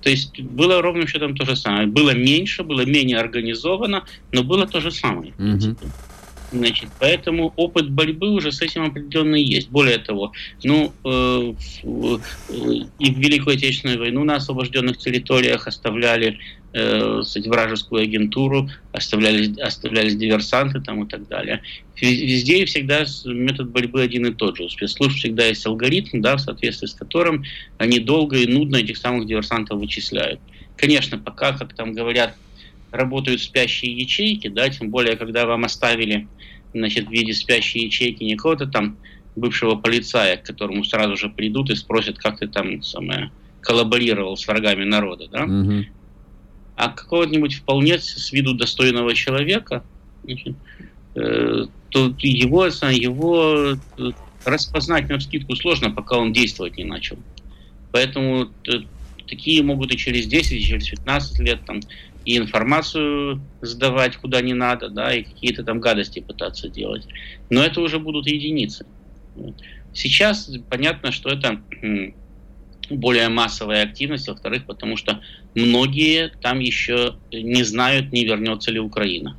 то 0.00 0.08
есть 0.08 0.40
было 0.40 0.80
ровным 0.80 1.08
счетом 1.08 1.36
то 1.36 1.44
же 1.44 1.56
самое. 1.56 1.88
Было 1.88 2.14
меньше, 2.14 2.62
было 2.62 2.82
менее 2.82 3.18
организовано, 3.18 4.04
но 4.30 4.44
было 4.44 4.66
то 4.66 4.80
же 4.80 4.92
самое. 4.92 5.32
Mm-hmm. 5.38 5.76
Значит, 6.56 6.88
поэтому 6.98 7.52
опыт 7.56 7.90
борьбы 7.90 8.30
уже 8.30 8.50
с 8.50 8.62
этим 8.62 8.84
определенно 8.84 9.36
есть. 9.36 9.68
Более 9.68 9.98
того, 9.98 10.32
ну, 10.64 10.92
э, 11.04 11.54
э, 11.82 12.18
и 12.98 13.10
в 13.10 13.18
Великую 13.18 13.56
Отечественную 13.56 13.98
войну 13.98 14.24
на 14.24 14.36
освобожденных 14.36 14.96
территориях 14.96 15.66
оставляли 15.66 16.38
э, 16.72 17.22
вражескую 17.46 18.02
агентуру, 18.02 18.70
оставлялись, 18.92 19.58
оставлялись 19.58 20.16
диверсанты 20.16 20.80
там 20.80 21.04
и 21.04 21.08
так 21.08 21.28
далее. 21.28 21.62
Везде 22.00 22.62
и 22.62 22.64
всегда 22.64 23.04
метод 23.26 23.70
борьбы 23.70 24.02
один 24.02 24.26
и 24.26 24.32
тот 24.32 24.56
же. 24.56 24.64
У 24.64 24.68
спецслужб 24.68 25.16
всегда 25.16 25.46
есть 25.46 25.66
алгоритм, 25.66 26.20
да, 26.20 26.36
в 26.36 26.40
соответствии 26.40 26.86
с 26.86 26.94
которым 26.94 27.44
они 27.78 27.98
долго 27.98 28.38
и 28.38 28.46
нудно 28.46 28.76
этих 28.76 28.96
самых 28.96 29.26
диверсантов 29.26 29.78
вычисляют. 29.78 30.40
Конечно, 30.76 31.18
пока, 31.18 31.52
как 31.52 31.74
там 31.74 31.92
говорят, 31.92 32.34
работают 32.90 33.42
спящие 33.42 33.92
ячейки, 33.92 34.48
да, 34.48 34.68
тем 34.68 34.90
более, 34.90 35.16
когда 35.16 35.46
вам 35.46 35.64
оставили 35.64 36.28
значит, 36.72 37.08
в 37.08 37.10
виде 37.10 37.32
спящей 37.32 37.84
ячейки 37.84 38.22
не 38.22 38.36
кого-то 38.36 38.66
там 38.66 38.96
бывшего 39.34 39.76
полицая, 39.76 40.36
к 40.36 40.44
которому 40.44 40.84
сразу 40.84 41.16
же 41.16 41.28
придут 41.28 41.70
и 41.70 41.74
спросят, 41.74 42.18
как 42.18 42.38
ты 42.38 42.48
там 42.48 42.82
самое, 42.82 43.30
коллаборировал 43.60 44.36
с 44.36 44.46
врагами 44.46 44.84
народа, 44.84 45.28
да? 45.28 45.44
Угу. 45.44 45.84
А 46.76 46.88
какого-нибудь 46.90 47.54
вполне 47.54 47.98
с 47.98 48.32
виду 48.32 48.54
достойного 48.54 49.14
человека, 49.14 49.82
значит, 50.24 50.56
э, 51.14 51.66
то 51.90 52.14
его, 52.18 52.66
его 52.66 53.78
э, 53.98 54.10
распознать 54.44 55.08
на 55.08 55.20
скидку 55.20 55.56
сложно, 55.56 55.90
пока 55.90 56.18
он 56.18 56.32
действовать 56.32 56.76
не 56.76 56.84
начал. 56.84 57.18
Поэтому 57.92 58.50
э, 58.66 58.72
такие 59.26 59.62
могут 59.62 59.92
и 59.92 59.96
через 59.96 60.26
10, 60.26 60.52
и 60.52 60.62
через 60.62 60.88
15 60.88 61.38
лет 61.40 61.64
там 61.66 61.80
и 62.26 62.36
информацию 62.36 63.40
сдавать 63.62 64.16
куда 64.16 64.40
не 64.42 64.52
надо, 64.52 64.88
да, 64.88 65.14
и 65.14 65.22
какие-то 65.22 65.62
там 65.62 65.80
гадости 65.80 66.18
пытаться 66.18 66.68
делать. 66.68 67.06
Но 67.50 67.62
это 67.62 67.80
уже 67.80 68.00
будут 68.00 68.26
единицы. 68.26 68.84
Сейчас 69.94 70.50
понятно, 70.68 71.12
что 71.12 71.30
это 71.30 71.62
более 72.90 73.28
массовая 73.28 73.84
активность, 73.84 74.26
во-вторых, 74.28 74.66
потому 74.66 74.96
что 74.96 75.20
многие 75.54 76.32
там 76.42 76.58
еще 76.58 77.14
не 77.32 77.62
знают, 77.62 78.12
не 78.12 78.24
вернется 78.24 78.72
ли 78.72 78.80
Украина. 78.80 79.36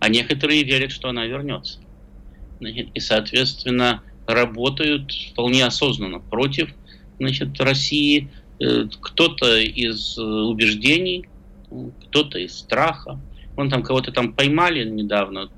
А 0.00 0.08
некоторые 0.08 0.64
верят, 0.64 0.92
что 0.92 1.10
она 1.10 1.26
вернется. 1.26 1.78
И, 2.60 3.00
соответственно, 3.00 4.02
работают 4.26 5.12
вполне 5.12 5.64
осознанно 5.66 6.20
против 6.20 6.70
значит, 7.18 7.60
России. 7.60 8.30
Э, 8.60 8.86
кто-то 9.00 9.58
из 9.58 10.16
э, 10.16 10.22
убеждений, 10.22 11.26
кто-то 12.06 12.38
из 12.38 12.56
страха. 12.56 13.18
Вон 13.56 13.70
там 13.70 13.82
кого-то 13.82 14.10
там 14.10 14.32
поймали 14.32 14.84
недавно, 14.84 15.48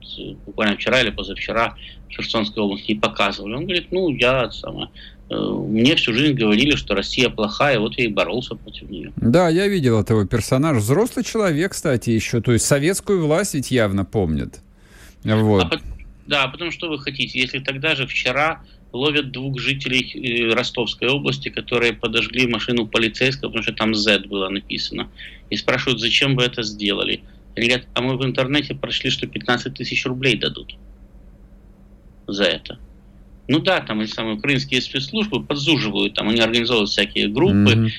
буквально 0.44 0.76
вчера 0.76 1.00
или 1.00 1.10
позавчера 1.10 1.76
в 2.08 2.12
Херсонской 2.12 2.62
области 2.62 2.92
и 2.92 2.98
показывали. 2.98 3.54
Он 3.54 3.64
говорит, 3.64 3.90
ну, 3.90 4.10
я 4.10 4.50
самое, 4.50 4.90
Э, 5.28 5.34
мне 5.34 5.96
всю 5.96 6.12
жизнь 6.12 6.34
говорили, 6.34 6.76
что 6.76 6.94
Россия 6.94 7.28
плохая, 7.28 7.78
вот 7.80 7.98
я 7.98 8.04
и 8.04 8.08
боролся 8.08 8.54
против 8.54 8.88
нее. 8.88 9.12
Да, 9.16 9.48
я 9.48 9.66
видел 9.66 10.00
этого 10.00 10.26
персонажа. 10.26 10.80
Взрослый 10.80 11.24
человек, 11.24 11.72
кстати, 11.72 12.10
еще. 12.10 12.40
То 12.40 12.52
есть 12.52 12.64
советскую 12.64 13.24
власть 13.24 13.54
ведь 13.54 13.70
явно 13.70 14.04
помнит. 14.04 14.60
Вот. 15.24 15.64
А, 15.64 15.80
да, 16.26 16.44
а 16.44 16.48
потом 16.48 16.70
что 16.70 16.88
вы 16.88 16.98
хотите? 17.00 17.40
Если 17.40 17.58
тогда 17.58 17.96
же 17.96 18.06
вчера 18.06 18.62
ловят 18.92 19.32
двух 19.32 19.58
жителей 19.58 20.12
э, 20.14 20.54
Ростовской 20.54 21.08
области, 21.08 21.48
которые 21.48 21.92
подожгли 21.92 22.46
машину 22.46 22.86
полицейского, 22.86 23.48
потому 23.48 23.62
что 23.62 23.72
там 23.72 23.94
Z 23.94 24.20
было 24.20 24.48
написано, 24.48 25.08
и 25.50 25.56
спрашивают, 25.56 26.00
зачем 26.00 26.36
вы 26.36 26.44
это 26.44 26.62
сделали. 26.62 27.22
Они 27.56 27.68
говорят, 27.68 27.88
а 27.94 28.02
мы 28.02 28.16
в 28.16 28.24
интернете 28.24 28.74
прошли, 28.74 29.10
что 29.10 29.26
15 29.26 29.74
тысяч 29.74 30.04
рублей 30.06 30.36
дадут 30.36 30.76
за 32.26 32.44
это. 32.44 32.78
Ну 33.48 33.60
да, 33.60 33.80
там 33.80 34.00
эти 34.00 34.10
самые 34.10 34.36
украинские 34.36 34.80
спецслужбы 34.80 35.42
подзуживают, 35.42 36.14
там 36.14 36.28
они 36.28 36.40
организовывают 36.40 36.90
всякие 36.90 37.28
группы 37.28 37.54
mm-hmm. 37.54 37.90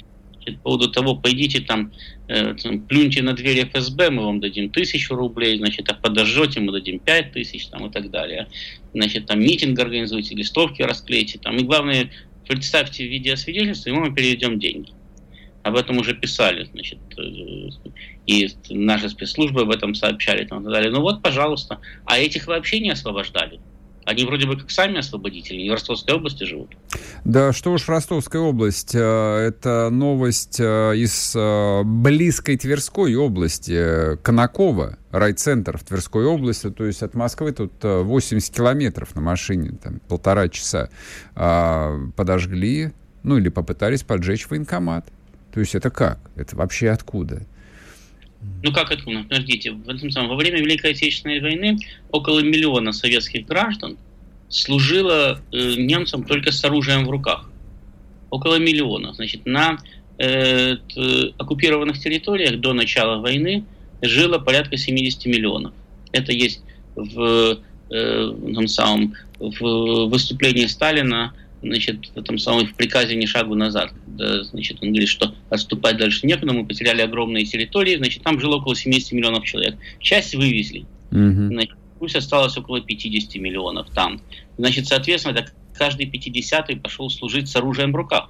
По 0.51 0.63
поводу 0.63 0.91
того, 0.91 1.15
пойдите 1.15 1.61
там, 1.61 1.91
э, 2.27 2.53
там, 2.55 2.81
плюньте 2.81 3.21
на 3.21 3.33
дверь 3.33 3.67
ФСБ, 3.69 4.09
мы 4.09 4.25
вам 4.25 4.39
дадим 4.39 4.69
тысячу 4.69 5.15
рублей, 5.15 5.57
значит, 5.57 5.89
а 5.89 5.93
подожжете, 5.93 6.59
мы 6.59 6.71
дадим 6.71 6.99
пять 6.99 7.33
тысяч, 7.33 7.67
там 7.67 7.87
и 7.87 7.91
так 7.91 8.09
далее. 8.09 8.47
Значит, 8.93 9.25
там 9.25 9.39
митинг 9.39 9.79
организуйте, 9.79 10.35
листовки 10.35 10.81
расклейте, 10.81 11.39
там, 11.39 11.57
и 11.57 11.63
главное, 11.63 12.11
представьте 12.47 13.07
видеосвидетельство, 13.07 13.89
и 13.89 13.93
мы 13.93 14.01
вам 14.01 14.15
переведем 14.15 14.59
деньги. 14.59 14.91
Об 15.63 15.75
этом 15.75 15.97
уже 15.97 16.13
писали, 16.13 16.63
значит, 16.71 16.99
э, 17.17 17.69
и 18.25 18.49
наши 18.69 19.09
спецслужбы 19.09 19.61
об 19.61 19.71
этом 19.71 19.95
сообщали, 19.95 20.45
там, 20.45 20.61
и 20.61 20.63
так 20.63 20.73
далее. 20.73 20.91
Ну 20.91 21.01
вот, 21.01 21.21
пожалуйста. 21.21 21.79
А 22.05 22.17
этих 22.17 22.47
вообще 22.47 22.79
не 22.79 22.89
освобождали. 22.89 23.59
Они 24.07 24.23
вроде 24.23 24.47
бы 24.47 24.55
как 24.55 24.71
сами 24.71 24.99
освободители, 24.99 25.59
они 25.59 25.69
в 25.69 25.73
Ростовской 25.73 26.15
области 26.15 26.45
живут. 26.45 26.77
Да, 27.25 27.51
что 27.51 27.73
уж 27.73 27.89
Ростовская 27.89 28.41
область. 28.41 28.95
Э, 28.95 29.47
это 29.49 29.89
новость 29.91 30.61
э, 30.61 30.95
из 30.95 31.33
э, 31.35 31.83
близкой 31.83 32.55
Тверской 32.55 33.15
области, 33.15 34.15
Конакова, 34.23 34.97
райцентр 35.11 35.77
в 35.77 35.83
Тверской 35.83 36.23
области. 36.23 36.71
То 36.71 36.85
есть 36.85 37.03
от 37.03 37.15
Москвы 37.15 37.51
тут 37.51 37.73
80 37.83 38.55
километров 38.55 39.13
на 39.13 39.19
машине, 39.19 39.77
там 39.83 39.99
полтора 40.07 40.47
часа. 40.47 40.89
А, 41.35 41.99
подожгли, 42.15 42.93
ну 43.23 43.37
или 43.37 43.49
попытались 43.49 44.03
поджечь 44.03 44.49
военкомат. 44.49 45.05
То 45.53 45.59
есть 45.59 45.75
это 45.75 45.89
как? 45.89 46.19
Это 46.37 46.55
вообще 46.55 46.91
откуда? 46.91 47.41
Ну 48.63 48.71
как 48.71 48.91
это? 48.91 49.03
Ну, 49.09 49.23
подождите, 49.23 49.71
в 49.71 49.89
этом 49.89 50.11
самом, 50.11 50.29
во 50.29 50.35
время 50.35 50.59
Великой 50.59 50.91
Отечественной 50.91 51.39
войны 51.39 51.77
около 52.11 52.39
миллиона 52.39 52.91
советских 52.91 53.45
граждан 53.45 53.97
служило 54.49 55.41
э, 55.51 55.75
немцам 55.75 56.23
только 56.23 56.51
с 56.51 56.63
оружием 56.63 57.05
в 57.05 57.09
руках. 57.09 57.49
Около 58.29 58.59
миллиона. 58.59 59.13
Значит, 59.13 59.45
на 59.45 59.77
э, 60.17 60.75
оккупированных 61.37 61.99
территориях 61.99 62.59
до 62.59 62.73
начала 62.73 63.21
войны 63.21 63.63
жило 64.01 64.37
порядка 64.37 64.77
70 64.77 65.25
миллионов. 65.25 65.73
Это 66.11 66.31
есть 66.31 66.61
в, 66.95 67.59
э, 67.89 68.25
в, 68.25 68.67
самом, 68.67 69.13
в 69.39 70.07
выступлении 70.07 70.65
Сталина 70.65 71.33
значит, 71.61 72.07
в 72.13 72.17
этом 72.17 72.37
самом 72.37 72.67
в 72.67 72.75
приказе 72.75 73.15
ни 73.15 73.25
шагу 73.25 73.55
назад. 73.55 73.91
Да, 74.05 74.43
значит, 74.43 74.77
он 74.81 74.89
говорит, 74.89 75.09
что 75.09 75.33
отступать 75.49 75.97
дальше 75.97 76.25
некуда, 76.25 76.53
мы 76.53 76.65
потеряли 76.65 77.01
огромные 77.01 77.45
территории, 77.45 77.97
значит, 77.97 78.23
там 78.23 78.39
жило 78.39 78.57
около 78.57 78.75
70 78.75 79.11
миллионов 79.13 79.45
человек. 79.45 79.77
Часть 79.99 80.35
вывезли. 80.35 80.85
Mm-hmm. 81.11 81.47
Значит, 81.47 81.75
пусть 81.99 82.15
осталось 82.15 82.57
около 82.57 82.81
50 82.81 83.35
миллионов 83.35 83.89
там. 83.93 84.21
Значит, 84.57 84.87
соответственно, 84.87 85.33
это 85.33 85.51
каждый 85.73 86.07
50-й 86.07 86.77
пошел 86.77 87.09
служить 87.09 87.49
с 87.49 87.55
оружием 87.55 87.91
в 87.91 87.95
руках. 87.95 88.29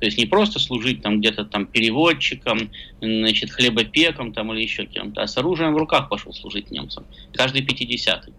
То 0.00 0.06
есть 0.06 0.16
не 0.16 0.24
просто 0.24 0.58
служить 0.58 1.02
там 1.02 1.20
где-то 1.20 1.44
там 1.44 1.66
переводчиком, 1.66 2.70
значит, 3.02 3.50
хлебопеком 3.50 4.32
там 4.32 4.50
или 4.52 4.62
еще 4.62 4.86
кем-то, 4.86 5.22
а 5.22 5.26
с 5.26 5.36
оружием 5.36 5.74
в 5.74 5.76
руках 5.76 6.08
пошел 6.08 6.32
служить 6.32 6.70
немцам. 6.70 7.04
Каждый 7.34 7.62
50-й. 7.62 8.32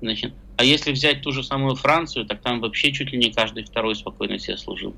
Значит, 0.00 0.32
а 0.58 0.64
если 0.64 0.90
взять 0.90 1.22
ту 1.22 1.30
же 1.30 1.44
самую 1.44 1.76
Францию, 1.76 2.26
так 2.26 2.42
там 2.42 2.60
вообще 2.60 2.92
чуть 2.92 3.12
ли 3.12 3.18
не 3.18 3.30
каждый 3.30 3.62
второй 3.62 3.94
спокойно 3.94 4.40
себе 4.40 4.56
служил. 4.56 4.96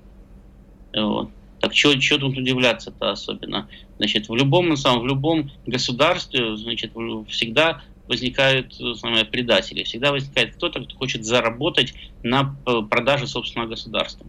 Вот. 0.97 1.29
Так 1.61 1.77
что 1.77 1.93
тут 1.93 2.39
удивляться-то 2.39 3.11
особенно? 3.11 3.69
Значит, 3.99 4.31
в 4.31 4.35
любом, 4.35 4.75
самом, 4.79 5.03
в 5.03 5.07
любом 5.07 5.51
государстве 5.67 6.57
значит, 6.57 6.93
всегда 7.29 7.83
возникают 8.09 8.75
э, 8.81 8.95
самые 8.95 9.27
предатели. 9.27 9.85
Всегда 9.85 10.13
возникает 10.13 10.55
кто-то, 10.55 10.81
кто 10.81 10.97
хочет 10.97 11.27
заработать 11.27 11.93
на 12.23 12.57
э, 12.65 12.81
продаже 12.89 13.27
собственного 13.27 13.69
государства. 13.69 14.27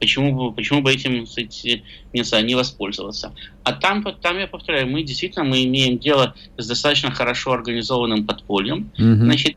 Почему, 0.00 0.50
почему 0.50 0.82
бы 0.82 0.92
этим 0.92 1.26
кстати, 1.26 1.84
не, 2.12 2.42
не 2.42 2.54
воспользоваться? 2.56 3.32
А 3.62 3.72
там, 3.72 4.02
там, 4.20 4.36
я 4.36 4.48
повторяю, 4.48 4.88
мы 4.88 5.04
действительно 5.04 5.44
мы 5.44 5.62
имеем 5.62 5.98
дело 5.98 6.34
с 6.58 6.66
достаточно 6.66 7.12
хорошо 7.12 7.52
организованным 7.52 8.26
подпольем. 8.26 8.90
Mm-hmm. 8.98 9.14
Значит, 9.14 9.56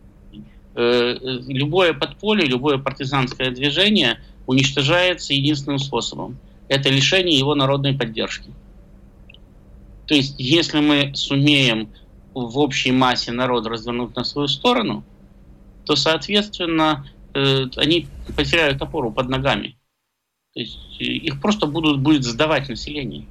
любое 0.75 1.93
подполье, 1.93 2.45
любое 2.45 2.77
партизанское 2.77 3.51
движение 3.51 4.19
уничтожается 4.45 5.33
единственным 5.33 5.79
способом. 5.79 6.37
Это 6.67 6.89
лишение 6.89 7.37
его 7.37 7.55
народной 7.55 7.93
поддержки. 7.93 8.51
То 10.07 10.15
есть, 10.15 10.35
если 10.37 10.79
мы 10.79 11.11
сумеем 11.15 11.89
в 12.33 12.57
общей 12.59 12.91
массе 12.91 13.31
народ 13.31 13.65
развернуть 13.65 14.15
на 14.15 14.23
свою 14.23 14.47
сторону, 14.47 15.03
то, 15.85 15.95
соответственно, 15.95 17.07
э, 17.33 17.65
они 17.77 18.07
потеряют 18.35 18.81
опору 18.81 19.11
под 19.11 19.29
ногами. 19.29 19.77
То 20.53 20.59
есть 20.59 20.77
э, 20.99 21.03
их 21.03 21.41
просто 21.41 21.65
будут, 21.65 21.99
будет 21.99 22.23
сдавать 22.23 22.67
население. 22.69 23.25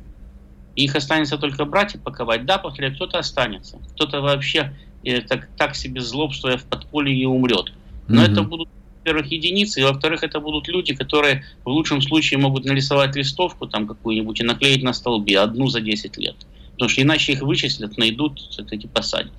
Их 0.74 0.96
останется 0.96 1.38
только 1.38 1.64
брать 1.64 1.94
и 1.94 1.98
паковать. 1.98 2.46
Да, 2.46 2.58
повторяю, 2.58 2.94
кто-то 2.94 3.18
останется. 3.18 3.78
Кто-то 3.94 4.20
вообще 4.20 4.76
э, 5.04 5.20
так, 5.20 5.48
так 5.56 5.76
себе 5.76 6.00
злобствуя 6.00 6.56
в 6.56 6.64
подполье 6.64 7.14
и 7.14 7.26
умрет. 7.26 7.72
Но 8.08 8.22
mm-hmm. 8.22 8.32
это 8.32 8.42
будут, 8.42 8.68
во-первых, 8.98 9.26
единицы, 9.26 9.80
и 9.80 9.84
во-вторых, 9.84 10.22
это 10.22 10.40
будут 10.40 10.68
люди, 10.68 10.94
которые 10.94 11.44
в 11.64 11.68
лучшем 11.68 12.02
случае 12.02 12.38
могут 12.38 12.64
нарисовать 12.64 13.16
листовку 13.16 13.66
там 13.66 13.86
какую-нибудь 13.86 14.40
и 14.40 14.44
наклеить 14.44 14.82
на 14.82 14.92
столбе 14.92 15.40
одну 15.40 15.68
за 15.68 15.80
10 15.80 16.16
лет. 16.18 16.36
Потому 16.72 16.88
что 16.88 17.02
иначе 17.02 17.32
их 17.32 17.42
вычислят, 17.42 17.96
найдут, 17.96 18.40
эти 18.70 18.86
посадят. 18.86 19.32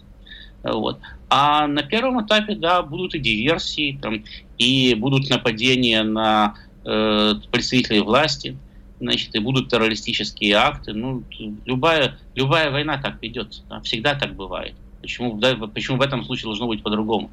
Вот. 0.63 0.99
А 1.29 1.67
на 1.67 1.83
первом 1.83 2.25
этапе, 2.25 2.55
да, 2.55 2.81
будут 2.81 3.13
и 3.13 3.19
диверсии, 3.19 3.99
там, 4.01 4.23
и 4.57 4.95
будут 4.95 5.29
нападения 5.29 6.01
на 6.01 6.55
э, 6.83 7.33
представителей 7.51 7.99
власти, 7.99 8.57
значит, 8.99 9.35
и 9.35 9.39
будут 9.39 9.69
террористические 9.69 10.55
акты. 10.55 10.93
Ну, 10.93 11.23
любая, 11.65 12.17
любая 12.33 12.71
война 12.71 12.97
так 12.97 13.21
ведется, 13.21 13.63
да, 13.69 13.81
всегда 13.81 14.15
так 14.15 14.35
бывает. 14.35 14.73
Почему, 15.05 15.37
да, 15.39 15.55
почему 15.55 15.97
в 15.97 16.01
этом 16.01 16.23
случае 16.25 16.45
должно 16.45 16.67
быть 16.67 16.83
по-другому? 16.83 17.31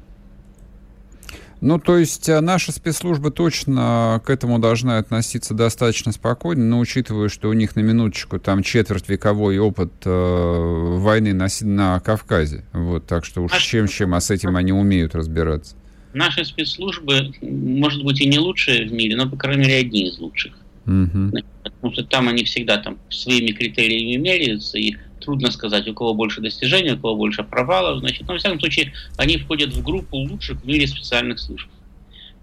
Ну, 1.61 1.79
то 1.79 1.97
есть 1.97 2.27
э, 2.27 2.41
наши 2.41 2.71
спецслужбы 2.71 3.31
точно 3.31 4.21
к 4.25 4.29
этому 4.29 4.59
должны 4.59 4.97
относиться 4.97 5.53
достаточно 5.53 6.11
спокойно, 6.11 6.65
но 6.65 6.79
учитывая, 6.79 7.29
что 7.29 7.49
у 7.49 7.53
них 7.53 7.75
на 7.75 7.79
минуточку 7.79 8.37
там 8.37 8.63
четверть 8.63 9.07
вековой 9.07 9.57
опыт 9.59 9.93
э, 10.03 10.09
войны 10.09 11.33
на, 11.33 11.47
на 11.61 11.99
Кавказе. 12.01 12.65
Вот, 12.73 13.07
так 13.07 13.23
что 13.23 13.41
уж 13.41 13.57
чем-чем, 13.57 14.13
а 14.13 14.19
с 14.19 14.29
этим 14.29 14.57
они 14.57 14.73
умеют 14.73 15.15
разбираться 15.15 15.75
наши 16.13 16.45
спецслужбы, 16.45 17.33
может 17.41 18.03
быть, 18.03 18.21
и 18.21 18.27
не 18.27 18.39
лучшие 18.39 18.87
в 18.87 18.93
мире, 18.93 19.15
но, 19.15 19.29
по 19.29 19.35
крайней 19.35 19.63
мере, 19.63 19.77
одни 19.79 20.07
из 20.07 20.17
лучших. 20.19 20.53
Угу. 20.85 21.31
Потому 21.63 21.93
что 21.93 22.03
там 22.03 22.27
они 22.27 22.43
всегда 22.43 22.77
там 22.77 22.97
своими 23.09 23.51
критериями 23.51 24.21
меряются, 24.21 24.77
и 24.77 24.95
трудно 25.23 25.51
сказать, 25.51 25.87
у 25.87 25.93
кого 25.93 26.13
больше 26.13 26.41
достижений, 26.41 26.91
у 26.91 26.97
кого 26.97 27.15
больше 27.15 27.43
провалов. 27.43 27.99
Значит, 27.99 28.27
но, 28.27 28.33
во 28.33 28.39
всяком 28.39 28.59
случае, 28.59 28.93
они 29.17 29.37
входят 29.37 29.73
в 29.73 29.83
группу 29.83 30.17
лучших 30.17 30.61
в 30.61 30.65
мире 30.65 30.87
специальных 30.87 31.39
служб. 31.39 31.67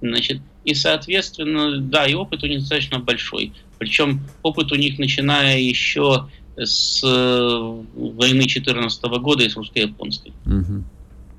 Значит, 0.00 0.40
и, 0.64 0.74
соответственно, 0.74 1.78
да, 1.78 2.06
и 2.06 2.14
опыт 2.14 2.42
у 2.42 2.46
них 2.46 2.60
достаточно 2.60 2.98
большой. 2.98 3.52
Причем 3.78 4.20
опыт 4.42 4.72
у 4.72 4.74
них, 4.74 4.98
начиная 4.98 5.58
еще 5.58 6.28
с 6.56 7.02
э, 7.02 7.82
войны 7.94 8.46
14 8.46 9.02
года 9.04 9.44
и 9.44 9.48
с 9.48 9.56
русско-японской. 9.56 10.32
Угу. 10.46 10.84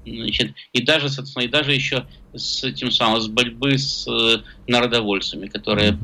Значит, 0.06 0.54
и 0.74 0.82
даже, 0.84 1.10
соответственно, 1.10 1.44
и 1.44 1.48
даже 1.48 1.74
еще 1.74 2.06
с 2.34 2.64
этим 2.64 2.92
самым, 2.92 3.22
с 3.22 3.28
борьбы 3.28 3.78
с 3.78 4.08
э, 4.08 4.42
народовольцами, 4.68 5.48
которые 5.48 5.98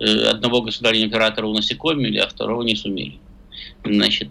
э, 0.00 0.04
одного 0.28 0.62
государственного 0.62 1.06
императора 1.06 1.46
унасекомили, 1.46 2.18
а 2.18 2.28
второго 2.28 2.62
не 2.62 2.76
сумели. 2.76 3.18
Значит, 3.84 4.30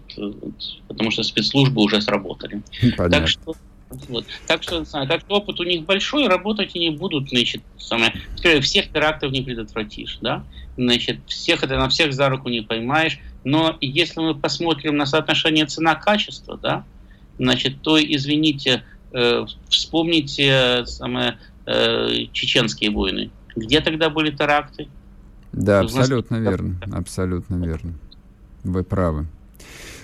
потому 0.88 1.10
что 1.10 1.22
спецслужбы 1.22 1.82
уже 1.82 2.00
сработали. 2.00 2.62
Понятно. 2.96 3.10
Так 3.10 3.28
что 3.28 3.54
вот. 4.08 4.24
Так 4.46 4.62
что, 4.62 4.84
так 4.84 5.20
что 5.20 5.36
опыт 5.36 5.60
у 5.60 5.64
них 5.64 5.84
большой, 5.84 6.26
работать 6.26 6.74
они 6.74 6.90
будут, 6.90 7.28
значит, 7.28 7.62
самое, 7.78 8.12
всех 8.62 8.90
терактов 8.90 9.32
не 9.32 9.42
предотвратишь, 9.42 10.18
да, 10.20 10.44
значит, 10.76 11.18
всех 11.26 11.62
это 11.62 11.76
на 11.76 11.88
всех 11.88 12.12
за 12.12 12.28
руку 12.28 12.48
не 12.48 12.62
поймаешь, 12.62 13.18
но 13.44 13.76
если 13.80 14.20
мы 14.20 14.34
посмотрим 14.34 14.96
на 14.96 15.06
соотношение 15.06 15.66
цена-качество, 15.66 16.56
да, 16.56 16.84
значит, 17.38 17.82
то, 17.82 18.02
извините, 18.02 18.84
э, 19.12 19.44
вспомните 19.68 20.84
самое, 20.86 21.38
э, 21.66 22.26
чеченские 22.32 22.90
войны. 22.90 23.30
Где 23.54 23.80
тогда 23.80 24.08
были 24.08 24.30
теракты? 24.30 24.88
Да, 25.52 25.80
абсолютно 25.80 26.36
верно, 26.36 26.80
абсолютно 26.92 27.56
верно. 27.64 27.94
Вы 28.64 28.84
правы. 28.84 29.26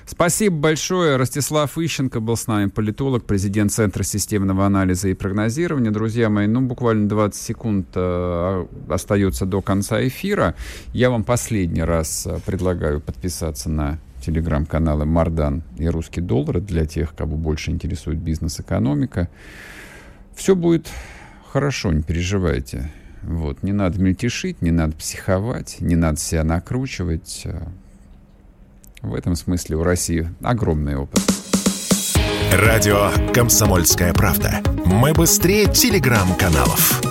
Спасибо 0.09 0.57
большое. 0.57 1.17
Ростислав 1.17 1.77
Ищенко 1.77 2.21
был 2.21 2.37
с 2.37 2.47
нами, 2.47 2.71
политолог, 2.71 3.25
президент 3.25 3.73
Центра 3.73 4.03
системного 4.03 4.65
анализа 4.65 5.09
и 5.09 5.15
прогнозирования. 5.15 5.91
Друзья 5.91 6.31
мои, 6.31 6.47
ну, 6.47 6.63
буквально 6.63 7.11
20 7.11 7.41
секунд 7.41 7.89
э, 7.95 8.67
остается 8.89 9.45
до 9.45 9.61
конца 9.61 10.07
эфира. 10.07 10.55
Я 10.95 11.11
вам 11.11 11.25
последний 11.25 11.83
раз 11.83 12.27
э, 12.27 12.39
предлагаю 12.47 13.03
подписаться 13.03 13.69
на 13.69 13.99
телеграм-каналы 14.23 15.05
Мардан 15.05 15.63
и 15.77 15.87
Русский 15.89 16.23
доллар 16.23 16.63
для 16.63 16.87
тех, 16.87 17.15
кого 17.15 17.37
больше 17.37 17.71
интересует 17.71 18.19
бизнес-экономика. 18.19 19.29
Все 20.35 20.57
будет 20.57 20.89
хорошо, 21.53 21.93
не 21.93 22.03
переживайте. 22.03 22.91
Вот, 23.23 23.63
не 23.63 23.73
надо 23.73 24.01
мельтешить, 24.01 24.63
не 24.63 24.71
надо 24.71 24.97
психовать, 24.97 25.77
не 25.81 25.97
надо 25.97 26.19
себя 26.19 26.45
накручивать. 26.45 27.47
В 29.03 29.15
этом 29.15 29.37
смысле 29.37 29.77
у 29.77 29.83
России 29.83 30.29
огромный 30.43 30.97
опыт. 30.97 31.23
Радио 32.53 33.11
«Комсомольская 33.33 34.13
правда». 34.13 34.63
Мы 34.85 35.13
быстрее 35.13 35.67
телеграм-каналов. 35.67 37.08